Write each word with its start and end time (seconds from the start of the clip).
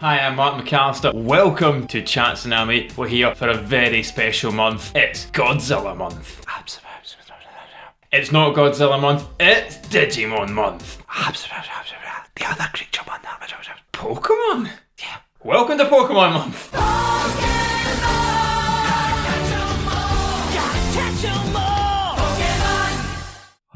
Hi, 0.00 0.20
I'm 0.20 0.36
Mark 0.36 0.64
MacAlistair. 0.64 1.12
Welcome 1.12 1.88
to 1.88 2.00
Chatsunami. 2.00 2.96
We're 2.96 3.08
here 3.08 3.34
for 3.34 3.48
a 3.48 3.54
very 3.56 4.04
special 4.04 4.52
month. 4.52 4.94
It's 4.94 5.26
Godzilla 5.32 5.96
month. 5.96 6.46
It's 8.12 8.30
not 8.30 8.54
Godzilla 8.54 9.00
month, 9.00 9.26
it's 9.40 9.78
Digimon 9.88 10.50
month. 10.50 10.98
The 12.36 12.46
other 12.46 12.68
creature 12.72 13.02
one. 13.06 13.18
Pokemon? 13.92 14.70
Yeah. 15.00 15.16
Welcome 15.42 15.78
to 15.78 15.84
Pokemon 15.86 16.32
month. 16.32 17.57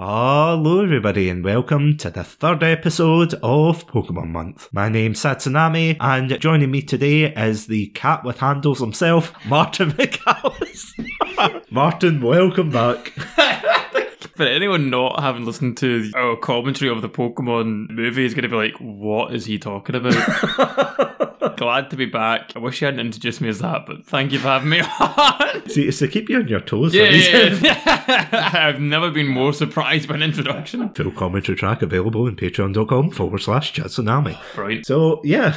Hello, 0.04 0.82
everybody, 0.82 1.28
and 1.28 1.44
welcome 1.44 1.96
to 1.98 2.10
the 2.10 2.24
third 2.24 2.64
episode 2.64 3.34
of 3.34 3.86
Pokemon 3.86 4.30
Month. 4.30 4.68
My 4.72 4.88
name's 4.88 5.20
Satsunami, 5.20 5.96
and 6.00 6.40
joining 6.40 6.72
me 6.72 6.82
today 6.82 7.32
is 7.32 7.68
the 7.68 7.86
cat 7.90 8.24
with 8.24 8.40
handles 8.40 8.80
himself, 8.80 9.32
Martin 9.46 9.92
MacAlistair. 9.92 11.62
Martin, 11.70 12.20
welcome 12.20 12.70
back. 12.70 13.12
For 14.36 14.44
anyone 14.44 14.88
not 14.88 15.20
having 15.20 15.44
listened 15.44 15.76
to 15.78 16.10
our 16.16 16.36
commentary 16.36 16.90
of 16.90 17.02
the 17.02 17.08
Pokemon 17.08 17.90
movie 17.90 18.24
is 18.24 18.32
going 18.34 18.44
to 18.44 18.48
be 18.48 18.56
like, 18.56 18.74
what 18.78 19.34
is 19.34 19.44
he 19.44 19.58
talking 19.58 19.94
about? 19.94 20.14
Glad 21.56 21.90
to 21.90 21.96
be 21.96 22.06
back. 22.06 22.52
I 22.56 22.58
wish 22.60 22.80
you 22.80 22.86
hadn't 22.86 23.00
introduced 23.00 23.40
me 23.40 23.48
as 23.48 23.58
that, 23.60 23.84
but 23.86 24.04
thank 24.06 24.32
you 24.32 24.38
for 24.38 24.48
having 24.48 24.70
me 24.70 24.80
on. 25.00 25.68
See, 25.68 25.86
it's 25.86 25.98
to 25.98 26.08
keep 26.08 26.28
you 26.28 26.38
on 26.38 26.48
your 26.48 26.60
toes. 26.60 26.94
Yeah, 26.94 27.04
reason. 27.04 27.64
yeah. 27.64 28.48
I've 28.54 28.80
never 28.80 29.10
been 29.10 29.28
more 29.28 29.52
surprised 29.52 30.08
by 30.08 30.14
an 30.16 30.22
introduction. 30.22 30.88
Full 30.94 31.10
commentary 31.12 31.56
track 31.56 31.82
available 31.82 32.26
on 32.26 32.36
patreon.com 32.36 33.10
forward 33.10 33.42
slash 33.42 33.74
Chatsunami. 33.74 34.38
Brilliant. 34.54 34.86
So, 34.86 35.20
yeah. 35.24 35.54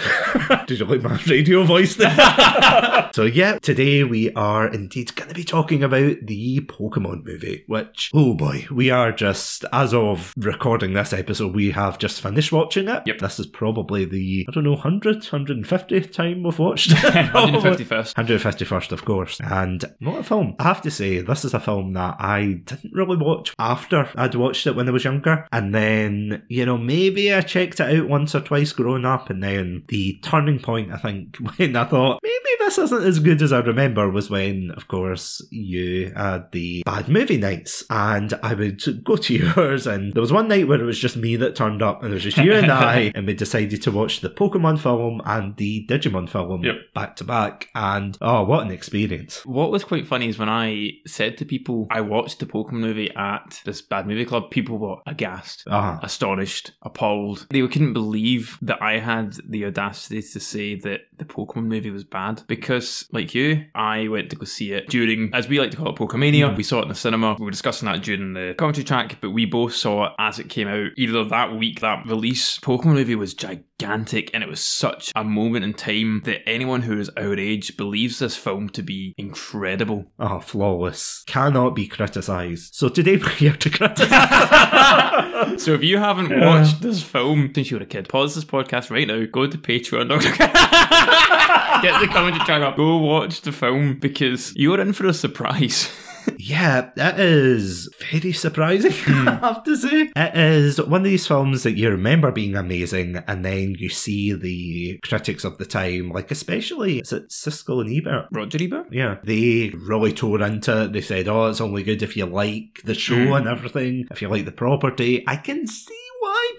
Did 0.67 0.79
you 0.79 0.85
like 0.85 1.01
my 1.01 1.19
radio 1.27 1.63
voice 1.63 1.95
there? 1.95 3.09
so, 3.13 3.23
yeah, 3.23 3.57
today 3.59 4.03
we 4.03 4.31
are 4.33 4.67
indeed 4.67 5.15
going 5.15 5.29
to 5.29 5.35
be 5.35 5.43
talking 5.43 5.81
about 5.83 6.17
the 6.23 6.59
Pokemon 6.61 7.25
movie, 7.25 7.63
which, 7.67 8.11
oh 8.13 8.33
boy, 8.35 8.64
we 8.71 8.89
are 8.89 9.11
just, 9.11 9.65
as 9.71 9.93
of 9.93 10.33
recording 10.37 10.93
this 10.93 11.13
episode, 11.13 11.55
we 11.55 11.71
have 11.71 11.97
just 11.97 12.21
finished 12.21 12.51
watching 12.51 12.87
it. 12.87 13.03
Yep. 13.05 13.19
This 13.19 13.39
is 13.39 13.47
probably 13.47 14.05
the, 14.05 14.45
I 14.47 14.51
don't 14.51 14.63
know, 14.63 14.75
100th, 14.75 15.29
150th 15.29 16.11
time 16.11 16.43
we've 16.43 16.59
watched 16.59 16.91
it. 16.91 16.97
151st. 16.97 18.13
151st, 18.13 18.91
of 18.91 19.05
course. 19.05 19.39
And 19.39 19.83
what 19.99 20.19
a 20.19 20.23
film. 20.23 20.55
I 20.59 20.63
have 20.63 20.81
to 20.83 20.91
say, 20.91 21.21
this 21.21 21.45
is 21.45 21.53
a 21.53 21.59
film 21.59 21.93
that 21.93 22.15
I 22.19 22.61
didn't 22.65 22.93
really 22.93 23.17
watch 23.17 23.53
after 23.59 24.09
I'd 24.15 24.35
watched 24.35 24.67
it 24.67 24.75
when 24.75 24.87
I 24.87 24.91
was 24.91 25.03
younger. 25.03 25.47
And 25.51 25.73
then, 25.73 26.43
you 26.49 26.65
know, 26.65 26.77
maybe 26.77 27.33
I 27.33 27.41
checked 27.41 27.79
it 27.79 27.99
out 27.99 28.09
once 28.09 28.35
or 28.35 28.41
twice 28.41 28.73
growing 28.73 29.05
up. 29.05 29.29
And 29.29 29.43
then 29.43 29.83
the 29.87 30.19
turning 30.21 30.59
point, 30.59 30.91
I 30.91 30.97
think, 30.97 31.37
when 31.57 31.75
I 31.75 31.85
thought, 31.85 32.19
maybe 32.23 32.35
this 32.59 32.77
isn't 32.77 33.03
as 33.03 33.19
good 33.19 33.41
as 33.41 33.53
I 33.53 33.59
remember, 33.59 34.09
was 34.09 34.29
when, 34.29 34.71
of 34.71 34.87
course, 34.87 35.45
you 35.51 36.11
had 36.15 36.51
the 36.51 36.83
bad 36.85 37.09
movie 37.09 37.37
nights. 37.37 37.83
And 37.89 38.33
I 38.41 38.51
would 38.55 39.03
go 39.03 39.15
to 39.17 39.33
yours. 39.55 39.87
And 39.87 40.13
there 40.13 40.21
was 40.21 40.31
one 40.31 40.47
night 40.47 40.67
where 40.67 40.79
it 40.81 40.85
was 40.85 40.99
just 40.99 41.17
me 41.17 41.35
that 41.37 41.55
turned 41.55 41.81
up, 41.81 42.01
and 42.03 42.11
it 42.11 42.15
was 42.15 42.23
just 42.23 42.37
you 42.37 42.53
and 42.53 42.71
I. 42.71 43.11
And 43.15 43.27
we 43.27 43.33
decided 43.33 43.81
to 43.83 43.91
watch 43.91 44.21
the 44.21 44.29
Pokemon 44.29 44.79
film 44.79 45.21
and 45.25 45.55
the 45.57 45.85
Digimon 45.87 46.27
film 46.29 46.63
Yep. 46.63 46.75
back 46.93 47.15
to 47.17 47.23
back. 47.23 47.69
And 47.75 48.17
oh, 48.21 48.43
what 48.43 48.65
an 48.65 48.71
experience. 48.71 49.45
What 49.45 49.71
was 49.71 49.83
quite 49.83 50.05
funny 50.07 50.27
is 50.29 50.37
when 50.37 50.49
I 50.49 50.91
said 51.07 51.37
to 51.37 51.45
people 51.45 51.87
I 51.91 52.01
watched 52.01 52.39
the 52.39 52.45
Pokemon 52.45 52.73
movie 52.79 53.11
at 53.15 53.61
this 53.65 53.81
bad 53.81 54.07
movie 54.07 54.25
club, 54.25 54.49
people 54.51 54.77
were 54.77 54.97
aghast, 55.05 55.63
Uh-huh. 55.67 55.99
astonished, 56.03 56.71
appalled. 56.81 57.47
They 57.49 57.65
couldn't 57.67 57.93
believe 57.93 58.57
that 58.61 58.81
I 58.81 58.99
had 58.99 59.37
the 59.47 59.65
audacity 59.65 60.21
to 60.21 60.39
say 60.39 60.75
that 60.75 61.01
the 61.17 61.25
Pokemon 61.25 61.65
movie 61.65 61.91
was 61.91 62.03
bad 62.03 62.43
because, 62.47 63.07
like 63.11 63.33
you, 63.33 63.65
I 63.73 64.07
went 64.07 64.29
to 64.31 64.35
go 64.35 64.45
see 64.45 64.71
it 64.73 64.87
during, 64.89 65.29
as 65.33 65.47
we 65.47 65.59
like 65.59 65.71
to 65.71 65.77
call 65.77 65.89
it, 65.89 65.95
Pokemania. 65.95 66.55
We 66.55 66.63
saw 66.63 66.79
it 66.79 66.83
in 66.83 66.89
the 66.89 66.95
cinema. 66.95 67.35
We 67.39 67.45
were 67.45 67.51
discussing 67.51 67.87
that 67.87 68.03
during 68.03 68.33
the 68.33 68.44
commentary 68.53 68.83
track, 68.83 69.17
but 69.21 69.31
we 69.31 69.45
both 69.45 69.73
saw 69.73 70.05
it 70.05 70.11
as 70.19 70.39
it 70.39 70.49
came 70.49 70.67
out. 70.67 70.91
Either 70.97 71.23
that 71.25 71.55
week, 71.55 71.79
that 71.81 72.05
release, 72.05 72.59
Pokemon 72.59 72.93
movie 72.93 73.15
was 73.15 73.33
gigantic 73.33 74.29
and 74.33 74.43
it 74.43 74.49
was 74.49 74.59
such 74.59 75.11
a 75.15 75.23
moment 75.23 75.65
in 75.65 75.73
time 75.73 76.21
that 76.25 76.47
anyone 76.47 76.83
who 76.83 76.99
is 76.99 77.09
our 77.17 77.35
age 77.35 77.75
believes 77.77 78.19
this 78.19 78.37
film 78.37 78.69
to 78.69 78.81
be 78.81 79.13
incredible. 79.17 80.05
Oh, 80.19 80.39
flawless. 80.39 81.23
Cannot 81.27 81.75
be 81.75 81.87
criticised. 81.87 82.75
So 82.75 82.89
today 82.89 83.17
we're 83.21 83.29
here 83.29 83.55
to 83.55 83.69
criticise. 83.69 85.01
So 85.57 85.73
if 85.73 85.83
you 85.83 85.97
haven't 85.99 86.37
watched 86.39 86.81
this 86.81 87.03
film 87.03 87.51
since 87.53 87.69
you 87.69 87.77
were 87.77 87.83
a 87.83 87.85
kid, 87.85 88.09
pause 88.09 88.35
this 88.35 88.45
podcast 88.45 88.89
right 88.89 89.07
now, 89.07 89.25
go 89.25 89.45
to 89.47 89.57
Patreon. 89.57 90.09
Get 91.81 91.99
the 92.01 92.07
commentary 92.07 92.43
track 92.45 92.61
up. 92.61 92.77
Go 92.77 92.97
watch 92.97 93.41
the 93.41 93.51
film 93.51 93.99
because 93.99 94.55
you're 94.55 94.79
in 94.79 94.93
for 94.93 95.05
a 95.07 95.13
surprise. 95.13 95.89
Yeah, 96.37 96.89
it 96.95 97.19
is 97.19 97.89
very 98.11 98.31
surprising, 98.33 98.91
I 99.27 99.35
have 99.41 99.63
to 99.63 99.75
say. 99.75 100.09
It 100.15 100.35
is 100.35 100.81
one 100.81 101.01
of 101.01 101.05
these 101.05 101.27
films 101.27 101.63
that 101.63 101.73
you 101.77 101.89
remember 101.89 102.31
being 102.31 102.55
amazing, 102.55 103.17
and 103.27 103.43
then 103.43 103.75
you 103.77 103.89
see 103.89 104.33
the 104.33 104.99
critics 105.03 105.43
of 105.43 105.57
the 105.57 105.65
time, 105.65 106.09
like 106.09 106.31
especially, 106.31 106.99
is 106.99 107.11
it 107.13 107.29
Siskel 107.29 107.81
and 107.81 107.95
Ebert? 107.95 108.27
Roger 108.31 108.57
Ebert? 108.61 108.87
Yeah, 108.91 109.17
they 109.23 109.71
really 109.75 110.13
tore 110.13 110.41
into 110.41 110.83
it. 110.83 110.93
They 110.93 111.01
said, 111.01 111.27
oh, 111.27 111.47
it's 111.47 111.61
only 111.61 111.83
good 111.83 112.01
if 112.03 112.15
you 112.17 112.25
like 112.25 112.81
the 112.83 112.93
show 112.93 113.15
Mm. 113.15 113.37
and 113.37 113.47
everything, 113.47 114.07
if 114.11 114.21
you 114.21 114.27
like 114.27 114.45
the 114.45 114.51
property. 114.51 115.23
I 115.27 115.37
can 115.37 115.65
see 115.67 115.93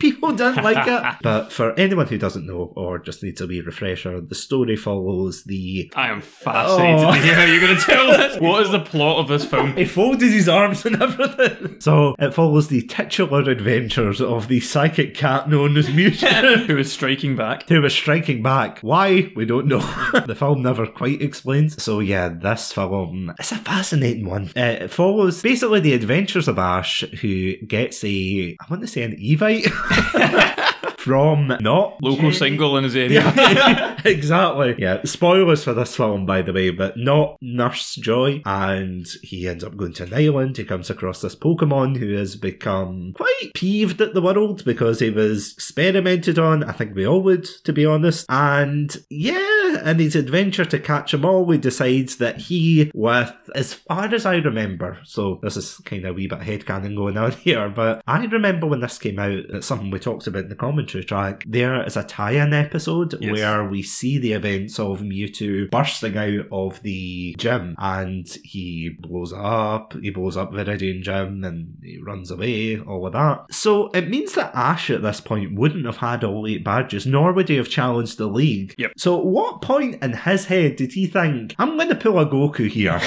people 0.00 0.32
didn't 0.32 0.62
like 0.62 0.86
it. 0.86 1.16
But 1.22 1.52
for 1.52 1.72
anyone 1.78 2.06
who 2.06 2.18
doesn't 2.18 2.46
know 2.46 2.72
or 2.76 2.98
just 2.98 3.22
needs 3.22 3.40
a 3.40 3.46
wee 3.46 3.60
refresher, 3.60 4.20
the 4.20 4.34
story 4.34 4.76
follows 4.76 5.44
the. 5.44 5.90
I 5.96 6.08
am 6.08 6.20
fascinated 6.20 7.00
Oh. 7.04 7.12
to 7.14 7.20
hear 7.20 7.34
how 7.34 7.44
you're 7.44 7.60
going 7.60 7.76
to 7.76 7.82
tell 7.82 8.06
this. 8.08 8.40
What 8.46 8.62
is 8.62 8.70
the 8.70 8.80
plot 8.80 9.18
of 9.18 9.28
this 9.28 9.44
film? 9.44 9.74
He 9.76 9.84
folded 9.84 10.30
his 10.30 10.48
arms 10.48 10.84
and 10.86 11.00
everything. 11.02 11.80
So 11.80 12.14
it 12.18 12.32
follows 12.34 12.68
the 12.68 12.82
titular 12.82 13.40
adventures 13.50 14.20
of 14.20 14.48
the 14.48 14.60
psychic 14.60 15.14
cat 15.14 15.48
known 15.48 15.76
as 15.76 15.88
Mewtwo. 15.88 16.66
Who 16.66 16.76
is 16.78 16.92
striking 16.92 17.34
back? 17.36 17.68
Who 17.68 17.80
was 17.82 17.94
striking 17.94 18.42
back? 18.42 18.80
Why? 18.80 19.32
We 19.34 19.44
don't 19.46 19.66
know. 19.66 19.80
the 20.26 20.34
film 20.36 20.62
never 20.62 20.86
quite 20.86 21.20
explains. 21.22 21.82
So 21.82 22.00
yeah, 22.00 22.28
this 22.28 22.72
film 22.72 23.32
it's 23.38 23.52
a 23.52 23.56
fascinating 23.56 24.26
one. 24.28 24.50
Uh, 24.56 24.84
it 24.84 24.90
follows 24.90 25.42
basically 25.42 25.80
the 25.80 25.94
adventures 25.94 26.48
of 26.48 26.58
Ash, 26.58 27.00
who 27.20 27.56
gets 27.66 28.04
a 28.04 28.56
I 28.60 28.64
want 28.70 28.82
to 28.82 28.88
say 28.88 29.02
an 29.02 29.16
Evite 29.16 29.64
from 31.06 31.56
not 31.60 32.02
Local 32.02 32.16
Jenny- 32.16 32.32
single 32.34 32.76
in 32.76 32.84
his 32.84 32.96
area. 32.96 33.20
yeah, 33.36 34.00
exactly. 34.04 34.74
Yeah, 34.76 35.00
spoilers 35.04 35.62
for 35.62 35.72
this 35.72 35.94
film, 35.94 36.26
by 36.26 36.42
the 36.42 36.52
way, 36.52 36.70
but 36.70 36.96
not 36.96 37.36
Nurse 37.40 37.94
Joy. 37.94 38.42
And 38.44 39.06
he 39.22 39.48
ends 39.48 39.62
up 39.62 39.76
going 39.76 39.92
to 39.94 40.02
an 40.02 40.14
island. 40.14 40.56
He 40.56 40.64
comes 40.64 40.90
across 40.90 41.20
this 41.20 41.36
Pokemon 41.36 41.98
who 41.98 42.14
has 42.14 42.34
become 42.34 43.12
quite 43.14 43.52
peeved 43.54 44.00
at 44.00 44.14
the 44.14 44.20
world 44.22 44.64
because 44.64 44.98
he 44.98 45.10
was 45.10 45.52
experimented 45.52 46.40
on. 46.40 46.64
I 46.64 46.72
think 46.72 46.96
we 46.96 47.06
all 47.06 47.22
would, 47.22 47.44
to 47.64 47.72
be 47.72 47.86
honest. 47.86 48.26
And 48.28 48.94
yeah, 49.08 49.55
in 49.84 49.98
his 49.98 50.16
adventure 50.16 50.64
to 50.64 50.78
catch 50.78 51.12
them 51.12 51.24
all, 51.24 51.50
he 51.50 51.58
decides 51.58 52.16
that 52.16 52.38
he, 52.38 52.90
with 52.94 53.32
as 53.54 53.74
far 53.74 54.06
as 54.14 54.26
I 54.26 54.36
remember, 54.36 54.98
so 55.04 55.38
this 55.42 55.56
is 55.56 55.76
kind 55.84 56.04
of 56.04 56.10
a 56.10 56.14
wee 56.14 56.26
bit 56.26 56.40
headcanon 56.40 56.96
going 56.96 57.16
on 57.16 57.32
here, 57.46 57.68
but 57.68 58.02
I 58.06 58.24
remember 58.24 58.66
when 58.66 58.80
this 58.80 58.98
came 58.98 59.18
out, 59.18 59.30
it's 59.32 59.66
something 59.66 59.90
we 59.90 59.98
talked 59.98 60.26
about 60.26 60.44
in 60.44 60.48
the 60.48 60.54
commentary 60.56 61.04
track. 61.04 61.44
There 61.46 61.82
is 61.84 61.96
a 61.96 62.02
tie-in 62.02 62.52
episode 62.52 63.14
Yes. 63.20 63.32
where 63.32 63.64
we 63.68 63.82
see 63.82 64.18
the 64.18 64.32
events 64.32 64.78
of 64.78 65.00
Mewtwo 65.00 65.70
bursting 65.70 66.16
out 66.16 66.46
of 66.52 66.82
the 66.82 67.34
gym 67.38 67.74
and 67.78 68.26
he 68.44 68.90
blows 69.00 69.32
up, 69.34 69.94
he 70.00 70.10
blows 70.10 70.36
up 70.36 70.52
Viridian 70.52 71.02
Gym 71.02 71.44
and 71.44 71.76
he 71.82 71.98
runs 71.98 72.30
away, 72.30 72.78
all 72.80 73.06
of 73.06 73.12
that. 73.12 73.46
So 73.50 73.88
it 73.90 74.08
means 74.08 74.34
that 74.34 74.54
Ash 74.54 74.90
at 74.90 75.02
this 75.02 75.20
point 75.20 75.54
wouldn't 75.58 75.86
have 75.86 75.98
had 75.98 76.24
all 76.24 76.46
eight 76.46 76.64
badges, 76.64 77.06
nor 77.06 77.32
would 77.32 77.48
he 77.48 77.56
have 77.56 77.68
challenged 77.68 78.18
the 78.18 78.26
league. 78.26 78.74
Yep. 78.78 78.92
So 78.96 79.16
what 79.16 79.60
point 79.66 80.00
in 80.00 80.12
his 80.12 80.44
head 80.44 80.76
did 80.76 80.92
he 80.92 81.08
think, 81.08 81.56
I'm 81.58 81.76
going 81.76 81.88
to 81.88 81.96
pull 81.96 82.20
a 82.20 82.26
Goku 82.26 82.68
here 82.68 83.00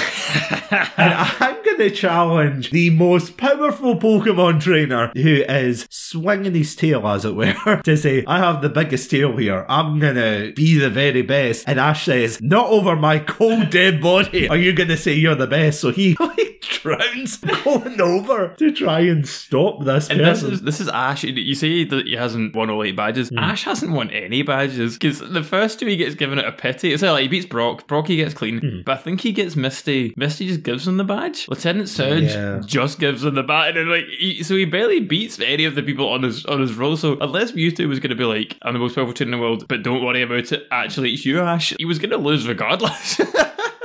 and 0.70 1.14
I'm 1.14 1.64
going 1.64 1.78
to 1.78 1.90
challenge 1.90 2.70
the 2.70 2.90
most 2.90 3.38
powerful 3.38 3.98
Pokemon 3.98 4.60
trainer 4.60 5.10
who 5.14 5.42
is 5.48 5.86
swinging 5.88 6.54
his 6.54 6.76
tail, 6.76 7.08
as 7.08 7.24
it 7.24 7.34
were, 7.34 7.80
to 7.84 7.96
say, 7.96 8.24
I 8.26 8.40
have 8.40 8.60
the 8.60 8.68
biggest 8.68 9.10
tail 9.10 9.38
here. 9.38 9.64
I'm 9.70 9.98
going 9.98 10.16
to 10.16 10.52
be 10.54 10.78
the 10.78 10.90
very 10.90 11.22
best. 11.22 11.66
And 11.66 11.80
Ash 11.80 12.04
says, 12.04 12.42
Not 12.42 12.66
over 12.66 12.94
my 12.94 13.20
cold, 13.20 13.70
dead 13.70 14.02
body 14.02 14.46
are 14.46 14.56
you 14.58 14.74
going 14.74 14.90
to 14.90 14.98
say 14.98 15.14
you're 15.14 15.34
the 15.34 15.46
best. 15.46 15.80
So 15.80 15.92
he 15.92 16.14
rounds 16.84 17.38
going 17.38 18.00
over 18.00 18.54
to 18.58 18.72
try 18.72 19.00
and 19.00 19.26
stop 19.26 19.84
this 19.84 20.10
And 20.10 20.20
this 20.20 20.42
is 20.42 20.62
this 20.62 20.80
is 20.80 20.88
Ash. 20.88 21.24
You 21.24 21.54
say 21.54 21.84
that 21.84 22.06
he 22.06 22.14
hasn't 22.14 22.54
won 22.54 22.70
all 22.70 22.82
eight 22.84 22.96
badges. 22.96 23.28
Hmm. 23.28 23.38
Ash 23.38 23.64
hasn't 23.64 23.92
won 23.92 24.10
any 24.10 24.42
badges 24.42 24.98
because 24.98 25.20
the 25.20 25.42
first 25.42 25.78
two 25.78 25.86
he 25.86 25.96
gets 25.96 26.14
given 26.14 26.38
it 26.38 26.44
a 26.44 26.52
pity. 26.52 26.92
It's 26.92 27.02
like 27.02 27.22
he 27.22 27.28
beats 27.28 27.46
Brock. 27.46 27.86
Brock 27.86 28.08
he 28.08 28.16
gets 28.16 28.34
clean, 28.34 28.58
hmm. 28.58 28.80
but 28.84 28.98
I 28.98 29.00
think 29.00 29.20
he 29.20 29.32
gets 29.32 29.56
Misty. 29.56 30.14
Misty 30.16 30.46
just 30.48 30.62
gives 30.62 30.86
him 30.86 30.96
the 30.96 31.04
badge. 31.04 31.48
Lieutenant 31.48 31.88
Surge 31.88 32.24
Yeah. 32.24 32.60
just 32.64 32.98
gives 32.98 33.24
him 33.24 33.34
the 33.34 33.42
badge, 33.42 33.76
and 33.76 33.90
like 33.90 34.06
he, 34.18 34.42
so 34.42 34.56
he 34.56 34.64
barely 34.64 35.00
beats 35.00 35.38
any 35.40 35.64
of 35.64 35.74
the 35.74 35.82
people 35.82 36.08
on 36.08 36.22
his 36.22 36.44
on 36.46 36.60
his 36.60 36.74
roll. 36.74 36.96
So 36.96 37.18
unless 37.20 37.52
Mewtwo 37.52 37.88
was 37.88 38.00
going 38.00 38.10
to 38.10 38.16
be 38.16 38.24
like 38.24 38.56
I'm 38.62 38.72
the 38.74 38.78
most 38.80 38.94
powerful 38.94 39.14
trainer 39.14 39.32
in 39.32 39.38
the 39.38 39.42
world, 39.42 39.66
but 39.68 39.82
don't 39.82 40.04
worry 40.04 40.22
about 40.22 40.52
it. 40.52 40.66
Actually, 40.70 41.12
it's 41.12 41.24
you, 41.24 41.40
Ash. 41.40 41.74
He 41.78 41.84
was 41.84 41.98
going 41.98 42.10
to 42.10 42.16
lose 42.18 42.46
regardless. 42.48 43.20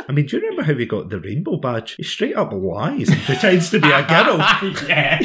I 0.07 0.11
mean, 0.11 0.25
do 0.27 0.37
you 0.37 0.41
remember 0.43 0.63
how 0.63 0.77
he 0.77 0.85
got 0.85 1.09
the 1.09 1.19
rainbow 1.19 1.57
badge? 1.57 1.95
He 1.95 2.03
straight 2.03 2.35
up 2.35 2.51
lies 2.53 3.09
and 3.09 3.21
pretends 3.23 3.69
to 3.71 3.79
be 3.79 3.89
a 3.91 4.03
girl. 4.07 4.37
yeah. 4.87 5.19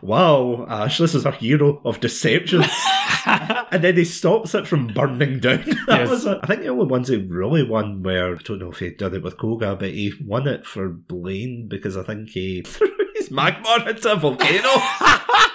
Wow, 0.00 0.66
Ash, 0.68 0.98
this 0.98 1.14
is 1.14 1.24
a 1.24 1.30
hero 1.30 1.80
of 1.84 1.98
deception. 2.00 2.62
and 3.26 3.82
then 3.82 3.96
he 3.96 4.04
stops 4.04 4.54
it 4.54 4.66
from 4.66 4.88
burning 4.88 5.40
down. 5.40 5.64
that 5.86 6.00
Yes. 6.00 6.10
was 6.10 6.26
it. 6.26 6.38
I 6.42 6.46
think 6.46 6.60
the 6.60 6.68
only 6.68 6.86
ones 6.86 7.08
he 7.08 7.16
really 7.16 7.62
won 7.62 8.02
were, 8.02 8.34
I 8.36 8.42
don't 8.42 8.58
know 8.58 8.70
if 8.70 8.80
he 8.80 8.90
did 8.90 9.14
it 9.14 9.22
with 9.22 9.38
Koga, 9.38 9.76
but 9.76 9.90
he 9.90 10.12
won 10.26 10.46
it 10.46 10.66
for 10.66 10.88
Blaine 10.90 11.68
because 11.68 11.96
I 11.96 12.02
think 12.02 12.28
he 12.30 12.60
threw 12.62 12.88
his 13.24 13.36
Magmar 13.36 13.88
into 13.88 14.12
a 14.12 14.16
volcano. 14.16 14.68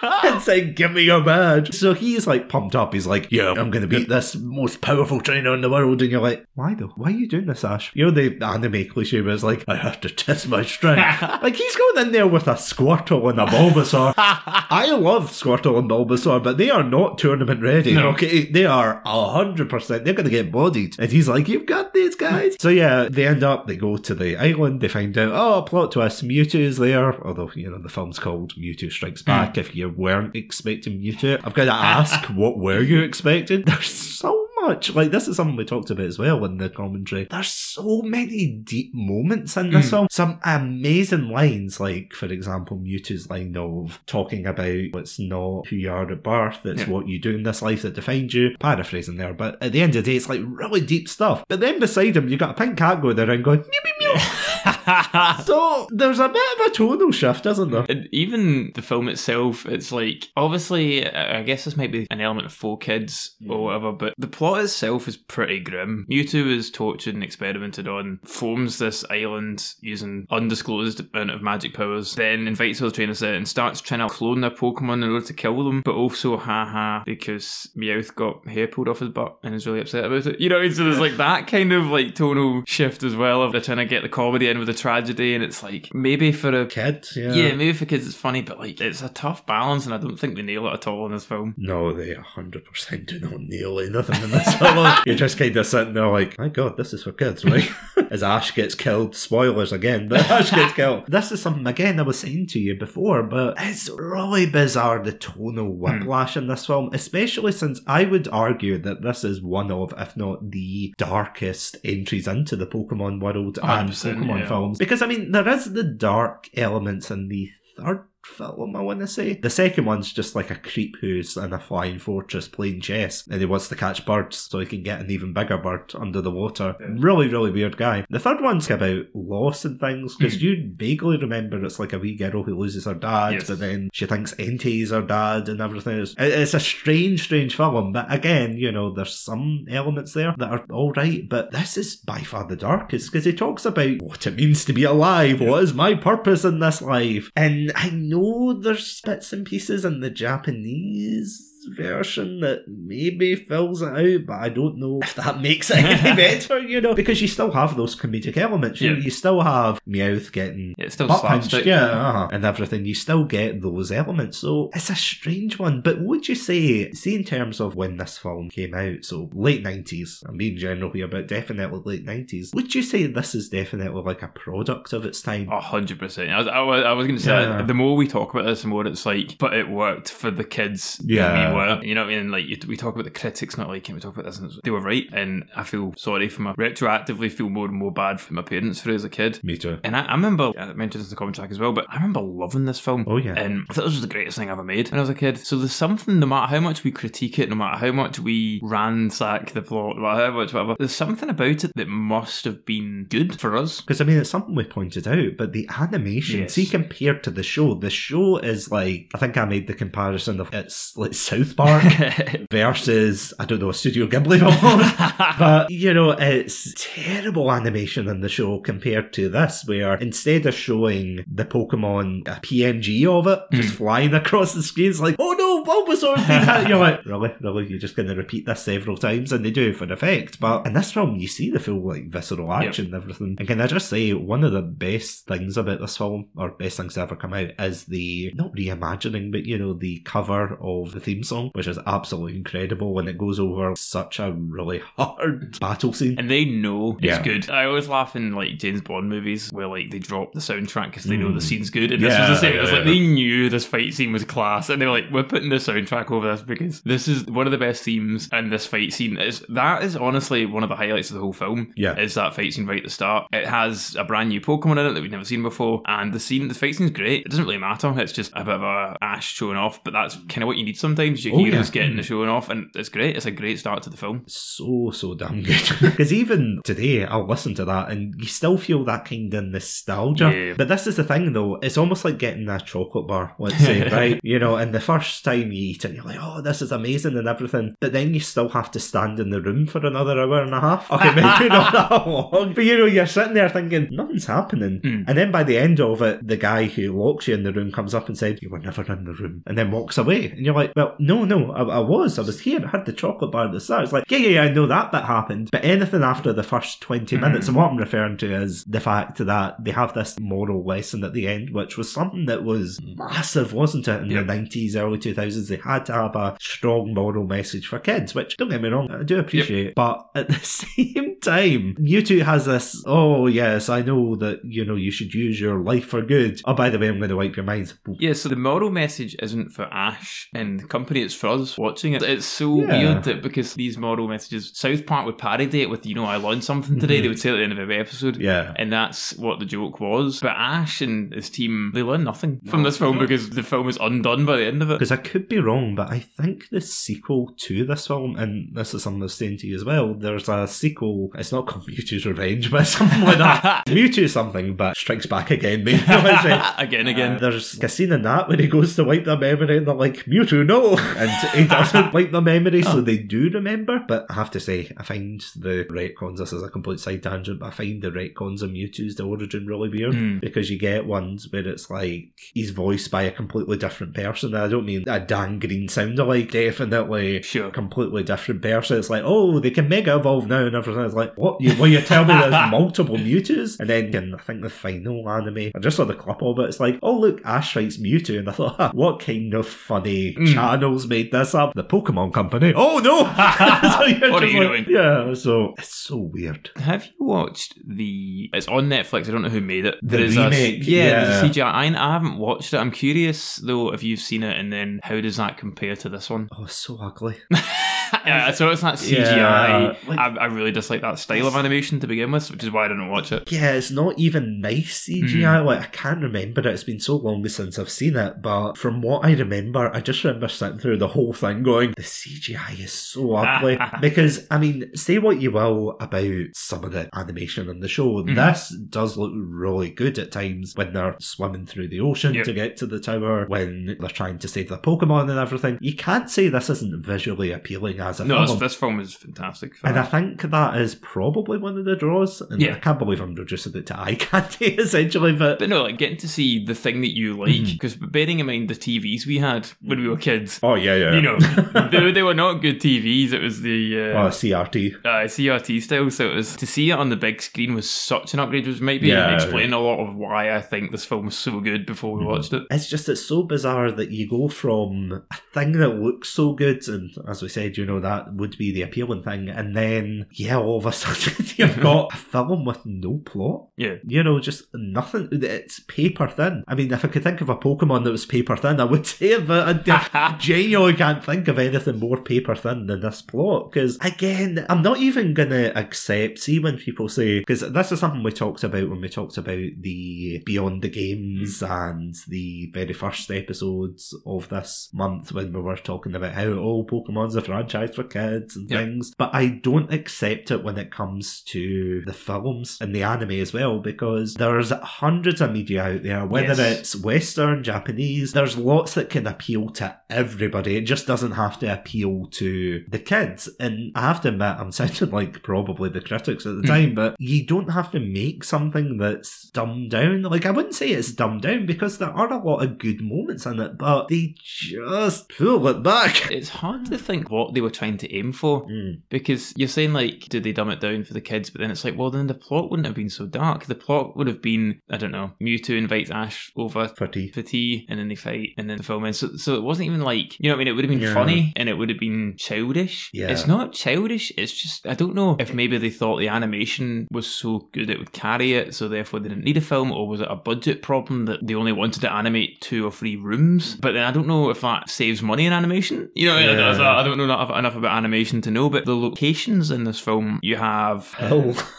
and 0.23 0.41
said, 0.41 0.75
give 0.75 0.91
me 0.91 1.03
your 1.03 1.21
badge. 1.21 1.73
So 1.73 1.93
he's 1.93 2.27
like 2.27 2.49
pumped 2.49 2.75
up. 2.75 2.93
He's 2.93 3.07
like, 3.07 3.31
yeah, 3.31 3.49
I'm 3.51 3.71
going 3.71 3.81
to 3.81 3.87
beat 3.87 4.09
this 4.09 4.35
most 4.35 4.81
powerful 4.81 5.21
trainer 5.21 5.53
in 5.53 5.61
the 5.61 5.69
world. 5.69 6.01
And 6.01 6.11
you're 6.11 6.21
like, 6.21 6.45
why 6.55 6.73
though? 6.73 6.93
Why 6.95 7.07
are 7.07 7.11
you 7.11 7.27
doing 7.27 7.45
this, 7.47 7.63
Ash? 7.63 7.91
You 7.93 8.05
know 8.05 8.11
the 8.11 8.37
anime 8.43 8.87
cliche 8.89 9.21
where 9.21 9.33
it's 9.33 9.43
like, 9.43 9.63
I 9.67 9.75
have 9.75 9.99
to 10.01 10.09
test 10.09 10.47
my 10.47 10.63
strength. 10.63 11.21
like 11.41 11.55
he's 11.55 11.75
going 11.75 12.07
in 12.07 12.11
there 12.11 12.27
with 12.27 12.47
a 12.47 12.53
Squirtle 12.53 13.29
and 13.29 13.39
a 13.39 13.45
Bulbasaur. 13.45 14.13
I 14.17 14.91
love 14.91 15.31
Squirtle 15.31 15.77
and 15.79 15.89
Bulbasaur, 15.89 16.43
but 16.43 16.57
they 16.57 16.69
are 16.69 16.83
not 16.83 17.17
tournament 17.17 17.61
ready. 17.61 17.93
No. 17.93 18.09
Okay, 18.09 18.45
they 18.45 18.65
are 18.65 19.01
hundred 19.05 19.69
percent. 19.69 20.05
They're 20.05 20.13
going 20.13 20.25
to 20.25 20.31
get 20.31 20.51
bodied, 20.51 20.95
and 20.99 21.11
he's 21.11 21.27
like, 21.27 21.47
"You've 21.47 21.65
got 21.65 21.93
these 21.93 22.15
guys." 22.15 22.55
so 22.59 22.69
yeah, 22.69 23.07
they 23.09 23.27
end 23.27 23.43
up. 23.43 23.67
They 23.67 23.75
go 23.75 23.97
to 23.97 24.15
the 24.15 24.37
island. 24.37 24.81
They 24.81 24.87
find 24.87 25.17
out. 25.17 25.31
Oh, 25.33 25.61
plot 25.63 25.91
twist: 25.91 26.23
Mewtwo's 26.23 26.77
there. 26.77 27.21
Although 27.25 27.47
you 27.59 27.69
know 27.69 27.77
the 27.81 27.89
film's 27.89 28.19
called 28.19 28.53
Mewtwo 28.55 28.91
Strikes 28.91 29.21
Back. 29.21 29.57
If 29.57 29.75
you 29.75 29.89
weren't 29.89 30.35
expecting 30.35 30.99
Mewtwo, 31.01 31.39
I've 31.43 31.53
got 31.53 31.65
to 31.65 31.73
ask, 31.73 32.25
what 32.29 32.57
were 32.57 32.81
you 32.81 33.01
expecting? 33.01 33.63
There's 33.63 33.87
so 33.89 34.47
much. 34.61 34.93
Like 34.93 35.11
this 35.11 35.27
is 35.27 35.37
something 35.37 35.55
we 35.55 35.65
talked 35.65 35.89
about 35.89 36.05
as 36.05 36.19
well 36.19 36.43
in 36.45 36.57
the 36.57 36.69
commentary. 36.69 37.27
There's 37.29 37.47
so 37.49 38.01
many 38.01 38.47
deep 38.47 38.91
moments 38.93 39.55
in 39.57 39.71
this 39.71 39.87
Mm. 39.87 39.89
film. 39.89 40.07
Some 40.11 40.39
amazing 40.43 41.29
lines, 41.29 41.79
like 41.79 42.13
for 42.13 42.25
example, 42.27 42.77
Mewtwo's 42.77 43.29
line 43.29 43.55
of 43.57 43.99
talking 44.05 44.45
about 44.45 44.67
it's 44.67 45.17
not 45.19 45.67
who 45.67 45.75
you 45.77 45.89
are 45.91 46.11
at 46.11 46.23
birth, 46.23 46.59
it's 46.65 46.81
Yeah. 46.81 46.89
what 46.89 47.07
you 47.07 47.19
do 47.19 47.35
in 47.35 47.43
this 47.43 47.61
life 47.61 47.81
that 47.83 47.95
defines 47.95 48.33
you. 48.33 48.55
Paraphrasing 48.59 49.15
there, 49.17 49.33
but 49.33 49.61
at 49.63 49.71
the 49.71 49.81
end 49.81 49.95
of 49.95 50.03
the 50.03 50.11
day, 50.11 50.17
it's 50.17 50.29
like 50.29 50.41
really 50.43 50.81
deep 50.81 51.07
stuff. 51.09 51.43
But 51.47 51.59
then 51.61 51.79
beside 51.79 52.17
him, 52.17 52.27
you 52.29 52.37
got 52.37 52.51
a 52.51 52.53
pink 52.53 52.77
cat 52.77 53.01
going 53.01 53.19
around 53.19 53.43
going 53.43 53.59
meow 53.61 53.65
meow 54.01 54.13
meow. 54.13 54.75
so 55.45 55.87
there's 55.91 56.19
a 56.19 56.29
bit 56.29 56.59
of 56.59 56.67
a 56.67 56.71
tonal 56.71 57.11
shift, 57.11 57.45
isn't 57.45 57.71
there? 57.71 57.85
And 57.89 58.07
even 58.11 58.71
the 58.75 58.81
film 58.81 59.07
itself, 59.07 59.65
it's 59.65 59.91
like 59.91 60.29
obviously, 60.35 61.09
I 61.09 61.43
guess 61.43 61.65
this 61.65 61.77
might 61.77 61.91
be 61.91 62.07
an 62.09 62.21
element 62.21 62.51
for 62.51 62.77
kids 62.77 63.35
or 63.47 63.57
hmm. 63.57 63.63
whatever, 63.63 63.91
but 63.91 64.13
the 64.17 64.27
plot 64.27 64.61
itself 64.63 65.07
is 65.07 65.17
pretty 65.17 65.59
grim. 65.59 66.05
Mewtwo 66.09 66.55
is 66.55 66.71
tortured 66.71 67.13
and 67.13 67.23
experimented 67.23 67.87
on, 67.87 68.19
forms 68.23 68.77
this 68.77 69.05
island 69.09 69.73
using 69.81 70.25
undisclosed 70.29 71.01
amount 71.13 71.31
of 71.31 71.41
magic 71.41 71.73
powers, 71.73 72.15
then 72.15 72.47
invites 72.47 72.81
all 72.81 72.89
the 72.89 72.95
trainers 72.95 73.23
out 73.23 73.35
and 73.35 73.47
starts 73.47 73.81
trying 73.81 73.99
to 73.99 74.13
clone 74.13 74.41
their 74.41 74.49
Pokemon 74.49 75.03
in 75.03 75.11
order 75.11 75.25
to 75.25 75.33
kill 75.33 75.63
them, 75.63 75.81
but 75.83 75.95
also 75.95 76.37
haha 76.37 77.03
because 77.05 77.69
Meowth 77.77 78.15
got 78.15 78.47
hair 78.47 78.67
pulled 78.67 78.87
off 78.87 78.99
his 78.99 79.09
butt 79.09 79.37
and 79.43 79.55
is 79.55 79.67
really 79.67 79.81
upset 79.81 80.05
about 80.05 80.25
it. 80.25 80.39
You 80.39 80.49
know, 80.49 80.67
so 80.69 80.83
there's 80.83 80.99
like 80.99 81.17
that 81.17 81.47
kind 81.47 81.71
of 81.71 81.87
like 81.87 82.15
tonal 82.15 82.63
shift 82.65 83.03
as 83.03 83.15
well 83.15 83.41
of 83.41 83.51
they're 83.51 83.61
trying 83.61 83.77
to 83.77 83.85
get 83.85 84.03
the 84.03 84.09
comedy 84.09 84.47
in 84.47 84.57
with 84.57 84.67
the 84.67 84.73
tragedy, 84.79 85.35
and 85.35 85.43
it's 85.43 85.63
like 85.63 85.93
maybe 85.93 86.31
for 86.31 86.49
a 86.49 86.65
Kid, 86.65 87.07
yeah. 87.15 87.33
yeah, 87.33 87.55
maybe 87.55 87.73
for 87.73 87.85
kids 87.85 88.05
it's 88.05 88.15
funny, 88.15 88.41
but 88.41 88.59
like 88.59 88.79
it's 88.79 89.01
a 89.01 89.09
tough 89.09 89.45
balance, 89.45 89.85
and 89.85 89.93
I 89.93 89.97
don't 89.97 90.17
think 90.17 90.35
they 90.35 90.41
nail 90.41 90.67
it 90.67 90.73
at 90.73 90.87
all 90.87 91.05
in 91.05 91.11
this 91.11 91.25
film. 91.25 91.55
No, 91.57 91.93
they 91.93 92.13
100% 92.13 93.05
do 93.05 93.19
not 93.19 93.41
nail 93.41 93.79
anything 93.79 94.23
in 94.23 94.31
this 94.31 94.55
film. 94.59 94.93
You're 95.05 95.15
just 95.15 95.37
kind 95.37 95.55
of 95.57 95.65
sitting 95.65 95.93
there 95.93 96.07
like, 96.07 96.37
my 96.37 96.49
god, 96.49 96.77
this 96.77 96.93
is 96.93 97.03
for 97.03 97.11
kids, 97.11 97.43
right? 97.45 97.69
As 98.11 98.23
Ash 98.23 98.53
gets 98.53 98.75
killed, 98.75 99.15
spoilers 99.15 99.71
again, 99.71 100.07
but 100.07 100.19
Ash 100.31 100.51
gets 100.51 100.73
killed. 100.73 101.05
This 101.07 101.31
is 101.31 101.41
something, 101.41 101.67
again, 101.67 101.99
I 101.99 102.03
was 102.03 102.19
saying 102.19 102.47
to 102.47 102.59
you 102.59 102.75
before, 102.75 103.23
but 103.23 103.55
it's 103.57 103.89
really 103.89 104.45
bizarre 104.45 105.03
the 105.03 105.13
tonal 105.13 105.71
hmm. 105.71 105.79
whiplash 105.79 106.37
in 106.37 106.47
this 106.47 106.65
film, 106.65 106.89
especially 106.93 107.51
since 107.51 107.81
I 107.85 108.05
would 108.05 108.27
argue 108.29 108.77
that 108.79 109.01
this 109.01 109.23
is 109.23 109.41
one 109.41 109.71
of, 109.71 109.93
if 109.97 110.15
not 110.15 110.51
the 110.51 110.93
darkest 110.97 111.77
entries 111.83 112.27
into 112.27 112.55
the 112.55 112.67
Pokemon 112.67 113.21
world 113.21 113.59
and 113.61 113.89
Pokemon 113.89 114.39
yeah. 114.39 114.47
Films. 114.69 114.79
Because, 114.79 115.01
I 115.01 115.07
mean, 115.07 115.31
there 115.31 115.47
is 115.47 115.73
the 115.73 115.83
dark 115.83 116.49
elements 116.55 117.11
in 117.11 117.27
the 117.27 117.49
third 117.77 118.08
film, 118.29 118.75
I 118.75 118.81
want 118.81 118.99
to 118.99 119.07
say. 119.07 119.33
The 119.33 119.49
second 119.49 119.85
one's 119.85 120.11
just 120.13 120.35
like 120.35 120.49
a 120.49 120.55
creep 120.55 120.95
who's 121.01 121.35
in 121.37 121.53
a 121.53 121.59
flying 121.59 121.99
fortress 121.99 122.47
playing 122.47 122.81
chess 122.81 123.25
and 123.27 123.39
he 123.39 123.45
wants 123.45 123.67
to 123.69 123.75
catch 123.75 124.05
birds 124.05 124.37
so 124.37 124.59
he 124.59 124.65
can 124.65 124.83
get 124.83 125.01
an 125.01 125.11
even 125.11 125.33
bigger 125.33 125.57
bird 125.57 125.91
under 125.95 126.21
the 126.21 126.31
water. 126.31 126.75
Really, 126.79 127.27
really 127.27 127.51
weird 127.51 127.77
guy. 127.77 128.05
The 128.09 128.19
third 128.19 128.41
one's 128.41 128.69
about 128.69 129.05
loss 129.13 129.65
and 129.65 129.79
things 129.79 130.15
because 130.15 130.41
you 130.41 130.71
vaguely 130.75 131.17
remember 131.17 131.63
it's 131.63 131.79
like 131.79 131.93
a 131.93 131.99
wee 131.99 132.15
girl 132.15 132.43
who 132.43 132.57
loses 132.57 132.85
her 132.85 132.93
dad, 132.93 133.33
Yes. 133.33 133.47
but 133.47 133.59
then 133.59 133.89
she 133.93 134.05
thinks 134.05 134.33
Entei's 134.35 134.91
her 134.91 135.01
dad 135.01 135.49
and 135.49 135.61
everything. 135.61 135.99
It's, 135.99 136.15
it's 136.17 136.53
a 136.53 136.59
strange, 136.59 137.23
strange 137.23 137.55
film, 137.55 137.91
but 137.93 138.11
again, 138.13 138.55
you 138.57 138.71
know, 138.71 138.93
there's 138.93 139.15
some 139.17 139.65
elements 139.69 140.13
there 140.13 140.33
that 140.37 140.49
are 140.51 140.65
alright, 140.71 141.27
but 141.27 141.51
this 141.51 141.77
is 141.77 141.95
by 141.95 142.19
far 142.19 142.45
the 142.47 142.55
darkest 142.55 143.11
because 143.11 143.25
he 143.25 143.33
talks 143.33 143.65
about 143.65 144.01
what 144.01 144.25
it 144.27 144.35
means 144.35 144.65
to 144.65 144.73
be 144.73 144.83
alive, 144.83 145.41
what 145.41 145.63
is 145.63 145.73
my 145.73 145.95
purpose 145.95 146.45
in 146.45 146.59
this 146.59 146.81
life. 146.81 147.31
And 147.35 147.71
I 147.75 147.89
know 147.89 148.18
there's 148.53 149.01
bits 149.01 149.33
and 149.33 149.45
pieces 149.45 149.85
in 149.85 149.99
the 149.99 150.09
Japanese 150.09 151.48
version 151.75 152.39
that 152.41 152.63
maybe 152.67 153.35
fills 153.35 153.81
it 153.81 153.89
out, 153.89 154.25
but 154.25 154.33
I 154.39 154.49
don't 154.49 154.77
know 154.77 154.99
if 155.01 155.15
that 155.15 155.41
makes 155.41 155.69
it 155.69 155.77
any 155.77 156.15
better, 156.15 156.59
you 156.59 156.81
know, 156.81 156.93
because 156.93 157.21
you 157.21 157.27
still 157.27 157.51
have 157.51 157.75
those 157.77 157.95
comedic 157.95 158.37
elements. 158.37 158.81
You, 158.81 158.93
Yeah. 158.93 158.99
you 159.03 159.11
still 159.11 159.41
have 159.41 159.79
Meowth 159.87 160.31
getting 160.31 160.75
It's 160.77 160.95
still 160.95 161.07
butt 161.07 161.21
punched, 161.23 161.53
yeah, 161.65 161.85
uh-huh, 161.85 162.29
and 162.31 162.45
everything. 162.45 162.85
You 162.85 162.95
still 162.95 163.23
get 163.25 163.61
those 163.61 163.91
elements. 163.91 164.37
So 164.37 164.69
it's 164.73 164.89
a 164.89 164.95
strange 164.95 165.59
one. 165.59 165.81
But 165.81 166.01
would 166.01 166.27
you 166.27 166.35
say, 166.35 166.91
see, 166.91 167.15
in 167.15 167.23
terms 167.23 167.59
of 167.59 167.75
when 167.75 167.97
this 167.97 168.17
film 168.17 168.49
came 168.49 168.73
out, 168.73 169.05
so 169.05 169.29
late 169.33 169.63
90s, 169.63 170.23
I'm 170.27 170.37
being 170.37 170.57
general 170.57 170.91
here, 170.91 171.07
but 171.07 171.27
definitely 171.27 171.81
late 171.85 172.05
90s, 172.05 172.53
would 172.53 172.73
you 172.75 172.83
say 172.83 173.05
this 173.07 173.35
is 173.35 173.49
definitely 173.49 174.01
like 174.01 174.21
a 174.21 174.27
product 174.27 174.93
of 174.93 175.05
its 175.05 175.21
time? 175.21 175.49
A 175.49 175.59
hundred 175.59 175.99
percent. 175.99 176.29
I 176.31 176.37
was, 176.39 176.47
I 176.47 176.59
was, 176.61 176.85
I 176.85 176.91
was 176.93 177.07
going 177.07 177.17
to 177.17 177.23
say 177.23 177.41
Yeah. 177.41 177.61
the 177.61 177.73
more 177.73 177.95
we 177.95 178.07
talk 178.07 178.33
about 178.33 178.45
this, 178.45 178.61
the 178.61 178.67
more 178.67 178.85
it's 178.85 179.05
like, 179.05 179.37
but 179.37 179.53
it 179.53 179.69
worked 179.69 180.09
for 180.11 180.31
the 180.31 180.43
kids. 180.43 180.97
that 180.97 181.09
Yeah. 181.09 181.53
We 181.67 181.75
were. 181.75 181.83
You 181.85 181.95
know 181.95 182.05
what 182.05 182.13
I 182.13 182.17
mean? 182.17 182.31
Like 182.31 182.45
you, 182.45 182.57
we 182.67 182.77
talk 182.77 182.93
about 182.93 183.05
the 183.05 183.11
critics 183.11 183.57
not 183.57 183.67
liking. 183.67 183.95
We 183.95 184.01
talk 184.01 184.13
about 184.13 184.25
this, 184.25 184.39
and 184.39 184.51
they 184.63 184.71
were 184.71 184.81
right, 184.81 185.05
and 185.13 185.45
I 185.55 185.63
feel 185.63 185.93
sorry 185.97 186.29
for 186.29 186.41
my 186.41 186.53
retroactively 186.53 187.31
feel 187.31 187.49
more 187.49 187.65
and 187.65 187.75
more 187.75 187.91
bad 187.91 188.19
for 188.21 188.33
my 188.33 188.41
parents 188.41 188.81
for 188.81 188.91
as 188.91 189.03
a 189.03 189.09
kid. 189.09 189.39
Me 189.43 189.57
too. 189.57 189.79
And 189.83 189.95
I, 189.95 190.01
I 190.05 190.11
remember 190.13 190.51
I 190.57 190.73
mentioned 190.73 191.01
this 191.03 191.07
in 191.07 191.11
the 191.11 191.15
comment 191.15 191.35
track 191.35 191.51
as 191.51 191.59
well, 191.59 191.71
but 191.73 191.85
I 191.89 191.95
remember 191.95 192.21
loving 192.21 192.65
this 192.65 192.79
film. 192.79 193.05
Oh, 193.07 193.17
yeah. 193.17 193.33
and 193.37 193.65
I 193.69 193.73
thought 193.73 193.83
this 193.85 193.93
was 193.93 194.01
the 194.01 194.07
greatest 194.07 194.37
thing 194.37 194.49
I 194.49 194.53
ever 194.53 194.63
made 194.63 194.89
when 194.91 194.99
I 194.99 195.01
was 195.01 195.09
a 195.09 195.15
kid. 195.15 195.37
So 195.37 195.57
there's 195.57 195.71
something, 195.73 196.19
no 196.19 196.25
matter 196.25 196.47
how 196.55 196.59
much 196.59 196.83
we 196.83 196.91
critique 196.91 197.39
it, 197.39 197.49
no 197.49 197.55
matter 197.55 197.77
how 197.77 197.91
much 197.91 198.19
we 198.19 198.59
ransack 198.63 199.51
the 199.51 199.61
plot, 199.61 199.95
no 199.97 200.01
matter 200.03 200.25
how 200.25 200.31
much 200.31 200.53
whatever, 200.53 200.75
there's 200.79 200.95
something 200.95 201.29
about 201.29 201.63
it 201.63 201.71
that 201.75 201.87
must 201.87 202.45
have 202.45 202.65
been 202.65 203.05
good 203.09 203.39
for 203.39 203.55
us. 203.55 203.81
Because 203.81 204.01
I 204.01 204.05
mean, 204.05 204.17
it's 204.17 204.29
something 204.29 204.55
we 204.55 204.63
pointed 204.63 205.07
out, 205.07 205.37
but 205.37 205.53
the 205.53 205.69
animation, 205.77 206.41
Yes. 206.41 206.53
see, 206.53 206.65
compared 206.65 207.23
to 207.23 207.31
the 207.31 207.43
show, 207.43 207.73
the 207.75 207.89
show 207.89 208.37
is 208.37 208.71
like 208.71 209.09
I 209.13 209.17
think 209.17 209.37
I 209.37 209.45
made 209.45 209.67
the 209.67 209.73
comparison 209.73 210.39
of 210.39 210.53
it's 210.53 210.95
like 210.97 211.13
South 211.13 211.48
Park 211.53 211.83
versus 212.51 213.33
I 213.39 213.45
don't 213.45 213.59
know 213.59 213.69
a 213.69 213.73
Studio 213.73 214.07
Ghibli 214.07 214.41
almost. 214.41 215.39
but 215.39 215.69
you 215.69 215.93
know, 215.93 216.11
it's 216.11 216.73
terrible 216.77 217.51
animation 217.51 218.07
in 218.07 218.21
the 218.21 218.29
show 218.29 218.59
compared 218.59 219.13
to 219.13 219.29
this, 219.29 219.63
where 219.65 219.95
instead 219.95 220.45
of 220.45 220.53
showing 220.53 221.23
the 221.27 221.45
Pokemon 221.45 222.27
uh, 222.27 222.33
a 222.37 222.41
PNG 222.41 223.05
of 223.07 223.27
it 223.27 223.39
just 223.51 223.69
hmm. 223.69 223.75
flying 223.75 224.13
across 224.13 224.53
the 224.53 224.63
screen, 224.63 224.89
it's 224.89 224.99
like, 224.99 225.15
oh 225.19 225.33
no, 225.33 225.48
Hit. 225.73 226.67
You're 226.69 226.77
like, 226.77 227.05
really, 227.05 227.31
really, 227.41 227.67
you're 227.67 227.79
just 227.79 227.95
going 227.95 228.07
to 228.09 228.15
repeat 228.15 228.45
this 228.45 228.61
several 228.63 228.97
times, 228.97 229.31
and 229.31 229.45
they 229.45 229.51
do 229.51 229.69
it 229.69 229.75
for 229.77 229.91
effect. 229.91 230.39
But 230.39 230.65
in 230.65 230.73
this 230.73 230.91
film, 230.91 231.15
you 231.17 231.27
see 231.27 231.49
the 231.49 231.59
full 231.59 231.85
like 231.87 232.09
visceral 232.09 232.51
action 232.53 232.85
and 232.87 232.95
everything. 232.95 233.35
And 233.39 233.47
can 233.47 233.61
I 233.61 233.67
just 233.67 233.89
say, 233.89 234.13
one 234.13 234.43
of 234.43 234.51
the 234.51 234.61
best 234.61 235.25
things 235.27 235.57
about 235.57 235.79
this 235.79 235.97
film, 235.97 236.27
or 236.35 236.49
best 236.51 236.77
things 236.77 236.93
to 236.95 237.01
ever 237.01 237.15
come 237.15 237.33
out, 237.33 237.51
is 237.59 237.85
the 237.85 238.31
not 238.35 238.53
reimagining, 238.55 239.31
but 239.31 239.45
you 239.45 239.57
know, 239.57 239.73
the 239.73 239.99
cover 240.01 240.57
of 240.61 240.91
the 240.91 240.99
theme 240.99 241.23
song, 241.23 241.51
which 241.53 241.67
is 241.67 241.79
absolutely 241.85 242.37
incredible, 242.37 242.97
and 242.99 243.07
it 243.09 243.17
goes 243.17 243.39
over 243.39 243.75
such 243.75 244.19
a 244.19 244.31
really 244.31 244.79
hard 244.97 245.59
battle 245.61 245.93
scene. 245.93 246.17
And 246.19 246.29
they 246.29 246.45
know 246.45 246.93
it's 247.01 247.03
Yeah. 247.05 247.21
good. 247.21 247.49
I 247.49 247.65
always 247.65 247.87
laugh 247.87 248.15
in 248.15 248.33
like 248.33 248.57
James 248.57 248.81
Bond 248.81 249.09
movies 249.09 249.51
where 249.51 249.67
like 249.67 249.91
they 249.91 249.99
drop 249.99 250.33
the 250.33 250.39
soundtrack 250.39 250.87
because 250.87 251.03
they 251.05 251.17
know 251.17 251.31
the 251.31 251.39
Mm. 251.39 251.43
scene's 251.43 251.69
good. 251.69 251.91
And 251.91 252.03
this 252.03 252.17
was 252.17 252.29
the 252.29 252.35
same. 252.35 252.55
It 252.57 252.61
was 252.61 252.69
yeah, 252.71 252.77
like 252.77 252.85
yeah. 252.87 252.91
they 252.93 252.99
knew 252.99 253.49
this 253.49 253.65
fight 253.65 253.93
scene 253.93 254.11
was 254.11 254.23
class, 254.23 254.69
and 254.69 254.81
they 254.81 254.85
were 254.85 254.91
like, 254.91 255.05
"We're 255.11 255.23
putting 255.23 255.49
the 255.49 255.58
soundtrack 255.59 256.11
over 256.11 256.31
this 256.31 256.41
because 256.41 256.81
this 256.81 257.07
is 257.07 257.25
one 257.25 257.45
of 257.45 257.51
the 257.51 257.57
best 257.57 257.83
themes." 257.83 258.29
And 258.31 258.51
this 258.51 258.65
fight 258.65 258.93
scene 258.93 259.17
is 259.17 259.43
that 259.49 259.83
is 259.83 259.95
honestly 259.95 260.45
one 260.45 260.63
of 260.63 260.69
the 260.69 260.75
highlights 260.75 261.09
of 261.09 261.15
the 261.15 261.21
whole 261.21 261.33
film. 261.33 261.73
Yeah. 261.75 261.97
is 261.99 262.13
that 262.15 262.35
fight 262.35 262.53
scene 262.53 262.65
right 262.65 262.77
at 262.79 262.83
the 262.85 262.89
start. 262.89 263.27
It 263.31 263.47
has 263.47 263.95
a 263.95 264.03
brand 264.03 264.29
new 264.29 264.41
Pokemon 264.41 264.73
in 264.79 264.85
it 264.87 264.93
that 264.93 265.01
we've 265.01 265.11
never 265.11 265.25
seen 265.25 265.43
before, 265.43 265.81
and 265.85 266.13
the 266.13 266.19
scene, 266.19 266.47
the 266.47 266.53
fight 266.53 266.75
scene's 266.75 266.91
great. 266.91 267.25
It 267.25 267.29
doesn't 267.29 267.45
really 267.45 267.57
matter. 267.57 267.93
It's 267.99 268.11
just 268.13 268.31
a 268.35 268.43
bit 268.43 268.55
of 268.55 268.63
a 268.63 268.95
Ash 269.01 269.33
showing 269.33 269.57
off, 269.57 269.83
but 269.83 269.93
that's 269.93 270.15
kind 270.29 270.43
of 270.43 270.47
what 270.47 270.57
you 270.57 270.65
need 270.65 270.77
sometimes. 270.77 271.23
Your 271.23 271.35
Oh, 271.35 271.43
heroes 271.43 271.67
yeah. 271.69 271.73
getting 271.73 271.95
the 271.97 272.01
mm. 272.01 272.05
showing 272.05 272.29
off, 272.29 272.49
and 272.49 272.69
it's 272.75 272.89
great. 272.89 273.15
It's 273.15 273.25
a 273.25 273.31
great 273.31 273.59
start 273.59 273.83
to 273.83 273.89
the 273.89 273.97
film. 273.97 274.23
so 274.27 274.91
so 274.91 275.13
damn 275.15 275.41
good 275.43 275.61
because 275.81 276.11
even 276.13 276.61
today 276.63 277.05
I'll 277.05 277.27
listen 277.27 277.53
to 277.55 277.65
that 277.65 277.89
and 277.91 278.15
you 278.19 278.25
still 278.27 278.57
feel 278.57 278.83
that 278.85 279.05
kind 279.05 279.33
of 279.33 279.43
nostalgia 279.45 280.31
Yeah. 280.33 280.53
but 280.57 280.67
this 280.67 280.87
is 280.87 280.95
the 280.95 281.03
thing 281.03 281.33
though 281.33 281.55
it's 281.61 281.77
almost 281.77 282.03
like 282.05 282.17
getting 282.17 282.47
a 282.49 282.59
chocolate 282.59 283.07
bar 283.07 283.35
let's 283.39 283.57
say 283.57 283.87
right 283.91 284.19
you 284.23 284.39
know 284.39 284.55
and 284.55 284.73
the 284.73 284.79
first 284.81 285.23
time 285.23 285.38
you 285.39 285.51
eat 285.51 285.85
it 285.85 285.93
you're 285.95 286.03
like 286.03 286.17
oh 286.21 286.41
this 286.41 286.61
is 286.61 286.71
amazing 286.71 287.17
and 287.17 287.27
everything. 287.27 287.75
But 287.79 287.93
then 287.93 288.13
you 288.13 288.19
still 288.19 288.49
have 288.49 288.71
to 288.71 288.79
stand 288.79 289.19
in 289.19 289.29
the 289.29 289.41
room 289.41 289.67
for 289.67 289.85
another 289.85 290.19
hour 290.19 290.41
and 290.41 290.53
a 290.53 290.59
half. 290.59 290.89
Okay 290.99 291.13
maybe 291.15 291.49
not 291.49 291.71
that 291.73 292.07
long. 292.07 292.53
But 292.53 292.65
you 292.65 292.77
know 292.77 292.85
you're 292.85 293.05
sitting 293.05 293.33
there 293.33 293.49
thinking 293.49 293.87
nothing's 293.91 294.25
happening. 294.25 294.81
Mm. 294.81 295.05
and 295.07 295.17
then 295.17 295.31
by 295.31 295.43
the 295.43 295.57
end 295.57 295.79
of 295.79 296.01
it 296.01 296.25
the 296.27 296.37
guy 296.37 296.65
who 296.65 296.91
locks 296.93 297.27
you 297.27 297.33
in 297.33 297.43
the 297.43 297.53
room 297.53 297.71
comes 297.71 297.93
up 297.95 298.07
and 298.07 298.17
said 298.17 298.39
you 298.41 298.49
were 298.49 298.59
never 298.59 298.81
in 298.91 299.03
the 299.05 299.13
room 299.13 299.43
and 299.47 299.57
then 299.57 299.71
walks 299.71 299.97
away. 299.97 300.31
And 300.31 300.45
you're 300.45 300.55
like 300.55 300.73
well 300.75 300.95
no 300.99 301.25
no 301.25 301.51
I, 301.51 301.63
I 301.63 301.79
was. 301.79 302.19
I 302.19 302.21
was 302.23 302.39
here. 302.41 302.61
I 302.65 302.69
had 302.69 302.85
the 302.85 302.93
chocolate 302.93 303.31
bar 303.31 303.45
at 303.45 303.51
the 303.51 303.59
start. 303.59 303.83
It's 303.83 303.93
like 303.93 304.09
yeah 304.09 304.17
yeah 304.19 304.29
yeah 304.29 304.41
I 304.43 304.49
know 304.49 304.67
that 304.67 304.91
bit 304.91 305.03
happened. 305.03 305.49
But 305.51 305.63
anything 305.65 306.03
after 306.03 306.33
the 306.33 306.43
first 306.43 306.81
20 306.81 307.17
Mm. 307.17 307.21
minutes 307.21 307.47
and 307.47 307.55
what 307.57 307.69
I'm 307.71 307.77
referring 307.77 308.17
to 308.17 308.33
is 308.43 308.63
the 308.65 308.79
fact 308.79 309.17
that 309.19 309.63
they 309.63 309.71
have 309.71 309.93
this 309.93 310.19
moral 310.19 310.63
lesson 310.65 311.03
at 311.03 311.13
the 311.13 311.27
end 311.27 311.49
which 311.51 311.77
was 311.77 311.91
something 311.91 312.25
that 312.27 312.43
was 312.43 312.79
massive 312.97 313.53
wasn't 313.53 313.87
it 313.87 314.01
in 314.03 314.09
Yep. 314.11 314.27
the 314.27 314.33
90s 314.33 314.75
early 314.75 314.97
2000s 314.97 315.28
they 315.35 315.57
had 315.57 315.85
to 315.85 315.93
have 315.93 316.15
a 316.15 316.37
strong 316.39 316.93
moral 316.93 317.25
message 317.25 317.67
for 317.67 317.79
kids 317.79 318.13
which 318.15 318.35
don't 318.37 318.49
get 318.49 318.61
me 318.61 318.69
wrong 318.69 318.89
I 318.91 319.03
do 319.03 319.19
appreciate 319.19 319.75
but 319.75 320.07
at 320.15 320.27
the 320.27 320.33
same 320.43 321.19
time 321.21 321.75
Mewtwo 321.79 322.21
has 322.23 322.45
this 322.45 322.83
oh 322.85 323.27
yes 323.27 323.69
I 323.69 323.81
know 323.81 324.15
that 324.17 324.39
you 324.43 324.65
know 324.65 324.75
you 324.75 324.91
should 324.91 325.13
use 325.13 325.39
your 325.39 325.59
life 325.59 325.85
for 325.85 326.01
good 326.01 326.41
oh 326.45 326.53
by 326.53 326.69
the 326.69 326.79
way 326.79 326.87
I'm 326.87 326.97
going 326.97 327.09
to 327.09 327.15
wipe 327.17 327.35
your 327.35 327.45
mind 327.45 327.73
Yeah, 327.99 328.13
so 328.13 328.29
the 328.29 328.35
moral 328.35 328.71
message 328.71 329.15
isn't 329.21 329.49
for 329.51 329.63
Ash 329.65 330.29
and 330.33 330.59
the 330.59 330.65
company, 330.67 331.01
it's 331.01 331.13
for 331.13 331.27
us 331.27 331.57
watching 331.57 331.93
it. 331.93 332.01
It's 332.03 332.25
so 332.25 332.61
Yeah. 332.61 332.77
weird 332.93 333.03
that 333.03 333.21
because 333.21 333.53
these 333.53 333.77
moral 333.77 334.07
messages, 334.07 334.51
South 334.53 334.85
Park 334.85 335.05
would 335.05 335.17
parody 335.17 335.61
it 335.61 335.69
with, 335.69 335.85
you 335.85 335.95
know, 335.95 336.05
I 336.05 336.17
learned 336.17 336.43
something 336.43 336.79
today, 336.79 336.99
Mhm. 336.99 337.01
they 337.01 337.07
would 337.07 337.19
say 337.19 337.29
at 337.31 337.37
the 337.37 337.43
end 337.43 337.51
of 337.53 337.59
every 337.59 337.77
episode. 337.77 338.17
yeah 338.17 338.53
And 338.55 338.71
that's 338.71 339.17
what 339.17 339.39
the 339.39 339.45
joke 339.45 339.79
was. 339.79 340.19
But 340.21 340.33
Ash 340.37 340.81
and 340.81 341.13
his 341.13 341.29
team, 341.29 341.71
they 341.73 341.83
learn 341.83 342.03
nothing 342.03 342.39
from 342.45 342.63
this 342.63 342.77
film 342.77 342.95
no. 342.95 343.01
because 343.01 343.29
the 343.31 343.43
film 343.43 343.67
is 343.67 343.77
undone 343.81 344.25
by 344.25 344.37
the 344.37 344.45
end 344.45 344.61
of 344.61 344.69
it. 344.71 344.75
Because 344.79 344.91
I 344.91 344.97
could 344.97 345.18
be 345.27 345.39
wrong, 345.39 345.75
but 345.75 345.89
I 345.89 345.99
think 345.99 346.49
the 346.49 346.61
sequel 346.61 347.33
to 347.37 347.65
this 347.65 347.87
film, 347.87 348.15
and 348.15 348.55
this 348.55 348.73
is 348.73 348.83
something 348.83 349.01
I 349.01 349.05
was 349.05 349.15
saying 349.15 349.37
to 349.39 349.47
you 349.47 349.55
as 349.55 349.65
well, 349.65 349.93
there's 349.93 350.29
a 350.29 350.47
sequel, 350.47 351.11
it's 351.15 351.31
not 351.31 351.47
called 351.47 351.65
Mewtwo's 351.67 352.05
Revenge, 352.05 352.49
but 352.51 352.65
something 352.65 353.01
like 353.01 353.17
that. 353.17 353.65
Mewtwo 353.67 354.09
something, 354.09 354.55
but 354.55 354.77
Strikes 354.77 355.05
Back 355.05 355.31
Again, 355.31 355.63
maybe. 355.63 355.83
Again, 355.83 356.87
again. 356.87 357.15
Uh, 357.15 357.19
there's 357.19 357.57
a 357.61 357.67
scene 357.69 357.91
in 357.91 358.03
that 358.03 358.29
when 358.29 358.39
he 358.39 358.47
goes 358.47 358.75
to 358.75 358.83
wipe 358.83 359.05
their 359.05 359.17
memory 359.17 359.57
and 359.57 359.67
they're 359.67 359.75
like, 359.75 360.05
Mewtwo, 360.05 360.45
no! 360.45 360.77
And 360.99 361.11
he 361.37 361.47
doesn't 361.47 361.93
wipe 361.93 362.11
their 362.11 362.21
memory, 362.21 362.61
so 362.61 362.81
they 362.81 362.97
do 362.97 363.29
remember. 363.29 363.83
But 363.87 364.05
I 364.09 364.13
have 364.13 364.31
to 364.31 364.39
say, 364.39 364.71
I 364.77 364.83
find 364.83 365.21
the 365.35 365.65
retcons, 365.69 366.17
this 366.17 366.33
is 366.33 366.43
a 366.43 366.49
complete 366.49 366.79
side 366.79 367.03
tangent, 367.03 367.39
but 367.39 367.47
I 367.47 367.51
find 367.51 367.81
the 367.81 367.89
retcons 367.91 368.41
of 368.41 368.51
Mewtwo's 368.51 368.95
the 368.95 369.03
origin 369.03 369.45
really 369.47 369.69
weird 369.69 369.89
Mm. 369.89 370.21
because 370.21 370.51
you 370.51 370.59
get 370.59 370.85
ones 370.85 371.27
where 371.31 371.47
it's 371.47 371.69
like 371.69 372.11
he's 372.33 372.51
voiced 372.51 372.91
by 372.91 373.01
a 373.03 373.11
completely 373.11 373.57
different 373.57 373.95
person. 373.95 374.35
I 374.35 374.47
don't 374.47 374.65
mean 374.65 374.83
a 374.87 374.99
Dan 375.09 375.39
Green 375.39 375.67
sound 375.67 375.97
alike, 375.99 376.31
definitely 376.31 377.21
Sure. 377.23 377.49
completely 377.49 378.03
different 378.03 378.41
person. 378.41 378.77
It's 378.77 378.89
like, 378.89 379.03
oh, 379.05 379.39
they 379.39 379.49
can 379.51 379.67
mega 379.67 379.95
evolve 379.97 380.27
now 380.27 380.45
and 380.45 380.55
everything. 380.55 380.83
It's 380.85 380.93
like, 380.93 381.13
what? 381.17 381.41
You, 381.41 381.55
well, 381.59 381.67
you 381.67 381.81
tell 381.81 382.05
me 382.05 382.13
there's 382.13 382.31
multiple 382.51 382.95
Mewtwo's? 382.97 383.59
And 383.59 383.69
then 383.69 383.93
in, 383.95 384.13
I 384.13 384.17
think 384.19 384.41
the 384.43 384.49
final 384.49 385.09
anime, 385.09 385.51
I 385.55 385.59
just 385.59 385.77
saw 385.77 385.83
the 385.85 385.95
clip 385.95 386.21
of 386.21 386.37
it. 386.39 386.43
It's 386.43 386.59
like, 386.59 386.79
oh, 386.83 386.97
look, 386.99 387.21
Ash 387.25 387.53
fights 387.53 387.77
Mewtwo. 387.77 388.19
And 388.19 388.29
I 388.29 388.31
thought, 388.33 388.75
what 388.75 388.99
kind 388.99 389.33
of 389.33 389.47
funny 389.47 390.13
Mm. 390.13 390.33
channels 390.33 390.87
made 390.87 391.11
this 391.11 391.33
up? 391.35 391.53
The 391.55 391.63
Pokemon 391.63 392.13
Company. 392.13 392.53
Oh, 392.55 392.77
no! 392.79 392.99
So 393.99 394.11
What 394.11 394.23
are 394.23 394.27
you 394.27 394.43
like- 394.43 394.65
doing? 394.65 394.65
Yeah, 394.69 395.13
so 395.13 395.55
it's 395.57 395.75
so 395.75 395.97
weird. 395.97 396.51
Have 396.57 396.85
you 396.85 397.05
watched 397.05 397.55
the? 397.67 398.29
It's 398.33 398.47
on 398.47 398.69
Netflix. 398.69 399.07
I 399.07 399.11
don't 399.11 399.21
know 399.23 399.29
who 399.29 399.41
made 399.41 399.65
it. 399.65 399.75
The 399.81 399.97
There's 399.97 400.17
remake, 400.17 400.61
A, 400.61 400.65
yeah, 400.65 400.83
yeah. 400.85 401.21
CGI. 401.21 401.43
I, 401.43 401.65
I 401.67 401.93
haven't 401.93 402.17
watched 402.17 402.53
it. 402.53 402.57
I'm 402.57 402.71
curious 402.71 403.37
though 403.37 403.73
if 403.73 403.83
you've 403.83 403.99
seen 403.99 404.23
it, 404.23 404.37
and 404.37 404.51
then 404.53 404.79
how 404.83 404.98
does 405.01 405.17
that 405.17 405.37
compare 405.37 405.75
to 405.77 405.89
this 405.89 406.09
one? 406.09 406.29
Oh, 406.37 406.45
so 406.45 406.77
ugly. 406.81 407.17
yeah, 408.05 408.31
so 408.31 408.49
it's 408.49 408.61
not 408.61 408.75
CGI. 408.75 409.15
Yeah, 409.17 409.75
like- 409.87 409.99
I, 409.99 410.07
I 410.15 410.25
really 410.25 410.51
dislike 410.51 410.81
that 410.81 410.99
style 410.99 411.27
of 411.27 411.35
animation 411.35 411.79
to 411.79 411.87
begin 411.87 412.11
with, 412.11 412.29
which 412.31 412.43
is 412.43 412.51
why 412.51 412.65
I 412.65 412.67
didn't 412.67 412.89
watch 412.89 413.11
it. 413.11 413.31
Yeah, 413.31 413.51
it's 413.53 413.71
not 413.71 413.97
even 413.99 414.41
nice 414.41 414.87
CGI. 414.87 415.43
Like 415.45 415.61
I 415.61 415.65
can't 415.67 416.01
remember 416.01 416.41
it. 416.41 416.45
It's 416.47 416.63
been 416.63 416.79
so 416.79 416.95
long 416.97 417.27
since 417.27 417.57
I've 417.59 417.69
seen 417.69 417.95
it, 417.95 418.21
but 418.21 418.57
from 418.57 418.81
what 418.81 419.05
I 419.05 419.13
remember, 419.13 419.73
I 419.75 419.81
just 419.81 420.03
remember 420.03 420.27
sitting 420.27 420.59
through 420.59 420.77
the 420.77 420.87
whole 420.89 421.13
thing 421.13 421.43
going, 421.43 421.73
"The 421.75 421.83
CGI 421.83 422.59
is 422.59 422.71
so 422.73 423.15
ugly." 423.15 423.57
because 423.81 424.25
I 424.31 424.37
mean, 424.37 424.75
say 424.75 424.97
what 424.99 425.21
you 425.21 425.31
will 425.31 425.77
about 425.79 426.25
some 426.33 426.63
of 426.63 426.71
the 426.71 426.89
animation 426.95 427.49
in 427.49 427.59
the 427.59 427.67
show, 427.67 428.03
Mhm. 428.03 428.15
this 428.15 428.55
does 428.69 428.97
look 428.97 429.11
really 429.15 429.69
good 429.69 429.97
at 429.99 430.11
times 430.11 430.53
when 430.55 430.73
they're 430.73 430.95
swimming 430.99 431.45
through 431.45 431.67
the 431.69 431.79
ocean 431.81 432.13
Yep. 432.13 432.25
to 432.25 432.33
get 432.33 432.57
to 432.57 432.65
the 432.65 432.79
tower, 432.79 433.25
when 433.27 433.77
they're 433.79 433.89
trying 433.89 434.17
to 434.19 434.27
save 434.27 434.49
the 434.49 434.57
Pokemon 434.57 435.09
and 435.09 435.19
everything. 435.19 435.57
You 435.61 435.75
can't 435.75 436.09
say 436.09 436.29
this 436.29 436.49
isn't 436.49 436.85
visually 436.85 437.31
appealing 437.31 437.78
as 437.79 437.99
a 437.99 438.05
No, 438.05 438.25
film. 438.25 438.39
this, 438.39 438.51
this 438.51 438.55
film 438.59 438.79
is 438.79 438.93
fantastic. 438.93 439.53
And 439.63 439.77
I 439.79 439.83
think 439.83 440.21
that 440.21 440.57
is 440.57 440.75
probably 440.75 441.37
one 441.37 441.57
of 441.57 441.65
the 441.65 441.75
draws. 441.75 442.21
And 442.21 442.41
Yeah. 442.41 442.55
I 442.55 442.59
can't 442.59 442.79
believe 442.79 442.99
I'm 443.01 443.15
reducing 443.15 443.55
it 443.55 443.65
to 443.67 443.79
eye 443.79 443.95
candy, 443.99 444.55
essentially. 444.55 445.13
But 445.13 445.39
But 445.39 445.49
no, 445.49 445.63
like 445.63 445.77
getting 445.77 445.97
to 445.97 446.07
see 446.07 446.43
the 446.43 446.55
thing 446.55 446.81
that 446.81 446.95
you 446.95 447.17
like, 447.17 447.45
because 447.45 447.75
bearing 447.75 448.19
in 448.19 448.25
mind 448.25 448.49
the 448.49 448.55
TVs 448.55 449.05
we 449.05 449.17
had 449.19 449.47
when 449.61 449.79
we 449.79 449.87
were 449.87 449.97
kids, 449.97 450.39
oh 450.43 450.55
yeah, 450.55 450.75
yeah. 450.75 450.93
you 450.95 451.01
know, 451.01 451.17
they, 451.71 451.91
they 451.91 452.03
were 452.03 452.13
not 452.13 452.41
good 452.41 452.59
TVs. 452.59 453.13
It 453.13 453.21
was 453.21 453.41
the 453.41 453.79
uh, 453.79 453.83
oh, 454.05 454.07
CRT. 454.09 454.75
uh, 454.85 455.05
CRT 455.07 455.61
style, 455.61 455.89
so 455.89 456.09
it 456.11 456.15
was 456.15 456.35
to 456.35 456.45
see 456.47 456.69
it 456.71 456.73
on 456.73 456.89
the 456.89 456.95
big 456.95 457.21
screen 457.21 457.53
was 457.55 457.69
such 457.69 458.13
an 458.13 458.19
upgrade. 458.19 458.47
Which 458.47 458.61
maybe 458.61 458.87
Yeah, 458.89 459.13
explain 459.15 459.53
a 459.53 459.59
lot 459.59 459.79
of 459.79 459.95
why 459.95 460.35
I 460.35 460.41
think 460.41 460.71
this 460.71 460.85
film 460.85 461.05
was 461.05 461.17
so 461.17 461.39
good 461.39 461.65
before 461.65 461.97
we 461.97 462.03
Mhm. 462.03 462.07
watched 462.07 462.33
it. 462.33 462.43
It's 462.51 462.69
just 462.69 462.89
it's 462.89 463.05
so 463.05 463.23
bizarre 463.23 463.71
that 463.71 463.91
you 463.91 464.07
go 464.09 464.27
from 464.27 465.03
a 465.11 465.15
thing 465.33 465.53
that 465.53 465.69
looks 465.79 466.09
so 466.09 466.33
good, 466.33 466.67
and 466.67 466.91
as 467.07 467.21
we 467.21 467.29
said, 467.29 467.57
you 467.57 467.65
know 467.69 467.79
that 467.79 468.13
would 468.13 468.37
be 468.37 468.51
the 468.51 468.63
appealing 468.63 469.03
thing, 469.03 469.29
and 469.29 469.55
then 469.55 470.07
yeah, 470.11 470.37
all 470.37 470.57
of 470.57 470.65
a 470.65 470.71
sudden 470.73 471.25
you've 471.37 471.59
got 471.59 471.93
a 471.93 471.97
film 471.97 472.45
with 472.45 472.65
no 472.65 472.97
plot. 473.05 473.47
Yeah. 473.57 473.75
You 473.85 474.03
know, 474.03 474.19
just 474.19 474.45
nothing. 474.53 475.09
It's 475.11 475.59
paper 475.61 476.07
thin. 476.07 476.43
I 476.47 476.55
mean, 476.55 476.71
if 476.71 476.83
I 476.83 476.87
could 476.87 477.03
think 477.03 477.21
of 477.21 477.29
a 477.29 477.35
Pokemon 477.35 477.83
that 477.83 477.91
was 477.91 478.05
paper 478.05 478.35
thin, 478.35 478.59
I 478.59 478.65
would 478.65 478.85
say 478.87 479.11
it, 479.11 479.27
but 479.27 479.67
I 479.69 480.17
genuinely 480.19 480.75
can't 480.75 481.03
think 481.03 481.27
of 481.27 481.39
anything 481.39 481.79
more 481.79 482.01
paper 482.01 482.35
thin 482.35 482.67
than 482.67 482.81
this 482.81 483.01
plot. 483.01 483.51
Because 483.51 483.77
again, 483.81 484.45
I'm 484.49 484.61
not 484.61 484.79
even 484.79 485.13
gonna 485.13 485.51
accept. 485.55 486.19
See 486.19 486.39
when 486.39 486.57
people 486.57 486.89
say 486.89 487.19
because 487.19 487.41
this 487.41 487.71
is 487.71 487.79
something 487.79 488.03
we 488.03 488.11
talked 488.11 488.43
about 488.43 488.69
when 488.69 488.81
we 488.81 488.89
talked 488.89 489.17
about 489.17 489.37
the 489.59 490.21
Beyond 490.25 490.61
the 490.61 490.69
Games 490.69 491.41
and 491.41 491.95
the 492.07 492.49
very 492.53 492.73
first 492.73 493.11
episodes 493.11 493.95
of 494.05 494.29
this 494.29 494.69
month 494.73 495.11
when 495.11 495.33
we 495.33 495.41
were 495.41 495.57
talking 495.57 495.95
about 495.95 496.13
how 496.13 496.23
oh 496.23 496.63
Pokemon's 496.63 497.15
a 497.15 497.21
franchise 497.21 497.58
for 497.67 497.83
kids 497.83 498.35
and 498.35 498.49
Yeah. 498.49 498.57
things. 498.59 498.93
But 498.97 499.11
I 499.13 499.27
don't 499.27 499.73
accept 499.73 500.31
it 500.31 500.43
when 500.43 500.57
it 500.57 500.71
comes 500.71 501.21
to 501.27 501.83
the 501.85 501.93
films 501.93 502.57
and 502.61 502.73
the 502.73 502.83
anime 502.83 503.11
as 503.11 503.33
well, 503.33 503.59
because 503.59 504.15
there's 504.15 504.51
hundreds 504.51 505.21
of 505.21 505.31
media 505.31 505.63
out 505.63 505.83
there, 505.83 506.05
whether 506.05 506.27
Yes. 506.27 506.59
it's 506.59 506.75
Western, 506.75 507.43
Japanese, 507.43 508.13
there's 508.13 508.37
lots 508.37 508.73
that 508.73 508.89
can 508.89 509.07
appeal 509.07 509.49
to 509.49 509.75
everybody. 509.89 510.55
It 510.55 510.61
just 510.61 510.87
doesn't 510.87 511.11
have 511.13 511.39
to 511.39 511.53
appeal 511.53 512.05
to 512.11 512.63
the 512.67 512.79
kids. 512.79 513.29
And 513.39 513.71
I 513.75 513.81
have 513.81 514.01
to 514.01 514.09
admit, 514.09 514.35
I'm 514.39 514.51
sounding 514.59 514.91
like 514.91 515.23
probably 515.23 515.69
the 515.69 515.81
critics 515.81 516.25
at 516.25 516.35
the 516.35 516.41
hmm. 516.41 516.47
time, 516.47 516.75
but 516.75 516.95
you 516.99 517.25
don't 517.25 517.51
have 517.51 517.71
to 517.71 517.79
make 517.79 518.23
something 518.23 518.77
that's 518.77 519.29
dumbed 519.29 519.71
down. 519.71 520.03
Like, 520.03 520.25
I 520.25 520.31
wouldn't 520.31 520.55
say 520.55 520.69
it's 520.69 520.91
dumbed 520.91 521.21
down 521.21 521.45
because 521.45 521.77
there 521.77 521.89
are 521.89 522.11
a 522.11 522.23
lot 522.23 522.43
of 522.43 522.57
good 522.57 522.81
moments 522.81 523.25
in 523.25 523.39
it, 523.39 523.57
but 523.57 523.87
they 523.87 524.15
just 524.17 525.09
pull 525.09 525.47
it 525.47 525.63
back. 525.63 526.11
It's 526.11 526.29
hard 526.29 526.65
to 526.67 526.77
think 526.77 527.09
what 527.09 527.33
they 527.33 527.41
were 527.41 527.48
trying 527.49 527.77
to 527.77 527.93
aim 527.95 528.11
for 528.11 528.47
Mm. 528.47 528.81
because 528.89 529.33
you're 529.37 529.47
saying 529.47 529.73
like, 529.73 530.01
did 530.09 530.23
they 530.23 530.31
dumb 530.31 530.49
it 530.49 530.59
down 530.59 530.83
for 530.83 530.93
the 530.93 531.01
kids? 531.01 531.29
But 531.29 531.41
then 531.41 531.51
it's 531.51 531.63
like, 531.63 531.77
well, 531.77 531.89
then 531.91 532.07
the 532.07 532.13
plot 532.13 532.49
wouldn't 532.49 532.65
have 532.65 532.75
been 532.75 532.89
so 532.89 533.05
dark. 533.05 533.45
The 533.45 533.55
plot 533.55 533.95
would 533.97 534.07
have 534.07 534.21
been, 534.21 534.59
I 534.69 534.77
don't 534.77 534.91
know, 534.91 535.11
Mewtwo 535.21 535.57
invites 535.57 535.91
Ash 535.91 536.31
over 536.35 536.67
For 536.77 536.87
tea. 536.87 537.09
for 537.09 537.21
tea, 537.21 537.65
and 537.69 537.79
then 537.79 537.87
they 537.87 537.95
fight, 537.95 538.29
and 538.37 538.49
then 538.49 538.57
the 538.57 538.63
film 538.63 538.85
ends. 538.85 538.99
So, 538.99 539.15
so 539.17 539.35
it 539.35 539.43
wasn't 539.43 539.67
even 539.67 539.81
like, 539.81 540.19
you 540.19 540.29
know 540.29 540.35
what 540.35 540.35
I 540.35 540.39
mean? 540.39 540.47
It 540.47 540.51
would 540.55 540.65
have 540.65 540.69
been 540.69 540.79
Yeah. 540.81 540.93
funny, 540.93 541.33
and 541.35 541.49
it 541.49 541.57
would 541.57 541.69
have 541.69 541.79
been 541.79 542.15
childish. 542.17 542.89
Yeah. 542.93 543.07
It's 543.09 543.27
not 543.27 543.53
childish. 543.53 544.11
It's 544.17 544.31
just 544.33 544.67
I 544.67 544.73
don't 544.73 544.95
know 544.95 545.15
if 545.19 545.33
maybe 545.33 545.57
they 545.57 545.69
thought 545.69 545.99
the 545.99 546.07
animation 546.07 546.87
was 546.91 547.07
so 547.07 547.49
good 547.51 547.69
it 547.69 547.79
would 547.79 547.91
carry 547.91 548.33
it, 548.33 548.53
so 548.55 548.67
therefore 548.67 548.99
they 548.99 549.09
didn't 549.09 549.23
need 549.23 549.37
a 549.37 549.41
film, 549.41 549.71
or 549.71 549.87
was 549.87 550.01
it 550.01 550.07
a 550.09 550.15
budget 550.15 550.61
problem 550.61 551.05
that 551.05 551.25
they 551.25 551.33
only 551.35 551.51
wanted 551.51 551.81
to 551.81 551.91
animate 551.91 552.39
two 552.41 552.65
or 552.65 552.71
three 552.71 552.95
rooms? 552.95 553.55
But 553.55 553.73
then 553.73 553.83
I 553.83 553.91
don't 553.91 554.07
know 554.07 554.29
if 554.29 554.41
that 554.41 554.69
saves 554.69 555.01
money 555.01 555.25
in 555.25 555.33
animation. 555.33 555.89
You 555.95 556.07
know, 556.07 556.15
I- 556.15 556.19
I- 556.19 556.57
Yeah. 556.57 556.75
I 556.79 556.83
don't 556.83 556.97
know 556.97 557.07
enough 557.37 557.55
about 557.55 557.75
animation 557.77 558.21
to 558.21 558.31
know. 558.31 558.49
But 558.49 558.65
the 558.65 558.75
locations 558.75 559.51
in 559.51 559.65
this 559.65 559.79
film, 559.79 560.19
you 560.23 560.37
have 560.37 560.95
uh, 560.99 561.09
Oh. 561.11 561.49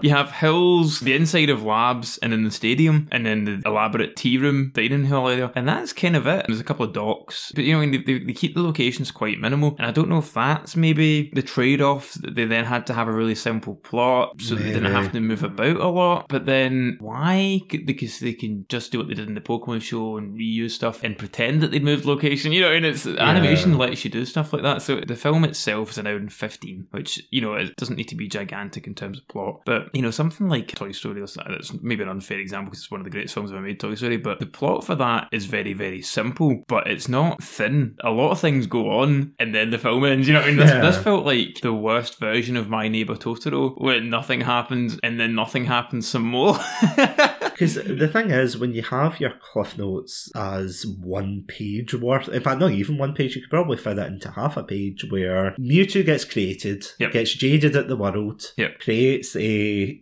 You 0.00 0.10
have 0.10 0.32
hills, 0.32 1.00
the 1.00 1.14
inside 1.14 1.50
of 1.50 1.62
labs, 1.62 2.18
and 2.18 2.32
then 2.32 2.44
the 2.44 2.50
stadium, 2.50 3.08
and 3.12 3.24
then 3.26 3.44
the 3.44 3.62
elaborate 3.64 4.16
tea 4.16 4.38
room, 4.38 4.72
dining 4.74 5.06
hall 5.06 5.28
area, 5.28 5.52
and 5.54 5.68
that's 5.68 5.92
kind 5.92 6.16
of 6.16 6.26
it. 6.26 6.46
There's 6.46 6.60
a 6.60 6.64
couple 6.64 6.86
of 6.86 6.92
docks, 6.92 7.52
but 7.54 7.64
you 7.64 7.72
know, 7.72 7.80
mean, 7.80 8.04
they, 8.06 8.18
they 8.18 8.32
keep 8.32 8.54
the 8.54 8.62
locations 8.62 9.10
quite 9.10 9.38
minimal, 9.38 9.76
and 9.78 9.86
I 9.86 9.90
don't 9.90 10.08
know 10.08 10.18
if 10.18 10.32
that's 10.32 10.76
maybe 10.76 11.30
the 11.34 11.42
trade-off 11.42 12.14
that 12.14 12.34
they 12.34 12.44
then 12.44 12.64
had 12.64 12.86
to 12.86 12.94
have 12.94 13.08
a 13.08 13.12
really 13.12 13.34
simple 13.34 13.76
plot, 13.76 14.40
so 14.40 14.54
they 14.54 14.72
didn't 14.72 14.92
have 14.92 15.12
to 15.12 15.20
move 15.20 15.42
about 15.42 15.76
a 15.76 15.88
lot. 15.88 16.26
But 16.28 16.46
then 16.46 16.96
why? 17.00 17.60
Because 17.68 18.20
they 18.20 18.32
can 18.32 18.66
just 18.68 18.92
do 18.92 18.98
what 18.98 19.08
they 19.08 19.14
did 19.14 19.28
in 19.28 19.34
the 19.34 19.40
Pokemon 19.40 19.82
show 19.82 20.16
and 20.16 20.38
reuse 20.38 20.72
stuff 20.72 21.02
and 21.02 21.18
pretend 21.18 21.60
that 21.62 21.70
they 21.70 21.78
moved 21.78 22.04
location. 22.04 22.52
You 22.52 22.62
know, 22.62 22.72
and 22.72 22.86
it's 22.86 23.06
animation 23.06 23.78
lets 23.78 24.04
you 24.04 24.10
do 24.10 24.24
stuff 24.24 24.52
like 24.52 24.62
that. 24.62 24.82
So 24.82 25.00
the 25.00 25.16
film 25.16 25.44
itself 25.44 25.90
is 25.90 25.98
an 25.98 26.06
hour 26.06 26.16
and 26.16 26.32
fifteen, 26.32 26.86
which 26.90 27.22
you 27.30 27.40
know 27.40 27.54
it 27.54 27.76
doesn't 27.76 27.96
need 27.96 28.08
to 28.08 28.16
be 28.16 28.28
gigantic 28.28 28.86
in 28.86 28.94
terms 28.94 29.18
of 29.18 29.28
plot. 29.28 29.51
But 29.66 29.88
you 29.94 30.02
know, 30.02 30.10
something 30.10 30.48
like 30.48 30.68
Toy 30.68 30.92
Story, 30.92 31.20
that's 31.20 31.36
that's 31.48 31.72
maybe 31.82 32.02
an 32.02 32.08
unfair 32.08 32.38
example 32.38 32.70
because 32.70 32.80
it's 32.84 32.90
one 32.90 33.00
of 33.00 33.04
the 33.04 33.10
greatest 33.10 33.34
films 33.34 33.50
ever 33.52 33.60
made, 33.60 33.80
Toy 33.80 33.94
Story. 33.94 34.16
But 34.16 34.40
the 34.40 34.46
plot 34.46 34.84
for 34.84 34.94
that 34.96 35.28
is 35.32 35.46
very, 35.46 35.72
very 35.72 36.02
simple, 36.02 36.62
but 36.68 36.86
it's 36.86 37.08
not 37.08 37.42
thin. 37.42 37.96
A 38.04 38.10
lot 38.10 38.30
of 38.30 38.40
things 38.40 38.66
go 38.66 38.90
on, 39.00 39.32
and 39.38 39.54
then 39.54 39.70
the 39.70 39.78
film 39.78 40.04
ends. 40.04 40.26
You 40.28 40.34
know, 40.34 40.40
what 40.40 40.46
I 40.46 40.50
mean, 40.50 40.58
this, 40.58 40.70
Yeah. 40.70 40.80
this 40.80 40.98
felt 40.98 41.24
like 41.24 41.60
the 41.62 41.72
worst 41.72 42.18
version 42.18 42.56
of 42.56 42.68
My 42.68 42.88
Neighbor 42.88 43.14
Totoro, 43.16 43.74
where 43.80 44.00
nothing 44.00 44.40
happens 44.40 44.98
and 45.02 45.18
then 45.20 45.34
nothing 45.34 45.64
happens 45.64 46.06
some 46.08 46.22
more. 46.22 46.56
Because 47.52 47.74
the 47.74 48.08
thing 48.08 48.30
is, 48.30 48.56
when 48.58 48.72
you 48.74 48.82
have 48.82 49.20
your 49.20 49.32
cliff 49.40 49.78
notes 49.78 50.30
as 50.34 50.84
one 50.86 51.44
page 51.46 51.94
worth, 51.94 52.28
in 52.28 52.42
fact, 52.42 52.60
not 52.60 52.72
even 52.72 52.98
one 52.98 53.14
page, 53.14 53.36
you 53.36 53.42
could 53.42 53.50
probably 53.50 53.76
fit 53.76 53.98
it 53.98 54.06
into 54.06 54.30
half 54.30 54.56
a 54.56 54.62
page 54.62 55.04
where 55.10 55.52
Mewtwo 55.58 56.04
gets 56.04 56.24
created, 56.24 56.86
Yep. 56.98 57.12
gets 57.12 57.34
jaded 57.34 57.76
at 57.76 57.88
the 57.88 57.96
world, 57.96 58.52
Yep. 58.56 58.80
creates 58.80 59.36
a 59.36 59.40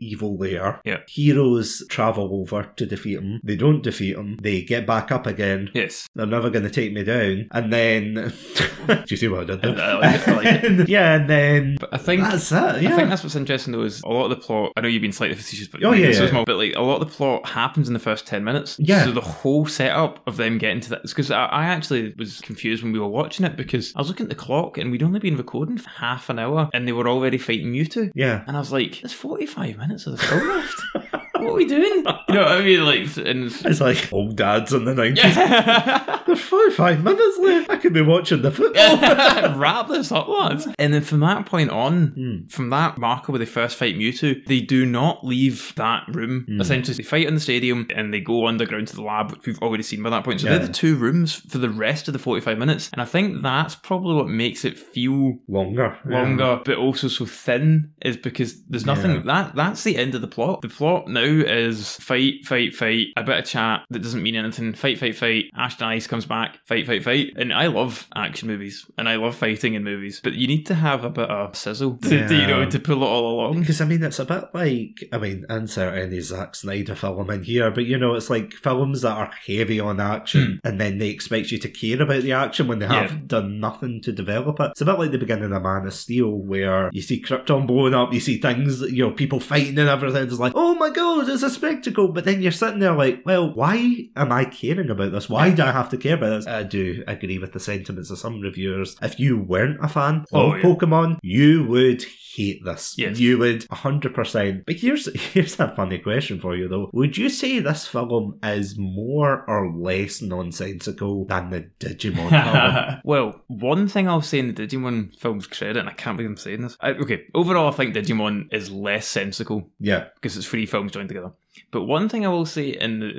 evil 0.00 0.36
lair. 0.38 0.80
Yep. 0.84 1.08
Heroes 1.08 1.84
travel 1.88 2.30
over 2.40 2.70
to 2.76 2.86
defeat 2.86 3.18
him. 3.18 3.40
They 3.44 3.56
don't 3.56 3.82
defeat 3.82 4.16
him. 4.16 4.36
They 4.40 4.62
get 4.62 4.86
back 4.86 5.10
up 5.12 5.26
again. 5.26 5.70
yes. 5.74 6.08
They're 6.14 6.26
never 6.26 6.50
going 6.50 6.64
to 6.64 6.70
take 6.70 6.92
me 6.92 7.04
down. 7.04 7.48
And 7.52 7.72
then. 7.72 8.14
Do 8.86 9.04
you 9.08 9.16
see 9.16 9.28
what 9.28 9.40
I 9.40 9.44
did 9.44 9.62
there? 9.62 9.78
I 9.80 9.94
like 9.94 10.14
it, 10.20 10.28
I 10.28 10.32
like 10.36 10.64
it. 10.64 10.88
yeah, 10.88 11.14
and 11.14 11.28
then. 11.30 11.76
But 11.80 11.90
I 11.94 11.98
think 11.98 12.22
That's 12.22 12.50
it. 12.52 12.82
Yeah. 12.82 12.92
I 12.92 12.96
think 12.96 13.08
that's 13.10 13.22
what's 13.22 13.36
interesting 13.36 13.72
though 13.72 13.82
is 13.82 14.02
a 14.02 14.08
lot 14.08 14.24
of 14.24 14.30
the 14.30 14.36
plot. 14.36 14.72
I 14.76 14.80
know 14.80 14.88
you've 14.88 15.02
been 15.02 15.12
slightly 15.12 15.36
facetious, 15.36 15.68
but 15.68 15.82
Oh, 15.84 15.92
yeah, 15.92 16.08
yeah. 16.08 16.28
small. 16.28 16.44
But 16.44 16.56
like 16.56 16.74
a 16.76 16.80
lot 16.82 17.00
of 17.00 17.08
the 17.08 17.14
plot 17.14 17.46
happens 17.50 17.86
in 17.88 17.94
the 17.94 18.00
first 18.00 18.26
ten 18.26 18.42
minutes. 18.44 18.76
Yeah. 18.78 19.04
So 19.04 19.12
the 19.12 19.20
whole 19.20 19.66
setup 19.66 20.26
of 20.26 20.36
them 20.36 20.58
getting 20.58 20.80
to 20.80 20.90
that 20.90 21.02
because 21.02 21.30
I, 21.30 21.44
I 21.46 21.64
actually 21.66 22.14
was 22.18 22.40
confused 22.40 22.82
when 22.82 22.92
we 22.92 22.98
were 22.98 23.08
watching 23.08 23.44
it 23.46 23.56
because 23.56 23.92
I 23.94 24.00
was 24.00 24.08
looking 24.08 24.24
at 24.24 24.30
the 24.30 24.34
clock 24.36 24.78
and 24.78 24.90
we'd 24.90 25.02
only 25.02 25.20
been 25.20 25.36
recording 25.36 25.78
for 25.78 25.90
half 25.90 26.28
an 26.30 26.38
hour 26.38 26.68
and 26.72 26.86
they 26.88 26.92
were 26.92 27.08
already 27.08 27.38
fighting 27.38 27.72
Mewtwo. 27.72 28.10
yeah. 28.14 28.44
And 28.46 28.56
I 28.56 28.60
was 28.60 28.72
like, 28.72 29.00
"There's 29.00 29.12
45 29.12 29.76
minutes 29.76 30.06
of 30.06 30.12
the 30.12 30.18
film 30.18 30.48
left. 30.48 30.82
what 31.50 31.54
are 31.54 31.58
we 31.58 31.66
doing?" 31.66 32.04
You 32.30 32.34
know 32.36 32.42
what 32.42 32.52
I 32.52 32.62
mean? 32.62 32.84
Like, 32.84 33.16
and 33.16 33.44
it's- 33.46 33.64
It's 33.64 33.80
like 33.80 34.12
old 34.12 34.36
dads 34.36 34.72
in 34.72 34.84
the 34.84 34.94
90s. 35.02 35.16
yeah. 35.16 36.20
There's 36.26 36.40
45 36.40 37.02
minutes 37.02 37.38
left. 37.40 37.70
I 37.70 37.76
could 37.76 37.92
be 37.92 38.02
watching 38.02 38.42
the 38.42 38.50
football. 38.52 38.98
Wrap 39.58 39.88
this 39.88 40.12
up, 40.12 40.28
lads. 40.28 40.68
And 40.78 40.94
then 40.94 41.02
from 41.02 41.20
that 41.20 41.46
point 41.46 41.70
on, 41.70 42.06
Hmm. 42.08 42.46
from 42.48 42.70
that 42.70 42.98
marker 42.98 43.32
where 43.32 43.38
they 43.40 43.46
first 43.46 43.76
fight 43.76 43.96
Mewtwo, 43.96 44.44
they 44.46 44.60
do 44.60 44.86
not 44.86 45.26
leave 45.26 45.72
that 45.76 46.04
room. 46.08 46.44
Hmm. 46.46 46.60
Essentially, 46.60 46.96
they 46.96 47.02
fight 47.02 47.26
in 47.26 47.34
the 47.34 47.40
stadium 47.40 47.88
and 47.94 48.14
they 48.14 48.20
go 48.20 48.46
underground 48.46 48.88
to 48.88 48.96
the 48.96 49.02
lab, 49.02 49.32
which 49.32 49.46
we've 49.46 49.58
already 49.58 49.82
seen 49.82 50.02
by 50.02 50.10
that 50.10 50.24
point. 50.24 50.40
So 50.40 50.48
Yeah. 50.48 50.58
they're 50.58 50.66
the 50.68 50.72
two 50.72 50.94
rooms 50.96 51.34
for 51.48 51.58
the 51.58 51.68
rest 51.70 52.06
of 52.08 52.12
the 52.12 52.18
45 52.20 52.58
minutes. 52.58 52.90
And 52.92 53.02
I 53.02 53.04
think 53.06 53.42
that's 53.42 53.74
probably 53.74 54.14
what 54.14 54.28
makes 54.28 54.64
it 54.64 54.78
feel 54.78 55.36
Longer. 55.48 55.96
yeah. 56.08 56.22
longer, 56.22 56.60
but 56.64 56.76
also 56.76 57.08
so 57.08 57.26
thin, 57.26 57.90
is 58.02 58.16
because 58.16 58.62
there's 58.68 58.86
nothing 58.86 59.10
Yeah. 59.12 59.22
that 59.24 59.56
that's 59.56 59.82
the 59.84 59.96
end 59.96 60.14
of 60.14 60.20
the 60.20 60.28
plot. 60.28 60.62
The 60.62 60.68
plot 60.68 61.08
now 61.08 61.20
is 61.50 61.96
fight, 61.96 62.44
fight, 62.44 62.74
fight, 62.74 63.08
a 63.16 63.22
bit 63.22 63.38
of 63.38 63.44
chat 63.44 63.84
that 63.90 64.02
doesn't 64.02 64.22
mean 64.22 64.36
anything. 64.36 64.72
Fight, 64.74 64.98
fight, 64.98 65.16
fight. 65.16 65.44
Ash 65.54 65.76
dies, 65.76 66.06
comes 66.06 66.26
back. 66.26 66.58
Fight, 66.66 66.86
fight, 66.86 67.04
fight. 67.04 67.32
And 67.36 67.52
I 67.52 67.66
love 67.66 68.08
action 68.14 68.48
movies 68.48 68.86
and 68.98 69.08
I 69.08 69.16
love 69.16 69.36
fighting 69.36 69.74
in 69.74 69.84
movies, 69.84 70.20
but 70.22 70.34
you 70.34 70.46
need 70.46 70.66
to 70.66 70.74
have 70.74 71.04
a 71.04 71.10
bit 71.10 71.30
of 71.30 71.56
sizzle 71.56 71.96
to, 71.98 72.28
to, 72.28 72.34
you 72.34 72.46
know 72.46 72.68
to 72.68 72.78
pull 72.78 73.02
it 73.02 73.06
all 73.06 73.34
along. 73.34 73.60
Because 73.60 73.80
I 73.80 73.84
mean, 73.84 74.02
it's 74.02 74.18
a 74.18 74.24
bit 74.24 74.44
like 74.54 75.08
I 75.12 75.18
mean, 75.18 75.44
insert 75.48 75.94
any 75.94 76.20
Zack 76.20 76.54
Snyder 76.54 76.94
film 76.94 77.30
in 77.30 77.44
here, 77.44 77.70
but 77.70 77.86
you 77.86 77.98
know, 77.98 78.14
it's 78.14 78.30
like 78.30 78.52
films 78.52 79.02
that 79.02 79.16
are 79.16 79.32
heavy 79.46 79.80
on 79.80 80.00
action, 80.00 80.60
hmm. 80.62 80.68
and 80.68 80.80
then 80.80 80.98
they 80.98 81.08
expect 81.08 81.50
you 81.50 81.58
to 81.58 81.68
care 81.68 82.02
about 82.02 82.22
the 82.22 82.32
action 82.32 82.66
when 82.66 82.78
they 82.78 82.86
have. 82.86 83.12
Yeah. 83.12 83.18
done 83.26 83.60
nothing 83.60 84.00
to 84.02 84.12
develop 84.12 84.60
it. 84.60 84.72
It's 84.72 84.80
a 84.80 84.84
bit 84.84 84.98
like 84.98 85.10
the 85.10 85.18
beginning 85.18 85.52
of 85.52 85.62
Man 85.62 85.86
of 85.86 85.94
Steel, 85.94 86.30
where 86.30 86.90
you 86.92 87.02
see 87.02 87.22
Krypton 87.22 87.66
blowing 87.66 87.94
up, 87.94 88.12
you 88.12 88.20
see 88.20 88.38
things, 88.38 88.80
you 88.82 89.06
know, 89.06 89.12
people 89.12 89.40
fighting 89.40 89.78
and 89.78 89.88
everything. 89.88 90.24
It's 90.24 90.38
like, 90.38 90.52
oh 90.54 90.74
my 90.74 90.90
god, 90.90 91.28
it's 91.30 91.42
a 91.42 91.50
spectacle. 91.50 92.08
But 92.08 92.24
then 92.24 92.42
you're 92.42 92.52
sitting 92.52 92.78
there 92.80 92.92
like, 92.94 93.22
well, 93.24 93.54
why 93.54 94.08
am 94.16 94.32
I 94.32 94.44
caring 94.44 94.90
about 94.90 95.12
this? 95.12 95.28
Why 95.28 95.50
do 95.50 95.62
I 95.62 95.72
have 95.72 95.88
to 95.90 95.96
care 95.96 96.14
about 96.14 96.30
this? 96.30 96.46
I 96.46 96.62
do 96.62 97.02
agree 97.06 97.38
with 97.38 97.52
the 97.52 97.60
sentiments 97.60 98.10
of 98.10 98.18
some 98.18 98.40
reviewers. 98.40 98.96
If 99.02 99.18
you 99.20 99.38
weren't 99.38 99.82
a 99.84 99.88
fan 99.88 100.24
Oh, 100.32 100.52
of 100.52 100.58
yeah. 100.58 100.62
Pokemon, 100.64 101.18
you 101.22 101.64
would 101.64 102.04
hate 102.34 102.64
this. 102.64 102.94
Yes. 102.98 103.18
You 103.18 103.38
would 103.38 103.62
100%. 103.68 104.64
But 104.66 104.76
here's 104.76 105.06
here's 105.32 105.58
a 105.60 105.68
funny 105.74 105.98
question 105.98 106.40
for 106.40 106.56
you 106.56 106.68
though. 106.68 106.90
Would 106.92 107.16
you 107.16 107.28
say 107.28 107.58
this 107.58 107.86
film 107.86 108.38
is 108.42 108.76
more 108.78 109.44
or 109.48 109.72
less 109.72 110.22
nonsensical 110.22 111.24
than 111.26 111.50
the 111.50 111.70
Digimon 111.80 112.28
film? 112.88 113.00
well, 113.04 113.42
one 113.48 113.88
thing 113.88 114.08
I'll 114.08 114.22
say 114.22 114.38
in 114.38 114.54
the 114.54 114.66
Digimon 114.66 115.18
film's 115.18 115.46
credit, 115.46 115.76
and 115.78 115.88
I 115.88 115.92
can't 115.92 116.16
believe 116.16 116.30
I'm 116.30 116.36
saying 116.36 116.62
this. 116.62 116.76
I, 116.80 116.90
okay, 116.90 117.24
overall, 117.34 117.68
I 117.68 117.76
think 117.76 117.94
Digimon 117.94 118.52
is 118.52 118.70
less 118.70 119.06
sensical 119.06 119.68
Yeah. 119.78 120.06
because 120.14 120.36
it's 120.36 120.46
three 120.46 120.66
films 120.66 120.92
joined 120.92 121.08
together. 121.08 121.32
But 121.72 121.84
one 121.84 122.08
thing 122.08 122.24
I 122.24 122.28
will 122.28 122.46
say 122.46 122.68
in 122.70 123.00
the, 123.00 123.12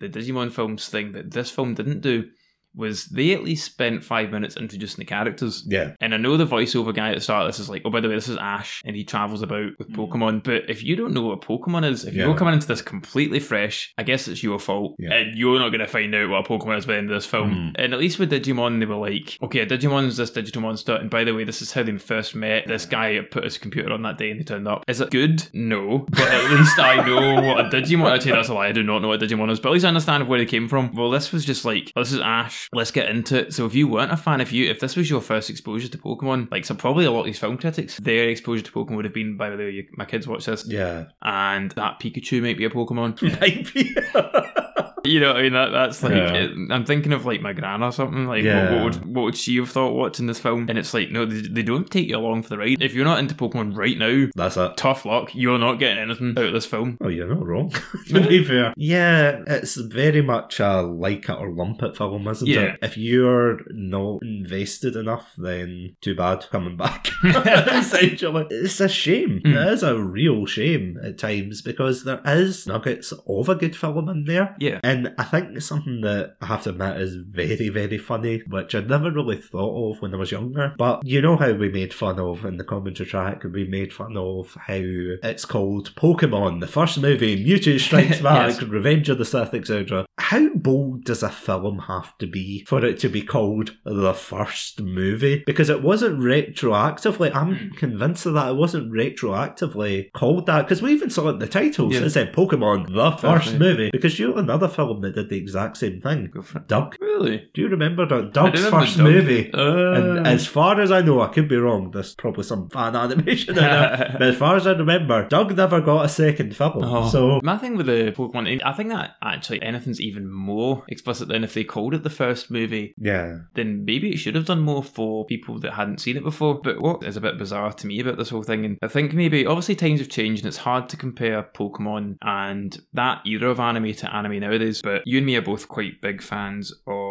the, 0.00 0.06
the 0.08 0.18
Digimon 0.20 0.52
films 0.52 0.88
thing 0.88 1.12
that 1.12 1.30
this 1.30 1.50
film 1.50 1.74
didn't 1.74 2.00
do 2.00 2.28
was 2.74 3.06
they 3.06 3.32
at 3.32 3.42
least 3.44 3.64
spent 3.66 4.02
five 4.04 4.30
minutes 4.30 4.56
introducing 4.56 4.98
the 4.98 5.04
characters. 5.04 5.64
Yeah. 5.68 5.92
And 6.00 6.14
I 6.14 6.16
know 6.16 6.36
the 6.36 6.46
voiceover 6.46 6.94
guy 6.94 7.10
at 7.10 7.14
the 7.16 7.20
start 7.20 7.42
of 7.42 7.48
this 7.48 7.58
is 7.58 7.68
like, 7.68 7.82
oh, 7.84 7.90
by 7.90 8.00
the 8.00 8.08
way, 8.08 8.14
this 8.14 8.28
is 8.28 8.36
Ash, 8.38 8.82
and 8.84 8.96
he 8.96 9.04
travels 9.04 9.42
about 9.42 9.72
with 9.78 9.90
Pokemon. 9.92 10.42
But 10.44 10.68
if 10.70 10.82
you 10.82 10.96
don't 10.96 11.12
know 11.12 11.22
what 11.22 11.42
a 11.44 11.46
Pokemon 11.46 11.90
is, 11.90 12.04
if 12.04 12.14
Yeah. 12.14 12.24
you're 12.26 12.36
coming 12.36 12.54
into 12.54 12.66
this 12.66 12.82
completely 12.82 13.40
fresh, 13.40 13.92
I 13.98 14.02
guess 14.02 14.28
it's 14.28 14.42
your 14.42 14.58
fault. 14.58 14.96
Yeah. 14.98 15.12
And 15.12 15.36
you're 15.36 15.58
not 15.58 15.68
going 15.70 15.80
to 15.80 15.86
find 15.86 16.14
out 16.14 16.30
what 16.30 16.46
a 16.46 16.48
Pokemon 16.48 16.78
is 16.78 16.86
by 16.86 16.92
the 16.94 16.98
end 16.98 17.10
of 17.10 17.14
this 17.16 17.26
film. 17.26 17.50
Mm. 17.50 17.72
And 17.82 17.92
at 17.94 18.00
least 18.00 18.18
with 18.18 18.30
Digimon, 18.30 18.80
they 18.80 18.86
were 18.86 18.94
like, 18.96 19.38
okay, 19.42 19.60
a 19.60 19.66
Digimon's 19.66 20.16
this 20.16 20.30
digital 20.30 20.62
monster. 20.62 20.94
And 20.94 21.10
by 21.10 21.24
the 21.24 21.34
way, 21.34 21.44
this 21.44 21.62
is 21.62 21.72
how 21.72 21.82
they 21.82 21.96
first 21.98 22.34
met. 22.34 22.66
This 22.66 22.86
guy 22.86 23.20
put 23.30 23.44
his 23.44 23.58
computer 23.58 23.92
on 23.92 24.02
that 24.02 24.18
day 24.18 24.30
and 24.30 24.40
they 24.40 24.44
turned 24.44 24.66
up. 24.68 24.84
Is 24.88 25.00
it 25.00 25.10
good? 25.10 25.46
No. 25.52 26.06
But 26.10 26.28
at 26.28 26.50
least 26.50 26.78
I 26.78 27.04
know 27.06 27.42
what 27.42 27.60
a 27.66 27.68
Digimon 27.68 28.12
Actually, 28.12 28.32
that's 28.32 28.48
a 28.48 28.54
lie. 28.54 28.68
I 28.68 28.72
do 28.72 28.82
not 28.82 29.00
know 29.00 29.08
what 29.08 29.22
a 29.22 29.26
Digimon 29.26 29.50
is. 29.50 29.60
But 29.60 29.70
at 29.70 29.72
least 29.72 29.84
I 29.84 29.88
understand 29.88 30.28
where 30.28 30.38
they 30.38 30.46
came 30.46 30.68
from. 30.68 30.94
Well, 30.94 31.10
this 31.10 31.32
was 31.32 31.44
just 31.44 31.64
like, 31.64 31.92
this 31.94 32.12
is 32.12 32.20
Ash. 32.20 32.61
Let's 32.72 32.90
get 32.90 33.08
into 33.08 33.38
it. 33.40 33.54
So 33.54 33.66
if 33.66 33.74
you 33.74 33.88
weren't 33.88 34.12
a 34.12 34.16
fan, 34.16 34.40
if 34.40 34.52
you 34.52 34.70
if 34.70 34.80
this 34.80 34.96
was 34.96 35.08
your 35.10 35.20
first 35.20 35.50
exposure 35.50 35.88
to 35.88 35.98
Pokemon, 35.98 36.50
like 36.50 36.64
so 36.64 36.74
probably 36.74 37.04
a 37.04 37.10
lot 37.10 37.20
of 37.20 37.26
these 37.26 37.38
film 37.38 37.56
critics, 37.58 37.98
their 37.98 38.28
exposure 38.28 38.62
to 38.62 38.72
Pokemon 38.72 38.96
would 38.96 39.04
have 39.04 39.14
been, 39.14 39.36
by 39.36 39.50
the 39.50 39.56
way, 39.56 39.88
my 39.96 40.04
kids 40.04 40.26
watch 40.28 40.44
this, 40.46 40.64
Yeah. 40.66 41.06
and 41.22 41.70
that 41.72 42.00
Pikachu 42.00 42.42
might 42.42 42.58
be 42.58 42.64
a 42.64 42.70
Pokemon. 42.70 43.20
Might 43.40 43.72
be. 43.74 43.94
You 45.04 45.20
know, 45.20 45.28
what 45.28 45.36
I 45.36 45.42
mean 45.42 45.52
that 45.54 45.70
that's 45.70 46.02
like 46.02 46.12
Yeah. 46.12 46.32
it, 46.34 46.50
I'm 46.70 46.84
thinking 46.84 47.12
of 47.12 47.24
like 47.26 47.40
my 47.40 47.52
gran 47.52 47.82
or 47.82 47.92
something. 47.92 48.26
Like, 48.26 48.44
what, 48.44 48.44
Yeah. 48.44 48.74
what 48.74 48.84
would 48.84 49.04
what 49.14 49.22
would 49.22 49.36
she 49.36 49.56
have 49.56 49.70
thought 49.70 49.94
watching 49.94 50.26
this 50.26 50.38
film? 50.38 50.66
And 50.68 50.78
it's 50.78 50.94
like, 50.94 51.10
no, 51.10 51.24
they, 51.26 51.40
they 51.40 51.62
don't 51.62 51.90
take 51.90 52.08
you 52.08 52.16
along 52.16 52.42
for 52.44 52.50
the 52.50 52.58
ride. 52.58 52.80
If 52.82 52.94
you're 52.94 53.04
not 53.04 53.18
into 53.18 53.34
Pokemon 53.34 53.76
right 53.76 53.98
now, 53.98 54.28
That's 54.34 54.56
it. 54.56 54.76
tough 54.76 55.04
luck. 55.04 55.30
You're 55.34 55.58
not 55.58 55.78
getting 55.78 55.98
anything 55.98 56.34
out 56.38 56.44
of 56.46 56.52
this 56.52 56.66
film. 56.66 56.98
Oh, 57.00 57.08
you're 57.08 57.32
not 57.34 57.44
wrong. 57.46 57.70
to 58.08 58.26
be 58.28 58.44
fair. 58.44 58.74
Yeah, 58.76 59.42
it's 59.46 59.74
very 59.76 60.22
much 60.22 60.60
a 60.60 60.82
like 60.82 61.28
it 61.28 61.38
or 61.38 61.50
lump 61.50 61.82
it 61.82 61.96
film, 61.96 62.26
isn't 62.28 62.46
Yeah. 62.48 62.60
it? 62.74 62.78
If 62.82 62.96
you're 62.96 63.60
not 63.70 64.20
invested 64.22 64.96
enough, 64.96 65.32
then 65.36 65.96
too 66.00 66.14
bad 66.14 66.46
coming 66.50 66.76
back. 66.76 67.08
Essentially. 67.24 68.46
It's 68.50 68.80
a 68.80 68.88
shame. 68.88 69.40
Mm. 69.44 69.66
It 69.66 69.72
is 69.72 69.82
a 69.82 69.98
real 69.98 70.46
shame 70.46 70.98
at 71.02 71.18
times 71.18 71.62
because 71.62 72.04
there 72.04 72.20
is 72.26 72.66
nuggets 72.66 73.12
of 73.26 73.48
a 73.48 73.54
good 73.54 73.76
film 73.76 74.08
in 74.08 74.24
there. 74.24 74.56
Yeah. 74.58 74.80
And 74.82 74.91
I 75.18 75.24
think 75.24 75.60
something 75.60 76.00
that 76.02 76.36
I 76.40 76.46
have 76.46 76.62
to 76.64 76.70
admit 76.70 76.96
is 77.00 77.16
very, 77.16 77.68
very 77.68 77.98
funny, 77.98 78.42
which 78.48 78.74
I 78.74 78.80
never 78.80 79.10
really 79.10 79.36
thought 79.40 79.92
of 79.96 80.02
when 80.02 80.14
I 80.14 80.18
was 80.18 80.30
younger. 80.30 80.74
But 80.78 81.06
you 81.06 81.20
know 81.20 81.36
how 81.36 81.52
we 81.52 81.68
made 81.68 81.92
fun 81.94 82.18
of 82.18 82.44
in 82.44 82.56
the 82.56 82.64
commentary 82.64 83.08
track, 83.08 83.44
we 83.44 83.64
made 83.66 83.92
fun 83.92 84.16
of 84.16 84.54
how 84.66 84.74
it's 84.78 85.44
called 85.44 85.94
Pokemon, 85.94 86.60
the 86.60 86.66
first 86.66 87.00
movie, 87.00 87.44
Mewtwo 87.44 87.78
Strikes 87.80 88.20
Back, 88.22 88.50
Yes. 88.50 88.62
Revenge 88.62 89.08
of 89.08 89.18
the 89.18 89.24
Sith, 89.24 89.54
etc. 89.54 90.04
How 90.18 90.48
bold 90.54 91.04
does 91.04 91.22
a 91.22 91.30
film 91.30 91.80
have 91.80 92.16
to 92.18 92.26
be 92.26 92.64
for 92.66 92.84
it 92.84 92.98
to 93.00 93.08
be 93.08 93.22
called 93.22 93.76
the 93.84 94.14
first 94.14 94.80
movie? 94.80 95.42
Because 95.46 95.68
it 95.70 95.82
wasn't 95.82 96.20
retroactively, 96.20 97.34
I'm 97.34 97.70
convinced 97.72 98.26
of 98.26 98.34
that, 98.34 98.50
it 98.50 98.56
wasn't 98.56 98.92
retroactively 98.92 100.12
called 100.12 100.46
that, 100.46 100.62
because 100.62 100.82
we 100.82 100.92
even 100.92 101.10
saw 101.10 101.28
it 101.28 101.34
in 101.34 101.38
the 101.38 101.46
titles. 101.48 101.94
Yeah. 101.94 102.00
It 102.02 102.10
said 102.10 102.32
Pokemon, 102.32 102.92
the 102.94 103.10
first 103.12 103.52
Definitely. 103.52 103.58
movie, 103.58 103.90
because 103.92 104.18
you 104.18 104.28
know 104.30 104.36
another 104.36 104.68
film 104.68 104.81
that 105.02 105.14
did 105.14 105.28
the 105.28 105.36
exact 105.36 105.76
same 105.76 106.00
thing. 106.00 106.32
Doug. 106.66 106.96
Really? 107.12 107.48
Do 107.54 107.60
you 107.62 107.68
remember? 107.68 108.04
I 108.04 108.30
Doug's 108.30 108.64
remember 108.64 108.80
first 108.80 108.96
Doug. 108.96 109.06
movie? 109.06 109.52
Uh, 109.52 109.92
And 109.92 110.26
as 110.26 110.46
far 110.46 110.80
as 110.80 110.90
I 110.90 111.02
know, 111.02 111.20
I 111.20 111.28
could 111.28 111.48
be 111.48 111.56
wrong. 111.56 111.90
There's 111.90 112.14
probably 112.14 112.44
some 112.44 112.68
fan 112.70 112.96
animation 112.96 113.58
in 113.58 113.64
it. 113.64 114.12
but 114.12 114.22
as 114.22 114.36
far 114.36 114.56
as 114.56 114.66
I 114.66 114.72
remember, 114.72 115.28
Doug 115.28 115.56
never 115.56 115.80
got 115.80 116.06
a 116.06 116.08
second 116.08 116.56
film. 116.56 116.82
Oh. 116.82 117.08
So 117.08 117.40
my 117.42 117.58
thing 117.58 117.76
with 117.76 117.86
the 117.86 118.12
Pokemon, 118.16 118.60
I 118.64 118.72
think 118.72 118.88
that 118.90 119.16
actually 119.22 119.62
anything's 119.62 120.00
even 120.00 120.30
more 120.30 120.84
explicit 120.88 121.28
than 121.28 121.44
if 121.44 121.54
they 121.54 121.64
called 121.64 121.94
it 121.94 122.02
the 122.02 122.10
first 122.10 122.50
movie. 122.50 122.94
yeah, 122.98 123.38
Then 123.54 123.84
maybe 123.84 124.10
it 124.12 124.16
should 124.18 124.34
have 124.34 124.46
done 124.46 124.60
more 124.60 124.82
for 124.82 125.26
people 125.26 125.58
that 125.60 125.74
hadn't 125.74 126.00
seen 126.00 126.16
it 126.16 126.24
before. 126.24 126.60
But 126.62 126.80
what 126.80 127.02
is 127.04 127.16
a 127.16 127.20
bit 127.20 127.38
bizarre 127.38 127.72
to 127.72 127.86
me 127.86 128.00
about 128.00 128.16
this 128.16 128.30
whole 128.30 128.42
thing, 128.42 128.64
and 128.64 128.78
I 128.82 128.88
think 128.88 129.12
maybe 129.12 129.44
obviously 129.46 129.76
times 129.76 130.00
have 130.00 130.08
changed 130.08 130.42
and 130.44 130.48
it's 130.48 130.56
hard 130.58 130.88
to 130.90 130.96
compare 130.96 131.42
Pokemon 131.54 132.16
and 132.22 132.80
that 132.94 133.26
era 133.26 133.50
of 133.50 133.60
anime 133.60 133.92
to 133.94 134.14
anime 134.14 134.40
nowadays. 134.40 134.80
But 134.82 135.02
you 135.04 135.18
and 135.18 135.26
me 135.26 135.36
are 135.36 135.42
both 135.42 135.68
quite 135.68 136.00
big 136.00 136.22
fans 136.22 136.72
of 136.86 137.02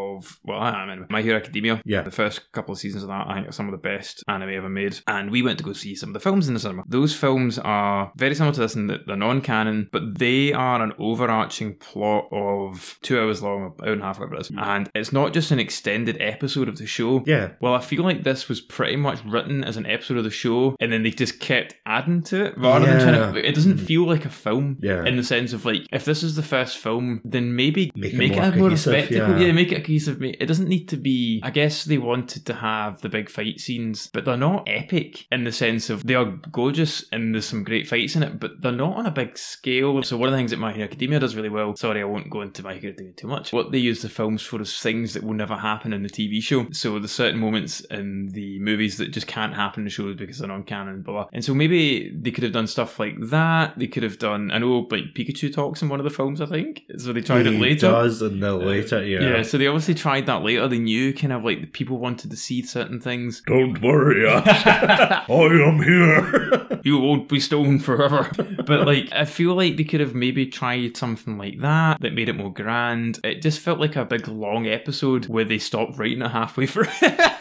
well, 0.44 0.60
I 0.60 0.84
am 0.92 1.08
My 1.10 1.22
Hero 1.22 1.38
Academia. 1.38 1.82
Yeah. 1.86 2.02
the 2.02 2.12
first 2.12 2.52
couple 2.52 2.74
of 2.74 2.80
seasons 2.80 3.04
of 3.04 3.10
that 3.10 3.28
I 3.28 3.36
think 3.36 3.48
are 3.48 3.52
some 3.52 3.68
of 3.68 3.72
the 3.72 3.78
best 3.78 4.24
anime 4.28 4.50
ever 4.50 4.70
made. 4.70 5.00
And 5.08 5.32
we 5.32 5.42
went 5.42 5.58
to 5.60 5.64
go 5.64 5.74
see 5.74 5.96
some 5.96 6.10
of 6.10 6.14
the 6.14 6.20
films 6.20 6.48
in 6.48 6.54
the 6.54 6.60
cinema. 6.60 6.84
Those 6.88 7.16
films 7.16 7.60
are 7.60 8.12
very 8.18 8.36
similar 8.36 8.54
to 8.54 8.60
this 8.62 8.76
in 8.76 8.88
that 8.88 9.08
they're 9.08 9.16
non-canon, 9.16 9.90
but 9.92 10.18
they 10.20 10.54
are 10.54 10.82
an 10.82 10.94
overarching 11.00 11.76
plot 11.76 12.28
of 12.32 12.98
two 13.02 13.20
hours 13.20 13.42
long, 13.42 13.74
an 13.80 13.88
hour 13.88 13.94
and 13.94 14.02
a 14.02 14.06
half, 14.06 14.20
whatever 14.20 14.36
it 14.36 14.42
is. 14.42 14.50
Mm. 14.50 14.66
And 14.66 14.90
it's 14.96 15.12
not 15.14 15.34
just 15.34 15.52
an 15.52 15.60
extended 15.60 16.18
episode 16.20 16.68
of 16.68 16.78
the 16.78 16.86
show. 16.86 17.24
yeah. 17.26 17.52
Well, 17.62 17.74
I 17.74 17.80
feel 17.82 18.04
like 18.04 18.24
this 18.24 18.48
was 18.50 18.62
pretty 18.62 18.96
much 18.96 19.24
written 19.26 19.64
as 19.64 19.78
an 19.78 19.86
episode 19.86 20.18
of 20.18 20.24
the 20.24 20.30
show, 20.30 20.76
and 20.80 20.92
then 20.92 21.04
they 21.04 21.12
just 21.12 21.40
kept 21.40 21.76
adding 21.86 22.24
to 22.24 22.46
it 22.46 22.58
rather 22.58 22.86
than 22.86 23.00
trying 23.02 23.34
to. 23.34 23.48
It 23.48 23.54
doesn't 23.56 23.78
mm. 23.78 23.86
feel 23.86 24.06
like 24.08 24.26
a 24.26 24.30
film, 24.30 24.78
Yeah. 24.82 25.06
in 25.06 25.18
the 25.18 25.24
sense 25.24 25.54
of 25.54 25.66
like, 25.66 25.86
if 25.92 26.06
this 26.06 26.24
is 26.24 26.36
the 26.36 26.44
first 26.44 26.78
film, 26.78 27.22
then 27.24 27.56
maybe 27.56 27.92
Make 27.96 28.14
make, 28.14 28.32
it 28.34 28.38
it, 28.38 28.56
more 28.58 28.68
a 28.68 28.70
more 28.70 28.78
spectacle. 28.78 29.40
yeah. 29.40 29.48
Yeah. 29.48 29.52
make 29.52 29.72
it 29.72 29.78
a 29.80 29.82
cohesive. 30.06 30.22
ma- 30.22 30.38
It 30.40 30.46
doesn't 30.48 30.68
need 30.68 30.88
to 30.90 30.98
be. 30.98 31.40
I 31.44 31.52
guess 31.52 31.86
they 31.86 31.98
wanted 31.98 32.46
to 32.46 32.54
have 32.56 33.02
the 33.02 33.10
big 33.10 33.30
fight 33.30 33.60
scenes, 33.60 34.10
but 34.14 34.26
they're 34.26 34.38
not 34.38 34.64
epic 34.68 35.26
in 35.32 35.44
the 35.44 35.52
sense 35.52 35.90
of 35.90 36.06
they 36.06 36.16
are 36.16 36.26
gorgeous 36.52 37.06
and 37.12 37.34
there's 37.34 37.46
some 37.46 37.64
great 37.64 37.88
fights 37.88 38.16
in 38.16 38.24
it, 38.24 38.40
but 38.40 38.62
they're 38.62 38.72
not 38.72 38.98
on 38.98 39.06
a 39.06 39.12
big 39.12 39.38
scale. 39.38 40.02
So 40.04 40.18
one 40.18 40.28
of 40.30 40.32
the 40.34 40.38
things 40.38 40.52
that 40.52 40.58
My 40.60 40.72
Hero 40.74 40.86
Academia 40.88 41.20
does 41.20 41.36
really 41.36 41.50
well. 41.50 41.76
Sorry, 41.76 42.02
I 42.02 42.06
won't 42.06 42.30
go 42.30 42.42
into 42.42 42.64
My 42.64 42.74
Hero 42.76 42.90
Academia 42.94 43.14
too 43.14 43.28
much. 43.28 43.54
What 43.54 43.72
they 43.72 43.78
use 43.78 44.02
the 44.02 44.10
films 44.10 44.42
for 44.42 44.62
is 44.62 44.80
things 44.80 45.14
that 45.14 45.24
will 45.24 45.34
never 45.34 45.56
happen 45.56 45.94
in 45.94 46.04
the 46.04 46.10
TV 46.10 46.42
show. 46.42 46.68
So 46.72 47.00
there's 47.00 47.12
certain 47.12 47.40
moments 47.40 47.82
in 47.82 48.30
the 48.30 48.60
movies 48.60 48.98
that 48.98 49.12
just 49.12 49.28
can't 49.28 49.54
happen 49.54 49.82
in 49.82 49.86
the 49.86 49.90
shows 49.92 50.16
because 50.16 50.40
they're 50.40 50.48
non-canon, 50.48 51.02
blah, 51.04 51.14
blah. 51.14 51.28
And 51.34 51.44
so 51.44 51.54
maybe 51.54 52.12
they 52.16 52.32
could 52.32 52.44
have 52.44 52.54
done 52.54 52.68
stuff 52.68 53.00
like 53.00 53.16
that. 53.20 53.78
They 53.78 53.88
could 53.88 54.04
have 54.04 54.20
done. 54.20 54.52
I 54.52 54.58
know, 54.58 54.88
like 54.92 55.14
Pikachu 55.16 55.54
talks 55.54 55.82
in 55.82 55.90
one 55.90 56.00
of 56.00 56.04
the 56.04 56.10
films. 56.10 56.42
I 56.42 56.46
think 56.46 56.84
so. 56.98 57.14
They 57.14 57.22
tried 57.22 57.46
he 57.46 57.56
it 57.56 57.60
later. 57.60 57.88
does 57.92 58.22
in 58.22 58.40
the 58.40 58.54
later 58.54 59.04
Yeah. 59.06 59.20
yeah. 59.22 59.42
so 59.44 59.58
they 59.58 59.68
obviously 59.68 59.91
tried 59.94 60.26
that 60.26 60.44
later. 60.44 60.68
They 60.68 60.80
knew 60.80 61.14
kind 61.14 61.34
of 61.34 61.44
like 61.44 61.62
the 61.62 61.68
people 61.68 61.98
wanted 61.98 62.32
to 62.32 62.38
see 62.38 62.62
certain 62.62 63.00
things. 63.00 63.42
Don't 63.46 63.82
worry, 63.82 64.28
I 64.30 65.26
am 65.28 65.82
here. 65.82 66.80
you 66.84 67.00
won't 67.00 67.30
be 67.30 67.40
stoned 67.40 67.84
forever. 67.84 68.30
but 68.66 68.86
like, 68.86 69.12
I 69.12 69.26
feel 69.26 69.56
like 69.56 69.78
they 69.78 69.84
could 69.84 70.00
have 70.00 70.16
maybe 70.16 70.46
tried 70.46 70.98
something 70.98 71.38
like 71.38 71.60
that 71.60 72.00
that 72.02 72.14
made 72.14 72.30
it 72.30 72.36
more 72.36 72.54
grand. 72.54 73.20
It 73.24 73.42
just 73.42 73.60
felt 73.60 73.80
like 73.80 73.96
a 73.96 74.06
big 74.06 74.28
long 74.28 74.68
episode 74.68 75.28
where 75.28 75.46
they 75.46 75.58
stopped 75.58 75.98
writing 75.98 76.22
it 76.22 76.32
halfway 76.32 76.66
through. 76.66 76.88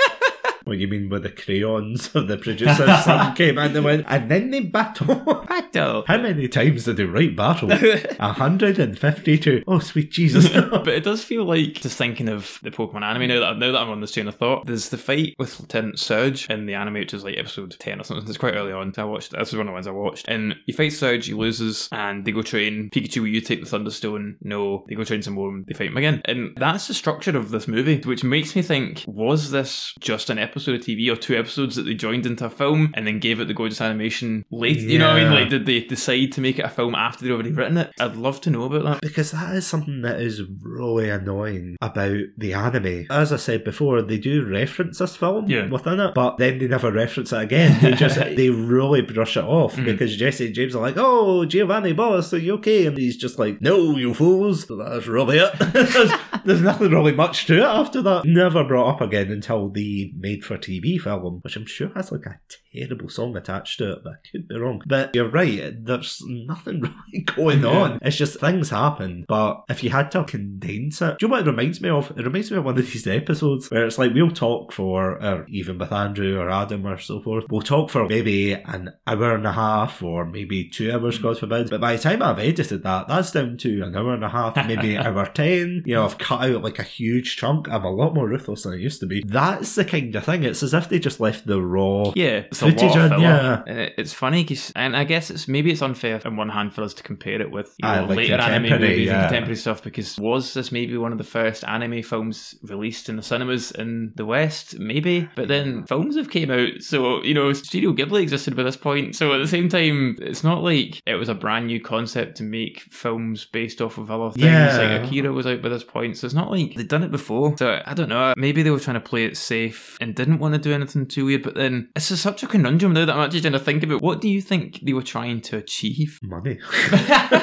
what 0.70 0.78
you 0.78 0.88
mean 0.88 1.09
with 1.09 1.24
the 1.24 1.30
crayons 1.30 2.14
of 2.14 2.28
the 2.28 2.38
producer's 2.38 3.04
son 3.04 3.35
came 3.37 3.59
and 3.59 3.85
went, 3.85 4.06
and 4.09 4.30
then 4.30 4.50
they 4.50 4.61
battle. 4.61 5.16
Battle. 5.48 6.04
How 6.06 6.16
many 6.16 6.48
times 6.48 6.85
did 6.85 6.96
they 6.96 7.04
write 7.04 7.37
battle? 7.37 7.68
152. 8.48 9.64
Oh, 9.66 9.78
sweet 9.80 10.11
Jesus. 10.11 10.48
but 10.70 10.88
it 10.88 11.04
does 11.04 11.22
feel 11.24 11.44
like 11.44 11.74
just 11.74 11.98
thinking 11.98 12.28
of 12.28 12.59
the 12.62 12.70
Pokemon 12.70 13.02
anime 13.02 13.28
now 13.28 13.40
that 13.40 13.59
now 13.59 13.72
that 13.72 13.80
I'm 13.80 13.90
on 13.90 14.00
this 14.00 14.12
train 14.12 14.28
of 14.28 14.37
thought. 14.37 14.66
There's 14.66 14.88
the 14.88 14.96
fight 14.98 15.35
with 15.38 15.59
Lieutenant 15.61 15.98
Surge 15.98 16.48
in 16.48 16.66
the 16.66 16.74
anime, 16.74 16.94
which 16.94 17.14
is 17.14 17.24
like 17.24 17.37
episode 17.37 17.76
ten 17.78 18.00
or 18.00 18.04
something. 18.04 18.28
It's 18.28 18.38
quite 18.38 18.54
early 18.54 18.72
on. 18.72 18.92
I 18.96 19.04
watched. 19.04 19.33
This 19.33 19.48
is 19.48 19.56
one 19.56 19.66
of 19.66 19.70
the 19.70 19.74
ones 19.74 19.87
I 19.87 19.90
watched. 19.90 20.28
And 20.28 20.54
he 20.66 20.72
fights 20.72 20.98
Surge, 20.98 21.26
he 21.26 21.35
loses, 21.35 21.88
and 21.90 22.24
they 22.24 22.33
go 22.33 22.42
train. 22.42 22.90
Pikachu, 22.90 23.22
will 23.22 23.28
you 23.28 23.40
take 23.40 23.61
the 23.61 23.66
Thunderstone? 23.66 24.37
No. 24.42 24.85
They 24.88 24.94
go 24.94 25.04
train 25.04 25.22
some 25.22 25.35
more. 25.35 25.48
and 25.48 25.66
They 25.66 25.74
fight 25.74 25.88
him 25.88 25.96
again. 25.96 26.22
And 26.26 26.56
that's 26.56 26.87
the 26.88 26.94
structure 26.94 27.37
of 27.37 27.50
this 27.50 27.66
movie, 27.66 28.00
which 28.00 28.22
makes 28.22 28.54
me 28.54 28.62
think: 28.62 29.04
was 29.06 29.50
this 29.50 29.94
just 29.98 30.30
an 30.30 30.38
episode 30.38 30.60
of 30.68 30.75
TV 30.81 31.11
or 31.12 31.16
two 31.16 31.37
episodes 31.37 31.77
that 31.77 31.83
they 31.83 31.94
joined 31.94 32.27
into 32.27 32.44
a 32.46 32.51
film 32.51 32.92
and 32.94 33.07
then 33.07 33.18
gave 33.18 33.40
it 33.40 33.49
the 33.49 33.55
gorgeous 33.55 33.81
animation 33.81 34.44
late? 34.51 34.79
You 34.79 34.99
know 34.99 35.09
what 35.09 35.16
I 35.16 35.25
mean? 35.25 35.33
Like, 35.33 35.49
did 35.51 35.66
they 35.66 35.81
decide 35.81 36.33
to 36.33 36.40
make 36.40 36.59
it 36.59 36.64
a 36.64 36.68
film 36.68 36.94
after 36.94 37.25
they'd 37.25 37.33
already 37.33 37.53
written 37.53 37.77
it? 37.79 37.92
I'd 38.01 38.16
love 38.16 38.40
to 38.42 38.51
know 38.51 38.64
about 38.64 38.85
that. 38.85 39.01
Because 39.01 39.31
that 39.33 39.55
is 39.55 39.66
something 39.66 40.03
that 40.03 40.20
is 40.20 40.42
really 40.62 41.09
annoying 41.11 41.77
about 41.81 42.18
the 42.37 42.53
anime. 42.55 43.07
As 43.11 43.33
I 43.33 43.37
said 43.37 43.64
before, 43.64 44.03
they 44.03 44.18
do 44.18 44.44
reference 44.46 44.99
this 44.99 45.16
film 45.16 45.46
Yeah. 45.49 45.68
within 45.68 46.01
it, 46.01 46.14
but 46.14 46.37
then 46.38 46.59
they 46.59 46.68
never 46.68 46.90
reference 46.92 47.33
it 47.33 47.40
again. 47.42 47.79
They 47.83 47.92
just 47.92 48.16
they 48.37 48.51
really 48.51 49.03
brush 49.03 49.37
it 49.37 49.44
off 49.44 49.77
Mhm. 49.77 49.85
because 49.87 50.16
Jesse 50.16 50.46
and 50.46 50.55
James 50.55 50.75
are 50.75 50.83
like, 50.83 50.94
"Oh, 50.96 51.44
Giovanni, 51.44 51.92
boss, 51.92 52.33
are 52.35 52.38
you 52.38 52.55
okay?" 52.55 52.87
And 52.87 52.96
he's 52.99 53.16
just 53.16 53.38
like, 53.38 53.61
"No, 53.61 53.96
you 53.96 54.14
fools." 54.14 54.66
That's 54.66 55.07
really 55.07 55.38
it. 55.38 55.51
there's, 55.73 56.12
there's 56.44 56.61
nothing 56.61 56.90
really 56.90 57.12
much 57.12 57.46
to 57.46 57.59
it 57.59 57.62
after 57.64 58.03
that. 58.03 58.25
Never 58.25 58.64
brought 58.64 58.94
up 58.94 59.01
again 59.01 59.31
until 59.31 59.68
the 59.68 60.12
made-for-TV 60.50 61.00
film, 61.00 61.40
which 61.42 61.56
I'm 61.56 61.66
sure 61.66 61.90
has 61.94 62.12
like 62.12 62.26
a 62.26 62.40
terrible 62.72 63.08
song 63.08 63.36
attached 63.36 63.78
to 63.78 63.92
it, 63.92 63.98
but 64.04 64.12
I 64.12 64.16
could 64.30 64.48
be 64.48 64.58
wrong. 64.58 64.82
But 64.86 65.14
you're 65.14 65.30
right. 65.30 65.72
There's 65.84 66.22
nothing 66.26 66.80
really 67.12 67.24
going 67.24 67.64
on. 67.64 67.98
It's 68.02 68.16
just 68.16 68.40
things 68.40 68.70
happen. 68.70 69.24
But 69.28 69.62
if 69.68 69.82
you 69.82 69.90
had 69.90 70.10
to 70.12 70.24
condense 70.24 71.02
it, 71.02 71.18
do 71.18 71.26
you 71.26 71.28
know 71.28 71.36
what 71.36 71.46
it 71.46 71.50
reminds 71.50 71.80
me 71.80 71.88
of? 71.88 72.10
It 72.10 72.24
reminds 72.24 72.50
me 72.50 72.58
of 72.58 72.64
one 72.64 72.78
of 72.78 72.86
these 72.86 73.06
episodes 73.06 73.70
where 73.70 73.86
it's 73.86 73.98
like 73.98 74.12
we'll 74.14 74.30
talk 74.30 74.72
for, 74.72 75.22
or 75.22 75.46
even 75.48 75.78
with 75.78 75.92
Andrew 75.92 76.38
or 76.38 76.50
Adam 76.50 76.86
or 76.86 76.98
so 76.98 77.20
forth, 77.22 77.46
we'll 77.50 77.62
talk 77.62 77.90
for 77.90 78.06
maybe 78.06 78.52
an 78.52 78.90
hour 79.06 79.34
and 79.34 79.46
a 79.46 79.52
half 79.52 80.02
or 80.02 80.24
maybe 80.24 80.68
two 80.68 80.92
hours, 80.92 81.18
God 81.18 81.38
forbid. 81.38 81.70
But 81.70 81.80
by 81.80 81.96
the 81.96 82.02
time 82.02 82.22
I've 82.22 82.38
edited 82.38 82.82
that, 82.82 83.08
that's 83.08 83.32
down 83.32 83.56
to 83.58 83.82
an 83.82 83.96
hour 83.96 84.14
and 84.14 84.24
a 84.24 84.28
half, 84.28 84.56
maybe 84.56 84.96
hour 84.98 85.26
10. 85.26 85.82
You 85.86 85.94
know, 85.94 86.04
I've 86.04 86.18
cut 86.18 86.42
out 86.42 86.62
like 86.62 86.78
a 86.78 86.84
huge 86.84 87.36
chunk. 87.36 87.68
I'm 87.68 87.84
a 87.84 87.90
lot 87.90 88.14
more 88.14 88.28
ruthless 88.28 88.62
than 88.62 88.74
I 88.74 88.76
used 88.76 89.00
to 89.00 89.06
be. 89.06 89.22
That's 89.26 89.74
the 89.74 89.84
kind 89.84 90.14
of 90.14 90.24
thing. 90.24 90.39
It's 90.44 90.62
as 90.62 90.74
if 90.74 90.88
they 90.88 90.98
just 90.98 91.20
left 91.20 91.46
the 91.46 91.61
raw. 91.61 92.12
Yeah, 92.14 92.44
it's 92.50 92.61
Footage 92.61 92.83
a 92.83 92.87
lot 92.87 92.96
in, 92.96 93.09
filler. 93.11 93.64
yeah. 93.66 93.88
It's 93.98 94.12
funny, 94.12 94.44
'cause- 94.44 94.72
and 94.76 94.96
I 94.96 95.05
guess 95.05 95.31
it's 95.31 95.48
maybe 95.48 95.70
it's 95.70 95.83
unfair 95.83 96.20
on 96.24 96.37
one 96.37 96.48
hand 96.48 96.72
for 96.74 96.83
us 96.83 96.94
to 96.94 97.03
compare 97.03 97.40
it 97.40 97.50
with 97.50 97.74
you 97.83 97.88
know, 97.88 98.05
like 98.07 98.16
later 98.16 98.35
anime 98.35 98.81
movies 98.81 99.07
yeah. 99.07 99.14
and 99.20 99.22
contemporary 99.29 99.57
stuff. 99.57 99.83
Because 99.83 100.18
was 100.18 100.55
this 100.55 100.72
maybe 100.72 100.96
one 100.96 101.12
of 101.12 101.18
the 101.18 101.24
first 101.24 101.64
anime 101.64 102.03
films 102.03 102.55
released 102.62 103.09
in 103.09 103.16
the 103.16 103.22
cinemas 103.22 103.70
in 103.72 104.12
the 104.16 104.24
West? 104.24 104.79
Maybe, 104.79 105.29
but 105.35 105.48
then 105.48 105.85
films 105.87 106.16
have 106.16 106.31
came 106.31 106.50
out, 106.50 106.81
so 106.81 107.22
you 107.22 107.35
know 107.35 107.53
Studio 107.53 107.92
Ghibli 107.92 108.22
existed 108.22 108.57
by 108.57 108.62
this 108.62 108.76
point. 108.76 109.16
So 109.16 109.33
at 109.35 109.38
the 109.38 109.48
same 109.48 109.68
time, 109.68 110.16
it's 110.20 110.44
not 110.44 110.62
like 110.62 111.00
it 111.07 111.14
was 111.14 111.29
a 111.29 111.35
brand 111.35 111.66
new 111.66 111.81
concept 111.81 112.37
to 112.38 112.42
make 112.42 112.81
films 112.90 113.44
based 113.44 113.81
off 113.81 113.98
of 113.98 114.11
other 114.11 114.31
things. 114.33 114.44
Yeah. 114.44 114.76
Like 114.76 115.07
Akira 115.07 115.33
was 115.33 115.46
out 115.46 115.62
by 115.62 115.68
this 115.68 115.85
point, 115.85 116.16
so 116.16 116.26
it's 116.26 116.35
not 116.35 116.50
like 116.50 116.74
they'd 116.74 116.88
done 116.88 117.03
it 117.03 117.11
before. 117.11 117.57
So 117.59 117.81
I 117.85 117.94
don't 117.94 118.09
know. 118.09 118.35
Maybe 118.37 118.62
they 118.62 118.70
were 118.70 118.81
trying 118.81 118.94
to 118.94 119.00
play 119.00 119.24
it 119.24 119.37
safe 119.37 119.96
and 120.00 120.14
didn't 120.14 120.29
want 120.38 120.54
to 120.54 120.60
do 120.60 120.72
anything 120.72 121.06
too 121.06 121.24
weird. 121.26 121.42
But 121.42 121.54
then 121.54 121.88
it's 121.96 122.08
just 122.08 122.22
such 122.22 122.42
a 122.42 122.46
conundrum 122.46 122.92
now 122.92 123.04
that 123.04 123.14
I'm 123.14 123.20
actually 123.22 123.40
trying 123.40 123.52
to 123.54 123.58
think 123.58 123.82
about 123.82 124.02
what 124.02 124.20
do 124.20 124.28
you 124.28 124.40
think 124.40 124.80
they 124.82 124.92
were 124.92 125.02
trying 125.02 125.40
to 125.42 125.56
achieve? 125.56 126.18
Money. 126.22 126.58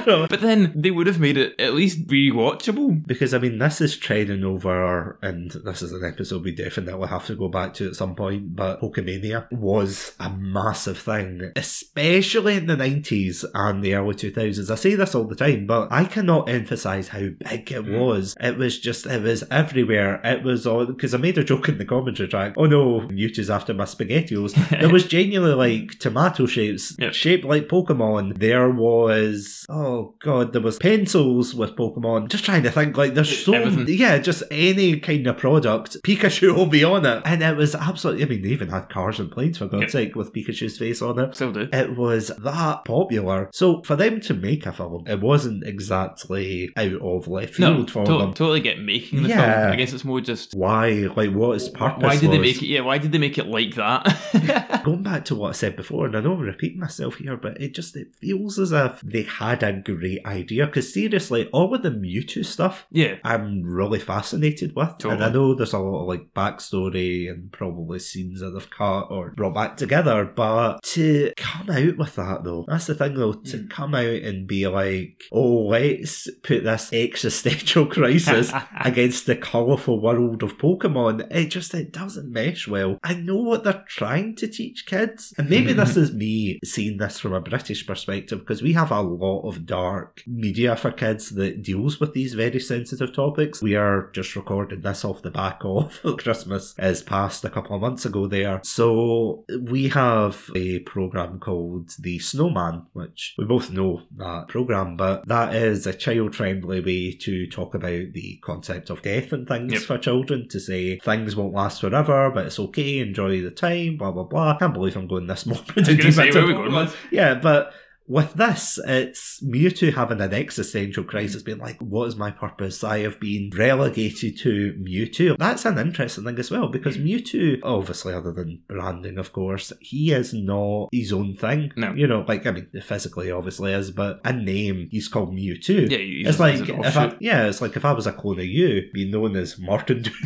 but 0.06 0.41
then 0.41 0.71
they 0.76 0.91
would 0.91 1.08
have 1.08 1.19
made 1.19 1.38
it 1.38 1.60
at 1.60 1.73
least 1.73 2.08
rewatchable. 2.08 3.06
Because 3.06 3.34
I 3.34 3.39
mean, 3.39 3.58
this 3.60 3.82
is 3.82 3.97
trending 3.97 4.43
over, 4.43 5.17
and 5.21 5.52
this 5.52 5.82
is 5.82 5.91
an 5.91 6.04
episode 6.06 6.43
we 6.43 6.54
definitely 6.56 7.08
have 7.08 7.26
to 7.28 7.36
go 7.36 7.47
back 7.47 7.73
to 7.76 7.88
at 7.88 7.95
some 7.95 8.15
point. 8.15 8.56
But 8.56 8.82
Pokemania 8.82 9.52
was 9.52 10.13
a 10.19 10.30
massive 10.30 10.97
thing, 11.00 11.52
especially 11.56 12.56
in 12.58 12.67
the 12.67 12.78
nineties 12.78 13.45
and 13.54 13.84
the 13.84 13.95
early 13.95 14.15
two 14.15 14.32
thousands. 14.32 14.71
I 14.71 14.76
say 14.76 14.95
this 14.95 15.15
all 15.15 15.26
the 15.26 15.36
time, 15.36 15.65
but 15.67 15.88
I 15.91 16.06
cannot 16.06 16.50
emphasize 16.50 17.10
how 17.10 17.19
big 17.19 17.71
it 17.71 17.86
Mm. 17.88 18.00
was. 18.00 18.36
It 18.39 18.58
was 18.58 18.80
just, 18.80 19.06
it 19.06 19.21
was 19.21 19.43
everywhere. 19.52 20.19
It 20.23 20.43
was 20.43 20.65
all 20.67 20.86
because 20.86 21.13
I 21.13 21.17
made 21.17 21.38
a 21.38 21.43
joke 21.43 21.69
in 21.69 21.78
the 21.78 21.86
commentary 21.86 22.28
track. 22.28 22.54
Oh 22.58 22.65
no, 22.65 22.77
Mewtwo's 23.10 23.50
after 23.50 23.74
my 23.74 23.86
spaghettios. 23.86 24.54
there 24.70 24.90
was 24.90 25.06
genuinely 25.18 25.56
like 25.56 26.00
tomato 26.00 26.46
shapes, 26.46 26.96
Yep. 27.00 27.13
shaped 27.13 27.46
like 27.46 27.68
Pokemon. 27.68 28.38
There 28.40 28.70
was, 28.70 29.66
oh 29.70 30.16
god, 30.20 30.54
there 30.54 30.62
was 30.62 30.78
pencils 30.78 31.54
with 31.54 31.76
Pokemon. 31.76 32.30
Just 32.30 32.46
trying 32.46 32.63
to 32.63 32.72
think, 32.72 32.98
like, 32.98 33.13
there's 33.13 33.46
so 33.46 33.54
Everything. 33.54 33.98
yeah, 33.98 34.18
just 34.18 34.44
any 34.52 35.00
kind 35.00 35.26
of 35.28 35.38
product. 35.38 35.98
Pikachu 36.04 36.56
will 36.56 36.66
be 36.68 36.84
on 36.84 37.06
it, 37.06 37.22
and 37.26 37.42
it 37.44 37.56
was 37.58 37.76
absolutely. 37.76 38.24
I 38.24 38.28
mean, 38.28 38.42
they 38.42 38.50
even 38.50 38.70
had 38.70 38.90
cars 38.90 39.20
and 39.20 39.32
planes 39.32 39.58
for 39.58 39.68
God's 39.68 39.82
Yep. 39.84 39.92
sake 39.92 40.16
with 40.16 40.34
Pikachu's 40.34 40.78
face 40.78 41.02
on 41.02 41.20
it. 41.20 41.36
Still 41.36 41.52
do. 41.52 41.68
It 41.72 41.96
was 41.98 42.28
that 42.40 42.86
popular. 42.86 43.50
So 43.54 43.82
for 43.84 43.96
them 43.96 44.20
to 44.22 44.34
make 44.34 44.66
a 44.66 44.72
film, 44.72 45.04
it 45.08 45.22
wasn't 45.22 45.63
exactly 45.66 46.70
out 46.78 46.94
of 46.94 47.28
left 47.28 47.60
No, 47.60 47.76
field 47.76 47.92
for 47.92 48.06
to- 48.06 48.18
them. 48.18 48.34
totally 48.34 48.60
get 48.60 48.80
making 48.82 49.24
the 49.24 49.30
Yeah. 49.30 49.62
film. 49.62 49.74
I 49.74 49.76
guess 49.76 49.94
it's 49.94 50.06
more 50.06 50.22
just 50.22 50.54
Why? 50.56 51.08
Like, 51.16 51.32
what 51.32 51.56
is 51.56 51.70
purpose 51.70 52.04
why 52.04 52.18
did 52.18 52.32
they 52.32 52.40
was. 52.40 52.57
Make 52.62 52.70
it? 52.70 52.74
Yeah, 52.74 52.82
why 52.82 52.98
did 52.98 53.12
they 53.12 53.17
make 53.17 53.38
it 53.38 53.48
like 53.48 53.76
that? 53.76 54.82
Going 54.86 55.04
back 55.04 55.26
to 55.26 55.36
what 55.36 55.50
I 55.50 55.52
said 55.54 55.76
before, 55.76 56.06
and 56.06 56.15
I 56.15 56.22
know 56.22 56.34
I'm 56.34 56.39
repeating 56.39 56.80
myself 56.80 57.15
here, 57.15 57.38
but 57.38 57.60
it 57.62 57.74
just 57.74 57.96
it 57.96 58.15
feels 58.20 58.58
as 58.60 58.72
if 58.72 59.02
they 59.02 59.24
had 59.24 59.63
a 59.63 59.74
great 59.74 60.26
idea. 60.26 60.65
Because 60.65 60.93
seriously, 60.93 61.48
all 61.54 61.74
of 61.74 61.84
the 61.84 61.89
Mewtwo 61.91 62.46
stuff, 62.46 62.86
yeah, 62.91 63.15
I'm 63.24 63.63
really 63.63 64.00
fascinated 64.00 64.76
with, 64.76 65.04
and 65.06 65.24
I 65.24 65.30
know 65.30 65.54
there's 65.54 65.74
a 65.74 65.80
lot 65.80 66.02
of 66.02 66.08
like 66.08 66.34
backstory 66.36 67.30
and 67.30 67.52
probably 67.52 68.00
scenes 68.00 68.39
that 68.39 68.52
they've 68.52 68.70
cut 68.70 69.08
or 69.10 69.32
brought 69.32 69.54
back 69.56 69.78
together. 69.78 70.26
But 70.26 70.82
to 70.84 71.34
come 71.38 71.70
out 71.70 71.98
with 71.98 72.15
that 72.15 72.43
though, 72.43 72.65
that's 72.67 72.88
the 72.88 72.96
thing 72.96 73.15
though. 73.15 73.34
To 73.34 73.58
Mm. 73.58 73.70
come 73.70 73.96
out 73.96 74.06
and 74.06 74.48
be 74.48 74.67
like, 74.67 75.24
oh, 75.32 75.67
let's 75.67 76.30
put 76.43 76.63
this 76.63 76.91
existential 76.93 77.86
crisis 77.98 78.52
against 78.82 79.26
the 79.26 79.36
colourful 79.36 80.02
world 80.02 80.43
of 80.43 80.58
Pokemon, 80.58 81.28
it 81.32 81.48
just 81.48 81.74
it 81.74 81.91
doesn't 81.91 82.32
mesh 82.48 82.68
well. 82.68 82.98
I 83.04 83.14
know 83.14 83.36
what 83.38 83.64
they're 83.64 83.84
trying 83.88 84.36
to 84.36 84.48
teach 84.48 84.86
kids, 84.86 85.34
and 85.38 85.50
maybe 85.50 85.74
this 85.74 85.98
is 85.98 86.14
me 86.14 86.60
seeing 86.64 86.98
this 86.98 87.20
from 87.20 87.34
a 87.34 87.42
British 87.42 87.86
perspective 87.86 88.40
because 88.40 88.62
we 88.62 88.74
have 88.74 88.92
a 88.92 89.02
lot 89.02 89.48
of 89.48 89.66
dark 89.66 90.24
media 90.26 90.76
for 90.76 90.92
kids 90.92 91.30
that 91.32 91.62
deals 91.64 92.00
with 92.00 92.14
these 92.14 92.34
very 92.34 92.60
sensitive 92.60 93.14
topics. 93.14 93.62
We 93.62 93.76
are 93.76 94.10
just 94.14 94.36
recording 94.36 94.82
this 94.82 95.04
off 95.06 95.22
the 95.22 95.32
back 95.32 95.60
of 95.64 96.00
Christmas 96.18 96.74
is 96.78 97.02
passed 97.04 97.44
a 97.46 97.50
couple 97.50 97.76
of 97.76 97.82
months 97.82 98.06
ago 98.06 98.28
there, 98.28 98.62
so 98.64 99.46
we 99.62 99.90
have 99.90 100.50
a 100.56 100.80
program 100.80 101.40
called 101.40 101.92
The 102.00 102.20
Snowman, 102.20 102.86
which 102.94 103.36
we 103.38 103.46
both 103.46 103.72
know 103.72 104.02
that 104.18 104.48
program, 104.48 104.96
but 104.98 105.28
that 105.28 105.54
is 105.56 105.86
a 105.86 105.94
child-friendly 105.94 106.82
way 106.82 107.12
to 107.12 107.48
talk 107.48 107.74
about 107.76 108.14
the 108.14 108.40
concept 108.44 108.90
of 108.90 109.02
death 109.02 109.32
and 109.32 109.48
things 109.48 109.74
Yep. 109.74 109.82
for 109.82 109.98
children 109.98 110.48
to 110.50 110.60
say 110.60 110.98
things 111.00 111.36
won't 111.36 111.54
last 111.54 111.82
forever, 111.82 112.30
but 112.38 112.45
it's 112.45 112.60
okay, 112.60 113.00
enjoy 113.00 113.41
the 113.41 113.50
time, 113.50 113.97
blah 113.97 114.12
blah 114.12 114.21
blah. 114.21 114.52
I 114.52 114.58
Can't 114.60 114.71
believe 114.71 114.95
I'm 114.95 115.08
going 115.08 115.26
this 115.26 115.45
morbid. 115.47 115.89
I 115.89 115.93
was 115.93 115.97
gonna 115.97 116.12
say, 116.12 116.32
where 116.32 116.45
we 116.45 116.54
going 116.54 116.88
Yeah, 117.10 117.34
but 117.34 117.73
with 118.08 118.34
this, 118.36 118.80
it's 118.88 119.41
Mewtwo 119.43 119.93
having 119.93 120.22
an 120.22 120.34
existential 120.34 121.04
crisis, 121.04 121.41
being 121.43 121.58
like, 121.60 121.80
"What 121.82 122.08
is 122.08 122.15
my 122.15 122.32
purpose? 122.32 122.84
I 122.84 123.00
have 123.00 123.20
been 123.20 123.52
relegated 123.56 124.38
to 124.39 124.74
Mewtwo." 124.82 125.38
That's 125.38 125.65
an 125.65 125.78
interesting 125.78 126.24
thing 126.24 126.39
as 126.39 126.50
well 126.50 126.70
because 126.70 126.98
Mewtwo, 126.98 127.60
obviously, 127.63 128.13
other 128.13 128.32
than 128.32 128.62
branding, 128.67 129.17
of 129.17 129.34
course, 129.34 129.74
he 129.82 130.12
is 130.12 130.34
not 130.34 130.88
his 130.91 131.12
own 131.12 131.36
thing. 131.36 131.72
No. 131.76 131.93
you 131.93 132.08
know, 132.08 132.24
like 132.28 132.46
I 132.46 132.52
mean, 132.52 132.67
physically, 132.82 133.30
obviously, 133.30 133.74
is, 133.74 133.91
but 133.91 134.22
a 134.24 134.32
name, 134.34 134.88
he's 134.89 135.08
called 135.08 135.34
Mewtwo. 135.36 135.89
yeah. 135.89 136.30
It's 136.30 136.39
like 136.39 136.67
if 136.67 136.98
I, 136.98 137.15
yeah, 137.20 137.48
it's 137.48 137.62
like 137.62 137.76
if 137.76 137.84
I 137.86 137.91
was 137.91 138.08
a 138.08 138.13
clone 138.13 138.39
of 138.39 138.46
you, 138.46 138.84
being 138.93 139.12
known 139.12 139.36
as 139.36 139.60
Martin. 139.60 140.06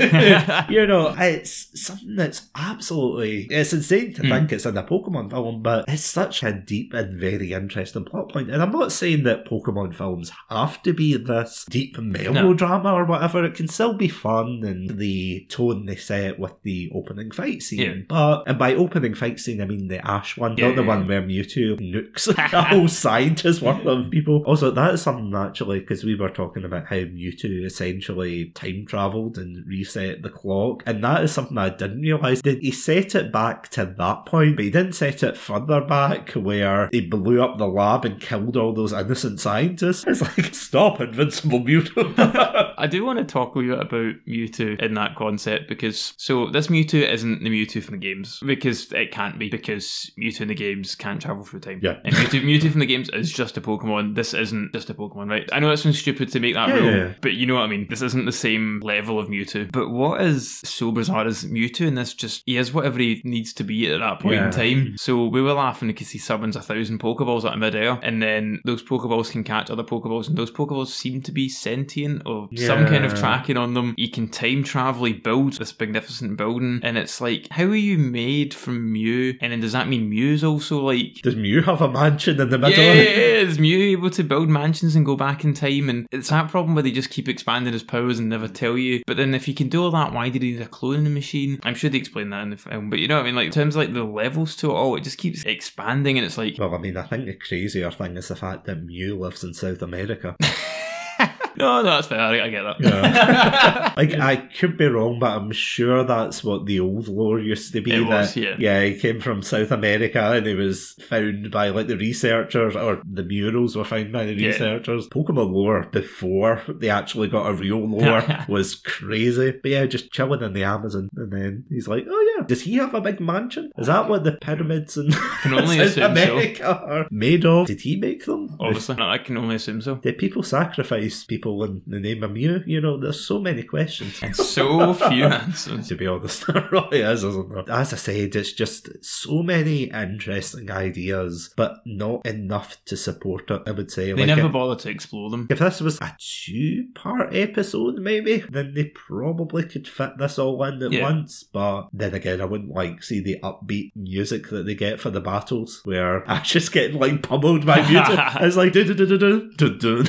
you 0.69 0.85
know, 0.85 1.15
it's 1.17 1.81
something 1.83 2.15
that's 2.15 2.49
absolutely 2.55 3.47
it's 3.49 3.73
insane 3.73 4.13
to 4.13 4.21
Mm. 4.21 4.29
think 4.29 4.51
it's 4.53 4.65
in 4.67 4.77
a 4.77 4.83
Pokemon 4.83 5.31
film, 5.31 5.63
but 5.63 5.85
it's 5.87 6.03
such 6.05 6.43
a 6.43 6.53
deep 6.53 6.93
and 6.93 7.19
very 7.19 7.51
interesting 7.53 7.70
plot 8.05 8.29
point. 8.29 8.49
And 8.49 8.61
I'm 8.61 8.71
not 8.71 8.91
saying 8.91 9.23
that 9.23 9.45
Pokemon 9.45 9.95
films 9.95 10.31
have 10.49 10.81
to 10.83 10.93
be 10.93 11.17
this 11.17 11.65
deep 11.69 11.97
melodrama 11.97 12.93
or 12.93 13.05
whatever. 13.05 13.45
It 13.45 13.55
can 13.55 13.67
still 13.67 13.93
be 13.93 14.07
fun 14.07 14.63
and 14.63 14.97
the 14.97 15.45
tone 15.49 15.85
they 15.85 15.95
set 15.95 16.39
with 16.39 16.53
the 16.63 16.91
opening 16.93 17.31
fight 17.31 17.61
scene. 17.63 17.79
Yeah. 17.79 17.93
But 18.07 18.43
and 18.47 18.57
by 18.57 18.75
opening 18.75 19.13
fight 19.13 19.39
scene, 19.39 19.61
I 19.61 19.65
mean 19.65 19.87
the 19.87 20.05
Ash 20.05 20.37
one, 20.37 20.57
Yeah, 20.57 20.67
not 20.67 20.75
the 20.75 20.81
yeah, 20.83 20.87
one 20.87 21.07
where 21.07 21.21
Mewtwo 21.21 21.79
nukes 21.79 22.25
the 22.51 22.61
whole 22.61 22.87
scientist 22.87 23.61
worth 23.61 23.85
of 23.85 24.11
people. 24.11 24.43
Also, 24.45 24.71
that 24.71 24.93
is 24.93 25.01
something 25.01 25.33
actually 25.35 25.79
because 25.79 26.03
we 26.03 26.15
were 26.15 26.29
talking 26.29 26.63
about 26.63 26.87
how 26.87 26.95
Mewtwo 26.95 27.65
essentially 27.65 28.49
time 28.49 28.85
traveled 28.85 29.37
and 29.37 29.65
reset 29.67 30.21
the 30.21 30.29
clock, 30.29 30.83
and 30.85 31.03
that 31.03 31.23
is 31.23 31.31
something 31.31 31.57
I 31.57 31.69
didn't 31.69 32.01
realize. 32.01 32.41
Did 32.41 32.59
he 32.61 32.71
set 32.71 33.15
it 33.15 33.31
back 33.31 33.69
to 33.69 33.85
that 33.97 34.25
point, 34.25 34.55
but 34.55 34.65
he 34.65 34.71
didn't 34.71 34.93
set 34.93 35.23
it 35.23 35.37
further 35.37 35.81
back 35.81 36.31
where 36.31 36.89
he 36.91 37.01
blew 37.01 37.41
up 37.41 37.57
the 37.61 37.67
lab 37.67 38.05
and 38.05 38.19
killed 38.19 38.57
all 38.57 38.73
those 38.73 38.91
innocent 38.93 39.39
scientists? 39.39 40.03
It's 40.07 40.21
like 40.21 40.53
stop, 40.53 40.99
Invincible 40.99 41.61
Mewtwo. 41.61 42.73
I 42.77 42.87
do 42.87 43.05
want 43.05 43.19
to 43.19 43.25
talk 43.25 43.55
a 43.55 43.59
wee 43.59 43.67
bit 43.67 43.79
about 43.79 44.15
Mewtwo 44.27 44.81
in 44.81 44.93
that 44.95 45.15
concept 45.15 45.69
because 45.69 46.13
so 46.17 46.49
this 46.49 46.67
Mewtwo 46.67 47.07
isn't 47.11 47.43
the 47.43 47.49
Mewtwo 47.49 47.83
from 47.83 47.93
the 47.99 48.05
games 48.05 48.39
because 48.45 48.91
it 48.91 49.11
can't 49.11 49.37
be 49.39 49.49
because 49.49 50.11
Mewtwo 50.19 50.41
in 50.41 50.47
the 50.49 50.55
games 50.55 50.95
can't 50.95 51.21
travel 51.21 51.43
through 51.43 51.59
time. 51.61 51.79
Yeah. 51.81 51.97
And 52.03 52.15
Mewtwo, 52.15 52.41
Mewtwo 52.43 52.71
from 52.71 52.79
the 52.79 52.85
games 52.85 53.09
is 53.09 53.31
just 53.31 53.57
a 53.57 53.61
Pokemon. 53.61 54.15
This 54.15 54.33
isn't 54.33 54.73
just 54.73 54.89
a 54.89 54.93
Pokemon, 54.93 55.29
right? 55.29 55.47
I 55.51 55.59
know 55.59 55.71
it 55.71 55.77
sounds 55.77 55.99
stupid 55.99 56.29
to 56.31 56.39
make 56.39 56.55
that 56.55 56.69
Yeah, 56.69 56.75
rule, 56.75 56.85
yeah, 56.91 56.95
yeah. 56.97 57.13
but 57.21 57.33
you 57.33 57.45
know 57.45 57.55
what 57.55 57.63
I 57.63 57.67
mean. 57.67 57.87
This 57.89 58.01
isn't 58.01 58.25
the 58.25 58.31
same 58.31 58.79
level 58.83 59.19
of 59.19 59.27
Mewtwo. 59.27 59.71
But 59.71 59.89
what 59.89 60.21
is 60.21 60.59
so 60.63 60.91
bizarre 60.91 61.27
is 61.27 61.45
Mewtwo 61.45 61.87
in 61.87 61.95
this 61.95 62.13
just 62.13 62.43
he 62.45 62.57
is 62.57 62.73
whatever 62.73 62.99
he 62.99 63.21
needs 63.23 63.53
to 63.53 63.63
be 63.63 63.91
at 63.91 63.99
that 63.99 64.19
point 64.19 64.35
Yeah. 64.35 64.45
in 64.45 64.51
time. 64.51 64.97
So 64.97 65.27
we 65.27 65.41
were 65.41 65.53
laughing 65.53 65.87
because 65.89 66.09
he 66.09 66.17
summons 66.19 66.55
a 66.55 66.61
thousand 66.61 66.99
Pokeballs 66.99 67.43
of 67.53 67.59
midair, 67.59 67.99
and 68.03 68.21
then 68.21 68.61
those 68.65 68.83
Pokeballs 68.83 69.31
can 69.31 69.43
catch 69.43 69.69
other 69.69 69.83
Pokeballs, 69.83 70.27
and 70.27 70.37
those 70.37 70.51
Pokeballs 70.51 70.87
seem 70.87 71.21
to 71.21 71.31
be 71.31 71.49
sentient 71.49 72.23
or 72.25 72.49
some 72.55 72.85
kind 72.85 73.05
of 73.05 73.17
tracking 73.17 73.57
on 73.57 73.73
them. 73.73 73.95
You 73.97 74.09
can 74.09 74.27
time 74.27 74.63
travel. 74.63 75.05
He 75.05 75.13
builds 75.13 75.57
this 75.57 75.77
magnificent 75.79 76.37
building, 76.37 76.79
and 76.83 76.97
it's 76.97 77.21
like, 77.21 77.47
how 77.51 77.63
are 77.63 77.75
you 77.75 77.97
made 77.97 78.53
from 78.53 78.91
Mew? 78.91 79.37
And 79.41 79.51
then 79.51 79.59
does 79.61 79.73
that 79.73 79.87
mean 79.87 80.09
Mew's 80.09 80.43
also 80.43 80.79
like? 80.79 81.21
Does 81.23 81.35
Mew 81.35 81.61
have 81.63 81.81
a 81.81 81.91
mansion 81.91 82.39
in 82.39 82.49
the 82.49 82.57
middle? 82.57 82.83
Yeah, 82.83 82.93
is 82.93 83.59
Mew 83.59 83.79
able 83.91 84.09
to 84.11 84.23
build 84.23 84.49
mansions 84.49 84.95
and 84.95 85.05
go 85.05 85.15
back 85.15 85.43
in 85.43 85.53
time? 85.53 85.89
And 85.89 86.07
it's 86.11 86.29
that 86.29 86.49
problem 86.49 86.75
where 86.75 86.83
they 86.83 86.91
just 86.91 87.09
keep 87.09 87.27
expanding 87.27 87.73
his 87.73 87.83
powers 87.83 88.19
and 88.19 88.29
never 88.29 88.47
tell 88.47 88.77
you. 88.77 89.03
But 89.07 89.17
then 89.17 89.33
if 89.33 89.45
he 89.45 89.53
can 89.53 89.69
do 89.69 89.83
all 89.83 89.91
that, 89.91 90.13
why 90.13 90.29
did 90.29 90.41
he 90.41 90.51
need 90.51 90.61
a 90.61 90.65
cloning 90.65 91.13
machine? 91.13 91.59
I'm 91.63 91.75
sure 91.75 91.89
they 91.89 91.97
explain 91.97 92.29
that 92.29 92.43
in 92.43 92.49
the 92.49 92.57
film. 92.57 92.89
But 92.89 92.99
you 92.99 93.07
know 93.07 93.15
what 93.15 93.23
I 93.23 93.25
mean? 93.25 93.35
Like 93.35 93.47
in 93.47 93.51
terms 93.51 93.75
of 93.75 93.79
like 93.79 93.93
the 93.93 94.03
levels 94.03 94.55
to 94.57 94.71
it 94.71 94.73
all, 94.73 94.95
it 94.95 95.03
just 95.03 95.17
keeps 95.17 95.43
expanding 95.43 96.17
and 96.17 96.25
it's 96.25 96.37
like 96.37 96.55
Well, 96.57 96.73
I 96.73 96.77
mean, 96.77 96.97
I 96.97 97.03
think 97.03 97.25
the 97.25 97.33
crazier 97.47 97.91
thing 97.91 98.17
is 98.17 98.27
the 98.27 98.35
fact 98.35 98.65
that 98.65 98.83
Mew 98.83 99.19
lives 99.19 99.43
in 99.43 99.53
South 99.53 99.81
America. 99.81 100.35
No, 101.57 101.81
no, 101.81 101.83
that's 101.83 102.07
fair. 102.07 102.19
I, 102.19 102.45
I 102.45 102.49
get 102.49 102.63
that. 102.63 102.79
Yeah. 102.79 103.93
like 103.97 104.13
I 104.13 104.35
could 104.37 104.77
be 104.77 104.85
wrong, 104.85 105.19
but 105.19 105.35
I'm 105.37 105.51
sure 105.51 106.03
that's 106.03 106.43
what 106.43 106.65
the 106.65 106.79
old 106.79 107.07
lore 107.07 107.39
used 107.39 107.73
to 107.73 107.81
be. 107.81 107.93
It 107.93 108.01
was, 108.01 108.33
that, 108.33 108.59
yeah. 108.59 108.83
he 108.83 108.97
came 108.97 109.19
from 109.19 109.41
South 109.41 109.71
America 109.71 110.33
and 110.33 110.45
he 110.45 110.53
was 110.55 110.93
found 111.07 111.51
by 111.51 111.69
like 111.69 111.87
the 111.87 111.97
researchers, 111.97 112.75
or 112.75 113.01
the 113.09 113.23
murals 113.23 113.75
were 113.75 113.83
found 113.85 114.11
by 114.11 114.25
the 114.25 114.33
Yeah. 114.33 114.47
researchers. 114.49 115.07
Pokemon 115.09 115.51
lore 115.51 115.87
before 115.91 116.61
they 116.67 116.89
actually 116.89 117.27
got 117.27 117.49
a 117.49 117.53
real 117.53 117.87
lore 117.87 118.23
was 118.47 118.75
crazy. 118.75 119.51
But 119.51 119.71
yeah, 119.71 119.85
just 119.85 120.11
chilling 120.11 120.41
in 120.41 120.53
the 120.53 120.63
Amazon, 120.63 121.09
and 121.15 121.31
then 121.31 121.65
he's 121.69 121.87
like, 121.87 122.05
"Oh 122.09 122.35
yeah, 122.37 122.45
does 122.45 122.61
he 122.61 122.75
have 122.75 122.93
a 122.93 123.01
big 123.01 123.19
mansion? 123.19 123.71
Is 123.77 123.87
that 123.87 124.07
what 124.09 124.23
the 124.23 124.33
pyramids 124.33 124.97
in 124.97 125.11
Can 125.11 125.53
only 125.53 125.77
South 125.77 125.87
assume 125.87 126.03
so. 126.03 126.11
America 126.11 126.65
are 126.85 127.07
made 127.11 127.45
of? 127.45 127.67
Did 127.67 127.81
he 127.81 127.95
make 127.97 128.25
them? 128.25 128.55
Obviously, 128.59 128.95
no, 128.95 129.07
I 129.09 129.17
can 129.17 129.37
only 129.37 129.55
assume 129.55 129.81
so. 129.81 129.95
Did 129.95 130.17
people 130.17 130.43
sacrifice 130.43 131.23
people 131.23 131.40
in 131.45 131.81
the 131.87 131.99
name 131.99 132.23
of 132.23 132.31
Mew? 132.31 132.61
You 132.65 132.81
know, 132.81 132.97
there's 132.97 133.25
so 133.25 133.39
many 133.39 133.63
questions. 133.63 134.19
And 134.21 134.35
so 134.35 134.93
few 134.93 135.25
answers. 135.41 135.87
To 135.87 135.95
be 135.95 136.07
honest, 136.07 136.43
it 136.49 136.71
really 136.71 137.01
is, 137.01 137.23
isn't 137.23 137.49
there? 137.53 137.69
As 137.75 137.93
I 137.93 137.97
said, 137.97 138.35
it's 138.35 138.53
just 138.53 138.87
so 139.03 139.41
many 139.43 139.83
interesting 139.85 140.69
ideas, 140.71 141.53
but 141.57 141.77
not 141.85 142.25
enough 142.25 142.77
to 142.85 142.95
support 142.97 143.49
it, 143.49 143.61
I 143.67 143.71
would 143.71 143.91
say. 143.91 144.11
They 144.13 144.25
Like, 144.25 144.27
never 144.27 144.49
bother 144.49 144.79
to 144.81 144.89
explore 144.89 145.29
them. 145.29 145.47
if 145.49 145.59
this 145.59 145.81
was 145.81 145.99
a 146.01 146.15
two 146.19 146.87
part 146.95 147.35
episode, 147.35 147.95
maybe, 147.95 148.43
then 148.49 148.73
they 148.73 148.85
probably 148.85 149.63
could 149.63 149.87
fit 149.87 150.17
this 150.17 150.37
all 150.39 150.63
in 150.63 150.81
at 150.83 150.91
Yeah. 150.91 151.03
once. 151.03 151.43
But 151.43 151.87
then 151.93 152.13
again, 152.13 152.41
I 152.41 152.45
wouldn't 152.45 152.71
like 152.71 153.03
see 153.03 153.19
the 153.21 153.37
upbeat 153.43 153.91
music 153.95 154.49
that 154.49 154.65
they 154.65 154.75
get 154.75 154.99
for 154.99 155.09
the 155.09 155.21
battles, 155.21 155.81
where 155.85 156.23
Ash 156.29 156.55
is 156.55 156.69
getting 156.69 156.99
like 156.99 157.23
pummeled 157.23 157.65
by 157.65 157.77
music. 157.89 158.19
it's 158.41 158.55
like 158.55 158.73
do 158.73 158.83
do 158.83 158.93
do 158.93 159.17
do 159.17 159.51
do 159.57 159.77
do. 159.77 160.03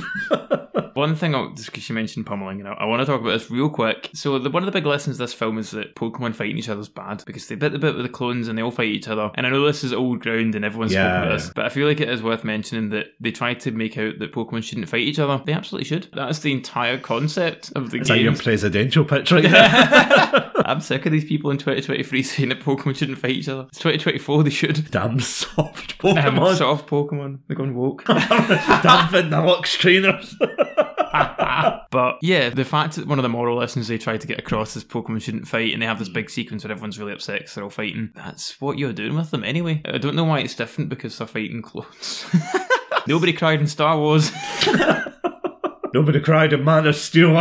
One 0.94 1.14
thing, 1.22 1.34
I'll- 1.34 1.52
just 1.54 1.70
because 1.70 1.88
you 1.88 1.94
mentioned 1.94 2.26
pummeling, 2.26 2.58
you 2.58 2.64
know, 2.64 2.74
I 2.78 2.84
want 2.84 3.00
to 3.00 3.06
talk 3.06 3.20
about 3.22 3.30
this 3.32 3.50
real 3.50 3.70
quick. 3.70 4.10
So, 4.14 4.38
the, 4.38 4.50
one 4.50 4.62
of 4.62 4.66
the 4.66 4.72
big 4.78 4.84
lessons 4.86 5.14
of 5.16 5.18
this 5.20 5.32
film 5.32 5.56
is 5.56 5.70
that 5.70 5.94
Pokemon 5.96 6.34
fighting 6.34 6.58
each 6.58 6.68
other 6.68 6.80
is 6.80 6.88
bad 6.90 7.22
because 7.26 7.46
they 7.48 7.54
bit 7.54 7.72
the 7.72 7.78
bit 7.78 7.94
with 7.94 8.04
the 8.04 8.10
clones 8.12 8.48
and 8.48 8.58
they 8.58 8.62
all 8.62 8.70
fight 8.70 8.88
each 8.88 9.08
other. 9.08 9.30
And 9.34 9.46
I 9.46 9.50
know 9.50 9.64
this 9.66 9.82
is 9.84 9.92
old 9.94 10.20
ground 10.20 10.54
and 10.54 10.64
everyone's 10.64 10.92
Yeah, 10.92 11.04
spoken 11.08 11.22
about 11.28 11.32
this, 11.38 11.50
but 11.54 11.64
I 11.64 11.68
feel 11.70 11.86
like 11.88 12.00
it 12.00 12.08
is 12.10 12.22
worth 12.22 12.44
mentioning 12.44 12.90
that 12.90 13.06
they 13.20 13.30
tried 13.30 13.60
to 13.60 13.70
make 13.70 13.96
out 13.96 14.18
that 14.18 14.32
Pokemon 14.32 14.62
shouldn't 14.64 14.88
fight 14.88 15.00
each 15.02 15.18
other. 15.18 15.42
They 15.46 15.52
absolutely 15.54 15.86
should. 15.88 16.08
That's 16.12 16.40
the 16.40 16.52
entire 16.52 16.98
concept 16.98 17.72
of 17.76 17.90
the 17.90 17.98
that 18.00 18.08
your 18.20 18.32
game. 18.32 18.36
presidential 18.42 19.04
pitch 19.04 19.32
right 19.32 19.42
there? 19.50 20.50
I'm 20.64 20.80
sick 20.80 21.06
of 21.06 21.12
these 21.12 21.24
people 21.24 21.50
in 21.50 21.58
2023 21.58 22.22
saying 22.22 22.48
that 22.50 22.60
Pokemon 22.60 22.96
shouldn't 22.96 23.18
fight 23.18 23.32
each 23.32 23.48
other. 23.48 23.62
It's 23.68 23.78
2024, 23.78 24.44
they 24.44 24.50
should. 24.50 24.90
Damn 24.90 25.18
soft 25.20 25.98
Pokemon. 25.98 26.56
soft 26.56 26.88
Pokemon. 26.88 27.40
They're 27.46 27.56
going 27.56 27.74
woke. 27.74 28.04
Damn 28.04 28.18
Vanillux 29.08 29.76
trainers. 29.78 30.36
But 31.92 32.16
yeah, 32.22 32.48
the 32.48 32.64
fact 32.64 32.96
that 32.96 33.06
one 33.06 33.18
of 33.18 33.22
the 33.22 33.28
moral 33.28 33.58
lessons 33.58 33.86
they 33.86 33.98
try 33.98 34.16
to 34.16 34.26
get 34.26 34.38
across 34.38 34.74
is 34.76 34.82
Pokemon 34.82 35.20
shouldn't 35.20 35.46
fight, 35.46 35.74
and 35.74 35.82
they 35.82 35.86
have 35.86 35.98
this 35.98 36.08
mm. 36.08 36.14
big 36.14 36.30
sequence 36.30 36.64
where 36.64 36.72
everyone's 36.72 36.98
really 36.98 37.12
upset 37.12 37.40
because 37.40 37.54
they're 37.54 37.64
all 37.64 37.70
fighting. 37.70 38.10
That's 38.14 38.58
what 38.62 38.78
you're 38.78 38.94
doing 38.94 39.14
with 39.14 39.30
them 39.30 39.44
anyway. 39.44 39.82
I 39.84 39.98
don't 39.98 40.16
know 40.16 40.24
why 40.24 40.40
it's 40.40 40.54
different 40.54 40.88
because 40.88 41.18
they're 41.18 41.26
fighting 41.26 41.60
clones. 41.60 42.24
Nobody 43.06 43.34
cried 43.34 43.60
in 43.60 43.66
Star 43.66 43.98
Wars. 43.98 44.32
Nobody 45.94 46.20
cried 46.20 46.52
in 46.52 46.64
Man 46.64 46.86
of 46.86 46.96
Steel. 46.96 47.36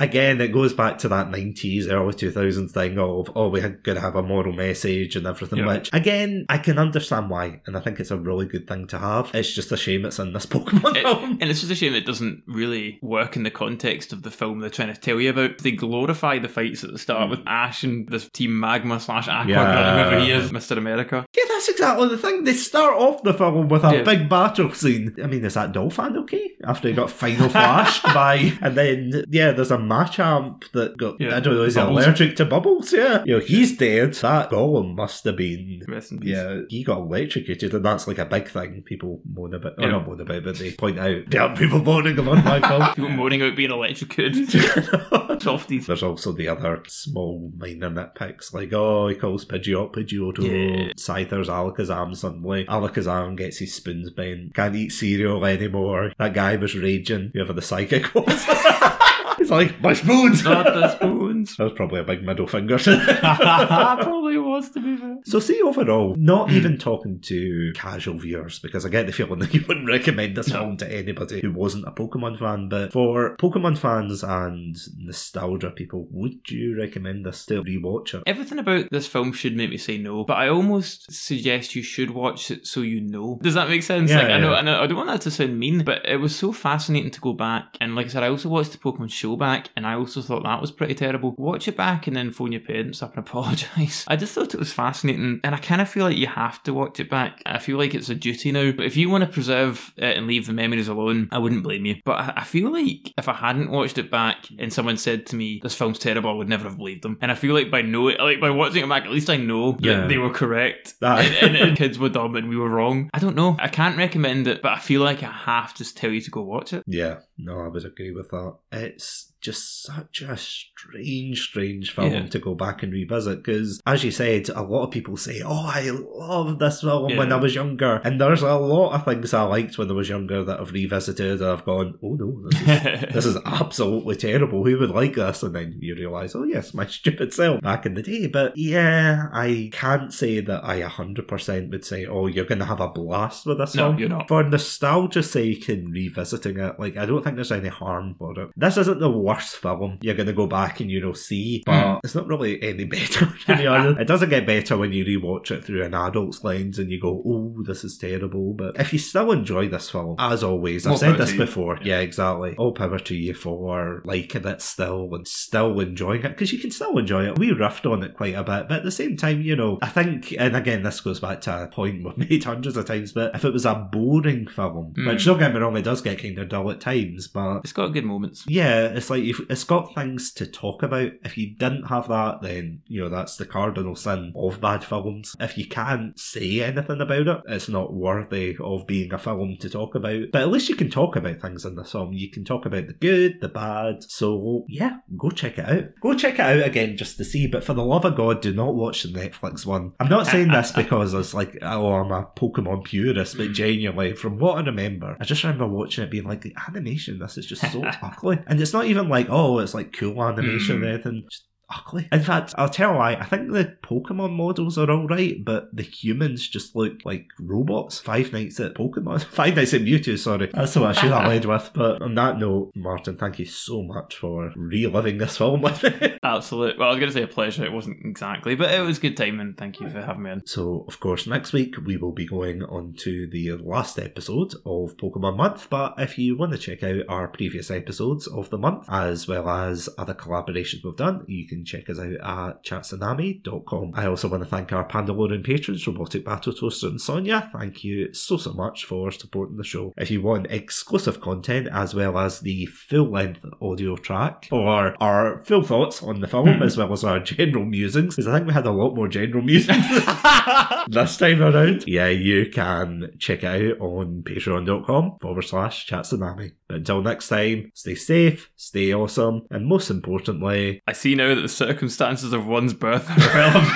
Again, 0.00 0.40
it 0.40 0.52
goes 0.52 0.72
back 0.72 0.98
to 0.98 1.08
that 1.08 1.28
90s, 1.30 1.90
early 1.90 2.14
2000s 2.14 2.70
thing 2.70 2.98
of, 2.98 3.30
oh, 3.36 3.48
we're 3.48 3.68
going 3.68 3.96
to 3.96 4.00
have 4.00 4.16
a 4.16 4.22
moral 4.22 4.52
message 4.52 5.14
and 5.16 5.26
everything, 5.26 5.60
Yeah. 5.60 5.66
which, 5.66 5.90
again, 5.92 6.46
I 6.48 6.58
can 6.58 6.78
understand 6.78 7.28
why, 7.30 7.60
and 7.66 7.76
I 7.76 7.80
think 7.80 8.00
it's 8.00 8.10
a 8.10 8.16
really 8.16 8.46
good 8.46 8.66
thing 8.66 8.86
to 8.88 8.98
have. 8.98 9.30
It's 9.34 9.52
just 9.54 9.72
a 9.72 9.76
shame 9.76 10.04
it's 10.06 10.18
in 10.18 10.32
this 10.32 10.46
Pokemon 10.50 10.96
It- 10.96 11.02
film. 11.02 11.38
and 11.40 11.50
it's 11.50 11.60
just 11.60 11.72
a 11.72 11.74
shame 11.74 11.94
it 11.94 12.06
doesn't 12.06 12.42
really 12.46 12.98
work 13.02 13.36
in 13.36 13.42
the 13.42 13.50
context 13.50 14.12
of 14.12 14.22
the 14.22 14.30
film 14.30 14.60
they're 14.60 14.70
trying 14.70 14.92
to 14.94 14.98
tell 15.00 15.20
you 15.20 15.30
about. 15.30 15.58
They 15.58 15.72
glorify 15.72 16.38
the 16.38 16.48
fights 16.48 16.82
at 16.82 16.92
the 16.92 16.98
start 16.98 17.26
mm. 17.26 17.30
with 17.30 17.40
Ash 17.46 17.84
and 17.84 18.08
this 18.08 18.28
Team 18.30 18.58
Magma 18.58 18.98
slash 19.00 19.28
Aqua, 19.28 19.50
Yeah. 19.50 19.92
whoever 19.94 20.24
he 20.24 20.30
is, 20.32 20.50
Mr. 20.50 20.76
America. 20.78 21.26
Yeah, 21.36 21.44
that's 21.48 21.68
exactly 21.68 22.08
the 22.08 22.18
thing. 22.18 22.44
They 22.44 22.54
start 22.54 22.94
off 22.94 23.22
the 23.22 23.34
film 23.34 23.68
with 23.68 23.84
a 23.84 23.96
Yeah. 23.96 24.02
big 24.02 24.28
battle 24.28 24.72
scene. 24.72 25.14
I 25.22 25.26
mean, 25.26 25.44
is 25.44 25.54
that 25.54 25.72
Donphan 25.72 26.16
okay? 26.22 26.52
After 26.64 26.88
he 26.88 26.94
got 26.94 27.10
final 27.10 27.49
flashed 27.50 28.02
by, 28.04 28.52
and 28.62 28.76
then 28.76 29.24
yeah, 29.28 29.52
there's 29.52 29.70
a 29.70 29.76
Machamp 29.76 30.70
that 30.72 30.96
got 30.96 31.20
Yeah, 31.20 31.36
I 31.36 31.40
don't 31.40 31.54
know, 31.54 31.62
is 31.62 31.74
he 31.74 31.80
allergic 31.80 32.36
to 32.36 32.44
bubbles? 32.44 32.92
Yeah, 32.92 33.22
you 33.24 33.34
know, 33.38 33.44
he's 33.44 33.76
dead. 33.76 34.14
That 34.14 34.50
Golem 34.50 34.94
must 34.94 35.24
have 35.24 35.36
been. 35.36 35.82
Rest 35.88 36.12
in 36.12 36.20
peace. 36.20 36.30
Yeah, 36.36 36.60
he 36.68 36.84
got 36.84 36.98
electrocuted, 36.98 37.74
and 37.74 37.84
that's 37.84 38.06
like 38.06 38.18
a 38.18 38.24
big 38.24 38.48
thing. 38.48 38.82
People 38.84 39.20
moan 39.30 39.54
about, 39.54 39.74
or 39.78 39.84
Yeah. 39.84 39.90
not 39.92 40.06
moan 40.06 40.20
about, 40.20 40.44
but 40.44 40.58
they 40.58 40.72
point 40.72 40.98
out, 40.98 41.28
damn 41.28 41.56
people 41.56 41.82
moaning 41.82 42.18
about 42.18 42.44
my 42.44 42.60
film. 42.60 42.80
People 42.94 43.10
moaning 43.10 43.42
about 43.42 43.56
being 43.56 43.70
electrocuted. 43.70 44.50
Softies. 45.42 45.86
There's 45.86 46.02
also 46.02 46.32
the 46.32 46.48
other 46.48 46.82
small 46.86 47.50
minor 47.56 47.90
nitpicks, 47.90 48.52
like, 48.52 48.72
oh, 48.72 49.08
he 49.08 49.14
calls 49.14 49.44
Pidgeot 49.44 49.92
Pidgeotto. 49.94 50.86
Yeah. 50.86 50.92
Scyther's 50.96 51.48
Alakazam 51.48 52.16
suddenly. 52.16 52.64
Alakazam 52.66 53.36
gets 53.36 53.58
his 53.58 53.74
spoons 53.74 54.10
bent. 54.10 54.54
Can't 54.54 54.74
eat 54.76 54.90
cereal 54.90 55.44
anymore. 55.44 56.12
That 56.18 56.34
guy 56.34 56.56
was 56.56 56.76
raging, 56.76 57.32
whoever 57.40 57.54
the 57.54 57.62
psychic 57.62 58.14
was. 58.14 58.99
He's 59.40 59.50
like, 59.50 59.80
my 59.80 59.94
spoons! 59.94 60.44
Not 60.44 60.66
the 60.66 60.94
spoons. 60.96 61.56
That 61.56 61.64
was 61.64 61.72
probably 61.72 62.00
a 62.00 62.04
big 62.04 62.22
middle 62.22 62.46
finger. 62.46 62.78
Probably 62.78 64.36
was 64.38 64.70
to 64.70 64.80
be 64.80 64.96
fair. 64.96 65.16
so 65.24 65.40
see 65.40 65.60
overall, 65.62 66.14
not 66.16 66.50
Hmm. 66.50 66.56
even 66.56 66.78
talking 66.78 67.20
to 67.22 67.72
casual 67.74 68.18
viewers, 68.18 68.58
because 68.58 68.84
I 68.84 68.88
get 68.90 69.06
the 69.06 69.12
feeling 69.12 69.38
that 69.40 69.54
you 69.54 69.64
wouldn't 69.66 69.88
recommend 69.88 70.36
this 70.36 70.48
film 70.50 70.76
to 70.78 70.92
anybody 70.92 71.40
who 71.40 71.52
wasn't 71.52 71.86
a 71.86 71.90
Pokemon 71.92 72.38
fan, 72.38 72.68
but 72.68 72.92
for 72.92 73.36
Pokemon 73.38 73.78
fans 73.78 74.22
and 74.22 74.76
nostalgia 74.98 75.70
people, 75.70 76.06
would 76.10 76.48
you 76.50 76.76
recommend 76.78 77.24
this 77.26 77.46
to 77.46 77.62
rewatch 77.62 78.14
it? 78.14 78.22
Everything 78.26 78.58
about 78.58 78.90
this 78.90 79.06
film 79.06 79.32
should 79.32 79.56
make 79.56 79.70
me 79.70 79.76
say 79.78 79.98
no, 79.98 80.24
but 80.24 80.36
I 80.36 80.48
almost 80.48 81.10
suggest 81.12 81.74
you 81.74 81.82
should 81.82 82.10
watch 82.10 82.50
it 82.50 82.66
so 82.66 82.80
you 82.82 83.00
know. 83.00 83.38
Does 83.42 83.54
that 83.54 83.68
make 83.68 83.82
sense? 83.82 84.10
Yeah, 84.10 84.18
like, 84.22 84.30
I 84.30 84.38
know. 84.38 84.54
I 84.54 84.60
know, 84.62 84.80
I 84.80 84.86
don't 84.86 84.96
want 84.96 85.08
that 85.08 85.22
to 85.22 85.30
sound 85.30 85.58
mean, 85.58 85.84
but 85.84 86.06
it 86.06 86.16
was 86.16 86.34
so 86.36 86.52
fascinating 86.52 87.10
to 87.12 87.20
go 87.20 87.32
back. 87.32 87.76
And 87.80 87.94
like 87.94 88.06
I 88.06 88.08
said, 88.10 88.22
I 88.22 88.28
also 88.28 88.48
watched 88.48 88.72
the 88.72 88.78
Pokemon 88.78 89.10
show 89.10 89.29
back, 89.36 89.68
and 89.76 89.86
I 89.86 89.94
also 89.94 90.22
thought 90.22 90.42
that 90.44 90.60
was 90.60 90.70
pretty 90.70 90.94
terrible. 90.94 91.34
Watch 91.38 91.68
it 91.68 91.76
back 91.76 92.06
and 92.06 92.16
then 92.16 92.30
phone 92.32 92.52
your 92.52 92.60
parents 92.60 93.02
up 93.02 93.16
and 93.16 93.26
apologise. 93.26 94.04
I 94.08 94.16
just 94.16 94.34
thought 94.34 94.54
it 94.54 94.60
was 94.60 94.72
fascinating, 94.72 95.40
and 95.44 95.54
I 95.54 95.58
kind 95.58 95.80
of 95.80 95.88
feel 95.88 96.04
like 96.04 96.16
you 96.16 96.26
have 96.26 96.62
to 96.64 96.74
watch 96.74 97.00
it 97.00 97.10
back. 97.10 97.42
I 97.46 97.58
feel 97.58 97.78
like 97.78 97.94
it's 97.94 98.08
a 98.08 98.14
duty 98.14 98.52
now. 98.52 98.72
But 98.72 98.86
if 98.86 98.96
you 98.96 99.08
want 99.10 99.24
to 99.24 99.30
preserve 99.30 99.92
it 99.96 100.16
and 100.16 100.26
leave 100.26 100.46
the 100.46 100.52
memories 100.52 100.88
alone, 100.88 101.28
I 101.32 101.38
wouldn't 101.38 101.62
blame 101.62 101.84
you. 101.86 101.96
But 102.04 102.34
I, 102.36 102.44
feel 102.44 102.72
like 102.72 103.12
if 103.16 103.28
I 103.28 103.34
hadn't 103.34 103.70
watched 103.70 103.98
it 103.98 104.10
back 104.10 104.46
and 104.58 104.72
someone 104.72 104.96
said 104.96 105.26
to 105.26 105.36
me, 105.36 105.60
"This 105.62 105.74
film's 105.74 105.98
terrible," 105.98 106.30
I 106.30 106.34
would 106.34 106.48
never 106.48 106.64
have 106.64 106.76
believed 106.78 107.02
them. 107.02 107.18
And 107.20 107.30
I 107.30 107.34
feel 107.34 107.54
like 107.54 107.70
by 107.70 107.82
know 107.82 108.04
like 108.04 108.40
by 108.40 108.50
watching 108.50 108.82
it 108.84 108.88
back, 108.88 109.04
at 109.04 109.10
least 109.10 109.30
I 109.30 109.36
know 109.36 109.76
Yeah. 109.80 110.00
that 110.00 110.08
they 110.08 110.18
were 110.18 110.30
correct 110.30 110.94
That- 111.00 111.24
and, 111.24 111.54
and, 111.54 111.56
and 111.68 111.76
kids 111.76 111.98
were 111.98 112.08
dumb 112.08 112.34
and 112.36 112.48
we 112.48 112.56
were 112.56 112.68
wrong. 112.68 113.10
I 113.14 113.18
don't 113.18 113.36
know. 113.36 113.56
I 113.58 113.68
can't 113.68 113.96
recommend 113.96 114.48
it, 114.48 114.62
but 114.62 114.72
I 114.72 114.78
feel 114.78 115.00
like 115.02 115.22
I 115.22 115.30
have 115.30 115.74
to 115.74 115.94
tell 115.94 116.10
you 116.10 116.20
to 116.20 116.30
go 116.30 116.42
watch 116.42 116.72
it. 116.72 116.82
Yeah, 116.86 117.20
no, 117.44 117.60
I 117.60 117.68
would 117.68 117.84
agree 117.84 118.12
with 118.12 118.30
that. 118.30 118.56
It's 118.72 119.32
just 119.40 119.82
such 119.82 120.22
a 120.22 120.36
strange, 120.36 121.40
strange 121.42 121.92
film 121.94 122.12
Yeah. 122.12 122.26
to 122.26 122.38
go 122.38 122.54
back 122.54 122.82
and 122.82 122.92
revisit 122.92 123.42
because, 123.42 123.80
as 123.86 124.04
you 124.04 124.10
said, 124.10 124.48
a 124.50 124.62
lot 124.62 124.84
of 124.84 124.90
people 124.90 125.16
say, 125.16 125.40
"Oh, 125.44 125.66
I 125.74 125.90
love 125.90 126.58
this 126.58 126.80
film 126.82 127.16
when 127.16 127.32
I 127.32 127.36
was 127.36 127.54
younger," 127.54 128.00
and 128.04 128.20
there's 128.20 128.42
a 128.42 128.54
lot 128.54 128.92
of 128.94 129.04
things 129.04 129.32
I 129.34 129.42
liked 129.42 129.78
when 129.78 129.90
I 129.90 129.94
was 129.94 130.08
younger 130.08 130.44
that 130.44 130.60
I've 130.60 130.72
revisited 130.72 131.40
and 131.40 131.50
I've 131.50 131.64
gone, 131.64 131.94
"Oh 132.02 132.14
no, 132.14 132.48
this 132.50 132.60
is 132.60 133.00
this 133.14 133.26
is 133.26 133.36
absolutely 133.46 134.16
terrible. 134.16 134.64
Who 134.64 134.78
would 134.78 134.90
like 134.90 135.14
this?" 135.14 135.42
And 135.42 135.54
then 135.54 135.76
you 135.80 135.94
realise, 135.94 136.34
oh 136.34 136.44
yes, 136.44 136.74
my 136.74 136.86
stupid 137.00 137.32
self 137.32 137.60
back 137.62 137.86
in 137.86 137.94
the 137.94 138.02
day. 138.02 138.26
But 138.26 138.56
yeah, 138.56 139.28
I 139.32 139.70
can't 139.72 140.12
say 140.12 140.40
that 140.40 140.64
I 140.64 140.80
100% 140.82 141.70
would 141.70 141.84
say, 141.84 142.06
oh, 142.06 142.26
you're 142.26 142.44
going 142.44 142.58
to 142.58 142.64
have 142.64 142.80
a 142.80 142.88
blast 142.88 143.46
with 143.46 143.58
this 143.58 143.74
No, 143.74 143.88
film. 143.88 143.98
you're 143.98 144.08
not. 144.08 144.28
For 144.28 144.42
nostalgia's 144.42 145.30
sake 145.30 145.68
and 145.68 145.92
revisiting 145.92 146.58
it, 146.58 146.78
like, 146.78 146.96
I 146.96 147.06
don't 147.06 147.22
think 147.22 147.36
there's 147.36 147.52
any 147.52 147.68
harm 147.68 148.14
for 148.18 148.38
it. 148.38 148.50
This 148.56 148.76
isn't 148.76 149.00
the 149.00 149.10
worst 149.30 149.56
film 149.56 149.98
you're 150.00 150.14
going 150.14 150.26
to 150.26 150.32
go 150.32 150.46
back 150.46 150.80
and, 150.80 150.90
you 150.90 151.00
know, 151.00 151.12
see, 151.12 151.62
but 151.66 151.72
Mm. 151.80 152.00
it's 152.04 152.14
not 152.14 152.26
really 152.26 152.62
any 152.62 152.84
better, 152.96 153.26
to 153.46 153.56
be 153.56 153.66
honest. 153.66 154.00
It 154.00 154.06
doesn't 154.06 154.28
get 154.30 154.46
better 154.46 154.76
when 154.76 154.92
you 154.92 155.04
rewatch 155.04 155.50
it 155.50 155.64
through 155.64 155.82
an 155.84 155.94
adult's 155.94 156.42
lens 156.44 156.78
and 156.78 156.90
you 156.90 157.00
go, 157.00 157.22
oh, 157.26 157.62
this 157.64 157.84
is 157.84 157.96
terrible. 157.98 158.52
But 158.54 158.78
if 158.80 158.92
you 158.92 158.98
still 158.98 159.32
enjoy 159.32 159.68
this 159.68 159.90
film, 159.90 160.16
as 160.18 160.42
always, 160.44 160.86
I've 160.86 160.98
said 160.98 161.18
this 161.18 161.32
before. 161.32 161.78
Yeah. 161.82 162.00
exactly. 162.00 162.54
All 162.56 162.72
power 162.72 162.98
to 162.98 163.14
you 163.14 163.34
for 163.34 164.02
liking 164.04 164.46
it 164.46 164.62
still 164.62 165.08
and 165.14 165.26
still 165.26 165.78
enjoying 165.80 166.22
it 166.24 166.28
because 166.30 166.52
you 166.52 166.58
can 166.58 166.70
still 166.70 166.96
enjoy 166.98 167.26
it. 167.28 167.38
We 167.38 167.50
riffed 167.50 167.90
on 167.90 168.02
it 168.02 168.14
quite 168.16 168.34
a 168.34 168.42
bit, 168.44 168.68
but 168.68 168.72
at 168.78 168.84
the 168.84 168.90
same 168.90 169.16
time, 169.16 169.40
you 169.42 169.56
know, 169.56 169.78
I 169.82 169.88
think, 169.88 170.34
and 170.38 170.56
again, 170.56 170.82
this 170.82 171.00
goes 171.00 171.20
back 171.20 171.40
to 171.42 171.64
a 171.64 171.66
point 171.68 172.04
we've 172.04 172.18
made 172.30 172.44
hundreds 172.44 172.76
of 172.76 172.86
times, 172.86 173.12
but 173.12 173.34
if 173.34 173.44
it 173.44 173.52
was 173.52 173.66
a 173.66 173.74
boring 173.74 174.46
film, 174.46 174.94
Mm. 174.96 175.06
which 175.08 175.24
don't 175.24 175.38
get 175.38 175.52
me 175.52 175.60
wrong, 175.60 175.76
it 175.76 175.82
does 175.82 176.00
get 176.00 176.20
kind 176.20 176.38
of 176.38 176.48
dull 176.48 176.70
at 176.70 176.80
times, 176.80 177.28
but 177.28 177.58
It's 177.64 177.72
got 177.72 177.88
good 177.88 178.04
moments. 178.04 178.44
yeah, 178.48 178.86
it's 178.86 179.10
like 179.10 179.19
if 179.28 179.40
it's 179.50 179.64
got 179.64 179.94
things 179.94 180.32
to 180.34 180.46
talk 180.46 180.82
about. 180.82 181.12
If 181.24 181.36
you 181.36 181.54
didn't 181.56 181.88
have 181.88 182.08
that, 182.08 182.42
then 182.42 182.82
you 182.86 183.02
know 183.02 183.08
that's 183.08 183.36
the 183.36 183.46
cardinal 183.46 183.96
sin 183.96 184.32
of 184.36 184.60
bad 184.60 184.84
films. 184.84 185.36
If 185.40 185.58
you 185.58 185.66
can't 185.66 186.18
say 186.18 186.60
anything 186.60 187.00
about 187.00 187.26
it, 187.28 187.40
it's 187.48 187.68
not 187.68 187.92
worthy 187.92 188.56
of 188.60 188.86
being 188.86 189.12
a 189.12 189.18
film 189.18 189.56
to 189.60 189.70
talk 189.70 189.94
about. 189.94 190.30
But 190.32 190.42
at 190.42 190.50
least 190.50 190.68
you 190.68 190.76
can 190.76 190.90
talk 190.90 191.16
about 191.16 191.40
things 191.40 191.64
in 191.64 191.74
the 191.74 191.84
film. 191.84 192.12
You 192.12 192.30
can 192.30 192.44
talk 192.44 192.66
about 192.66 192.86
the 192.86 192.94
good, 192.94 193.40
the 193.40 193.48
bad. 193.48 194.04
So 194.04 194.64
yeah, 194.68 194.98
go 195.16 195.30
check 195.30 195.58
it 195.58 195.68
out. 195.68 195.84
Go 196.00 196.14
check 196.14 196.34
it 196.34 196.40
out 196.40 196.66
again 196.66 196.96
just 196.96 197.16
to 197.18 197.24
see. 197.24 197.46
But 197.46 197.64
for 197.64 197.74
the 197.74 197.84
love 197.84 198.04
of 198.04 198.16
God, 198.16 198.40
do 198.40 198.52
not 198.52 198.74
watch 198.74 199.02
the 199.02 199.08
Netflix 199.08 199.66
one. 199.66 199.92
I'm 200.00 200.08
not 200.08 200.26
saying 200.26 200.48
this 200.48 200.72
because 200.80 201.14
it's 201.14 201.34
like 201.34 201.58
oh 201.62 201.92
I'm 201.94 202.12
a 202.12 202.28
Pokemon 202.36 202.84
purist, 202.84 203.36
but 203.36 203.52
genuinely 203.52 204.14
from 204.14 204.38
what 204.38 204.58
I 204.58 204.62
remember, 204.62 205.16
I 205.20 205.24
just 205.24 205.42
remember 205.42 205.66
watching 205.66 206.04
it 206.04 206.10
being 206.10 206.24
like 206.24 206.42
the 206.42 206.54
animation. 206.68 207.18
This 207.18 207.38
is 207.38 207.46
just 207.46 207.70
so 207.72 207.84
ugly, 208.02 208.38
and 208.46 208.60
it's 208.60 208.72
not 208.72 208.86
even 208.86 209.08
like 209.10 209.28
oh 209.30 209.58
it's 209.58 209.74
like 209.74 209.92
cool 209.92 210.22
animation 210.22 210.82
or 210.82 210.88
anything. 210.88 211.24
Just 211.30 211.44
ugly. 211.70 212.08
In 212.12 212.22
fact, 212.22 212.54
I'll 212.58 212.68
tell 212.68 212.92
you 212.92 212.98
why. 212.98 213.14
I 213.14 213.24
think 213.24 213.52
the 213.52 213.76
Pokemon 213.82 214.32
models 214.32 214.78
are 214.78 214.90
all 214.90 215.06
right, 215.06 215.44
but 215.44 215.74
the 215.74 215.82
humans 215.82 216.48
just 216.48 216.74
look 216.74 217.04
like 217.04 217.28
robots. 217.38 217.98
Five 217.98 218.32
Nights 218.32 218.60
at 218.60 218.74
Pokemon. 218.74 219.22
Five 219.30 219.56
Nights 219.56 219.74
at 219.74 219.82
Mewtwo, 219.82 220.18
sorry. 220.18 220.50
That's 220.52 220.74
the 220.74 220.80
what 220.80 220.96
I 220.96 221.00
should 221.00 221.12
have 221.12 221.28
led 221.28 221.44
with. 221.44 221.70
But 221.74 222.02
on 222.02 222.14
that 222.14 222.38
note, 222.38 222.72
Martin, 222.74 223.16
thank 223.16 223.38
you 223.38 223.46
so 223.46 223.82
much 223.82 224.16
for 224.16 224.52
reliving 224.56 225.18
this 225.18 225.36
film 225.36 225.62
with 225.62 225.82
me. 225.82 226.18
Absolute. 226.22 226.78
Well, 226.78 226.88
I 226.88 226.90
was 226.92 227.00
going 227.00 227.12
to 227.12 227.18
say 227.18 227.22
a 227.22 227.28
pleasure. 227.28 227.64
It 227.64 227.72
wasn't 227.72 228.04
exactly, 228.04 228.54
but 228.54 228.72
it 228.72 228.80
was 228.80 228.98
good 228.98 229.16
time, 229.16 229.40
and 229.40 229.56
thank 229.56 229.80
you 229.80 229.88
for 229.88 230.02
having 230.02 230.22
me 230.22 230.30
on. 230.30 230.46
So, 230.46 230.84
of 230.88 231.00
course, 231.00 231.26
next 231.26 231.52
week 231.52 231.76
we 231.84 231.96
will 231.96 232.12
be 232.12 232.26
going 232.26 232.62
on 232.62 232.94
to 232.98 233.26
the 233.26 233.52
last 233.52 233.98
episode 233.98 234.54
of 234.66 234.96
Pokemon 234.96 235.36
Month. 235.36 235.68
But 235.70 235.94
if 235.98 236.18
you 236.18 236.36
want 236.36 236.52
to 236.52 236.58
check 236.58 236.82
out 236.82 237.02
our 237.08 237.28
previous 237.28 237.70
episodes 237.70 238.26
of 238.26 238.50
the 238.50 238.58
month, 238.58 238.86
as 238.88 239.28
well 239.28 239.48
as 239.48 239.88
other 239.98 240.14
collaborations 240.14 240.84
we've 240.84 240.96
done, 240.96 241.24
you 241.26 241.46
can 241.46 241.59
can 241.60 241.66
check 241.66 241.90
us 241.90 241.98
out 241.98 242.12
at 242.12 242.64
chatsunami.com. 242.64 243.92
I 243.94 244.06
also 244.06 244.28
want 244.28 244.42
to 244.42 244.48
thank 244.48 244.72
our 244.72 244.86
Pandalorian 244.86 245.44
patrons, 245.44 245.86
Robotic 245.86 246.24
Battle 246.24 246.52
Toaster 246.52 246.88
and 246.88 247.00
Sonia. 247.00 247.50
Thank 247.52 247.84
you 247.84 248.12
so, 248.14 248.36
so 248.36 248.52
much 248.52 248.84
for 248.84 249.10
supporting 249.10 249.56
the 249.56 249.64
show. 249.64 249.92
If 249.96 250.10
you 250.10 250.22
want 250.22 250.46
exclusive 250.50 251.20
content 251.20 251.68
as 251.72 251.94
well 251.94 252.18
as 252.18 252.40
the 252.40 252.66
full 252.66 253.10
length 253.10 253.44
audio 253.60 253.96
track 253.96 254.48
or 254.50 255.00
our 255.02 255.40
full 255.40 255.62
thoughts 255.62 256.02
on 256.02 256.20
the 256.20 256.28
film 256.28 256.54
hmm. 256.54 256.62
as 256.62 256.76
well 256.76 256.92
as 256.92 257.04
our 257.04 257.20
general 257.20 257.64
musings, 257.64 258.16
because 258.16 258.28
I 258.28 258.36
think 258.36 258.48
we 258.48 258.54
had 258.54 258.66
a 258.66 258.72
lot 258.72 258.94
more 258.94 259.08
general 259.08 259.42
musings 259.42 259.84
this 260.88 261.16
time 261.16 261.42
around, 261.42 261.84
yeah, 261.86 262.08
you 262.08 262.50
can 262.50 263.10
check 263.18 263.44
it 263.44 263.72
out 263.72 263.80
on 263.80 264.22
patreon.com 264.22 265.18
forward 265.20 265.42
slash 265.42 265.86
chatsunami. 265.86 266.52
But 266.66 266.78
until 266.78 267.02
next 267.02 267.28
time, 267.28 267.70
stay 267.74 267.94
safe, 267.94 268.50
stay 268.56 268.94
awesome, 268.94 269.42
and 269.50 269.66
most 269.66 269.90
importantly, 269.90 270.80
I 270.86 270.92
see 270.92 271.14
now 271.14 271.34
that 271.34 271.40
the 271.40 271.48
circumstances 271.50 272.32
of 272.32 272.46
one's 272.46 272.74
birth 272.74 273.08
are 273.10 273.36
relevant. 273.36 273.72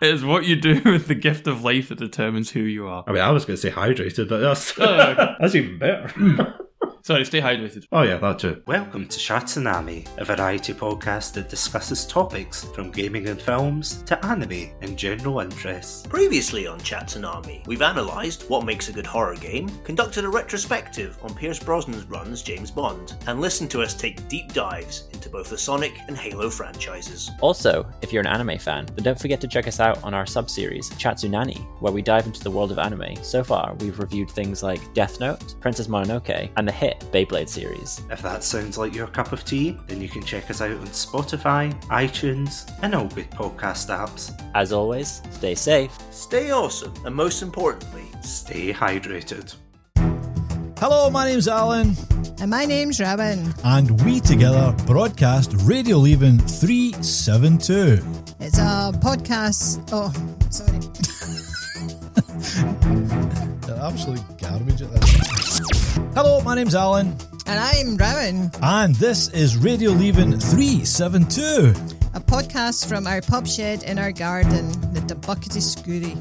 it 0.00 0.14
is 0.14 0.24
what 0.24 0.44
you 0.44 0.56
do 0.56 0.80
with 0.84 1.06
the 1.08 1.14
gift 1.14 1.46
of 1.46 1.62
life 1.64 1.88
that 1.88 1.98
determines 1.98 2.50
who 2.50 2.60
you 2.60 2.86
are. 2.86 3.04
I 3.06 3.12
mean, 3.12 3.22
I 3.22 3.30
was 3.30 3.44
going 3.44 3.56
to 3.56 3.60
say 3.60 3.70
hydrated, 3.70 4.28
but 4.28 4.38
that's, 4.38 4.78
Oh, 4.78 5.34
that's 5.40 5.54
even 5.54 5.78
better. 5.78 6.08
Hmm. 6.08 6.40
Sorry, 7.02 7.24
stay 7.24 7.40
hydrated. 7.40 7.86
Oh 7.92 8.02
yeah, 8.02 8.16
that 8.16 8.38
too. 8.38 8.62
Welcome 8.66 9.08
to 9.08 9.18
Chatsunami, 9.18 10.06
a 10.18 10.24
variety 10.24 10.74
podcast 10.74 11.32
that 11.34 11.48
discusses 11.48 12.04
topics 12.04 12.64
from 12.64 12.90
gaming 12.90 13.28
and 13.28 13.40
films 13.40 14.02
to 14.02 14.24
anime 14.26 14.70
and 14.82 14.98
general 14.98 15.40
interests. 15.40 16.06
Previously 16.06 16.66
on 16.66 16.78
Chatsunami, 16.80 17.66
we've 17.66 17.80
analysed 17.80 18.50
what 18.50 18.64
makes 18.64 18.88
a 18.88 18.92
good 18.92 19.06
horror 19.06 19.36
game, 19.36 19.68
conducted 19.84 20.24
a 20.24 20.28
retrospective 20.28 21.18
on 21.22 21.34
Pierce 21.34 21.58
Brosnan's 21.58 22.04
run 22.06 22.32
as 22.32 22.42
James 22.42 22.70
Bond, 22.70 23.14
and 23.26 23.40
listened 23.40 23.70
to 23.70 23.82
us 23.82 23.94
take 23.94 24.28
deep 24.28 24.52
dives 24.52 25.08
into 25.12 25.30
both 25.30 25.50
the 25.50 25.58
Sonic 25.58 26.00
and 26.08 26.16
Halo 26.16 26.50
franchises. 26.50 27.30
Also, 27.40 27.88
if 28.02 28.12
you're 28.12 28.22
an 28.22 28.26
anime 28.26 28.58
fan, 28.58 28.86
then 28.86 29.04
don't 29.04 29.20
forget 29.20 29.40
to 29.40 29.48
check 29.48 29.68
us 29.68 29.80
out 29.80 30.02
on 30.02 30.14
our 30.14 30.26
sub-series 30.26 30.90
Chatsunani, 30.90 31.58
where 31.80 31.92
we 31.92 32.02
dive 32.02 32.26
into 32.26 32.42
the 32.42 32.50
world 32.50 32.72
of 32.72 32.78
anime. 32.78 33.16
So 33.22 33.44
far, 33.44 33.74
we've 33.80 33.98
reviewed 33.98 34.30
things 34.30 34.62
like 34.62 34.92
Death 34.94 35.20
Note, 35.20 35.54
Princess 35.60 35.86
Mononoke, 35.86 36.50
and 36.56 36.66
the 36.66 36.72
hit 36.72 36.87
Beyblade 37.12 37.48
series. 37.48 38.00
If 38.10 38.22
that 38.22 38.42
sounds 38.44 38.78
like 38.78 38.94
your 38.94 39.06
cup 39.08 39.32
of 39.32 39.44
tea, 39.44 39.76
then 39.86 40.00
you 40.00 40.08
can 40.08 40.22
check 40.24 40.50
us 40.50 40.60
out 40.60 40.70
on 40.72 40.86
Spotify, 40.88 41.72
iTunes, 41.86 42.70
and 42.82 42.94
all 42.94 43.06
good 43.08 43.30
podcast 43.30 43.88
apps. 43.88 44.32
As 44.54 44.72
always, 44.72 45.22
stay 45.30 45.54
safe. 45.54 45.96
Stay 46.10 46.50
awesome, 46.52 46.92
and 47.04 47.14
most 47.14 47.42
importantly, 47.42 48.04
Stay 48.22 48.72
hydrated. 48.72 49.54
Hello, 50.78 51.08
my 51.10 51.24
name's 51.28 51.46
Alan, 51.48 51.94
And 52.40 52.50
my 52.50 52.64
name's 52.64 53.00
Robin. 53.00 53.54
and 53.64 54.00
we 54.04 54.20
together 54.20 54.74
broadcast 54.86 55.52
Radio 55.62 55.96
Leaving 55.98 56.38
372. 56.38 58.02
It's 58.40 58.58
a 58.58 58.92
podcast. 59.02 59.80
Oh, 59.92 60.12
sorry. 60.50 60.78
They're 63.66 63.76
absolute 63.84 64.22
garbage 64.38 64.82
at 64.82 64.90
this. 64.92 65.87
Hello, 66.20 66.40
my 66.40 66.56
name's 66.56 66.74
Alan, 66.74 67.16
And 67.46 67.60
I'm 67.60 67.96
Robin, 67.96 68.50
and 68.60 68.92
this 68.96 69.28
is 69.28 69.56
Radio 69.56 69.92
Leaving 69.92 70.36
372. 70.36 71.68
a 72.12 72.18
podcast 72.18 72.88
from 72.88 73.06
our 73.06 73.20
pub 73.20 73.46
shed 73.46 73.84
in 73.84 74.00
our 74.00 74.10
garden, 74.10 74.72
the 74.94 75.14
Buckety 75.14 75.62
Scooty. 75.62 76.18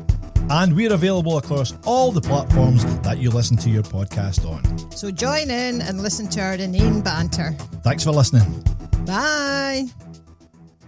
And 0.51 0.75
we're 0.75 0.93
available 0.93 1.39
across 1.39 1.73
all 1.83 2.11
the 2.11 2.21
platforms 2.21 2.85
that 2.99 3.17
you 3.17 3.31
listen 3.31 3.57
to 3.57 3.71
your 3.71 3.81
podcast 3.81 4.47
on. 4.47 4.91
So 4.91 5.09
join 5.09 5.49
in 5.49 5.81
and 5.81 6.03
listen 6.03 6.27
to 6.29 6.41
our 6.41 6.53
inane 6.53 7.01
banter. 7.01 7.53
Thanks 7.81 8.03
for 8.03 8.11
listening. 8.11 8.63
Bye. 9.07 9.85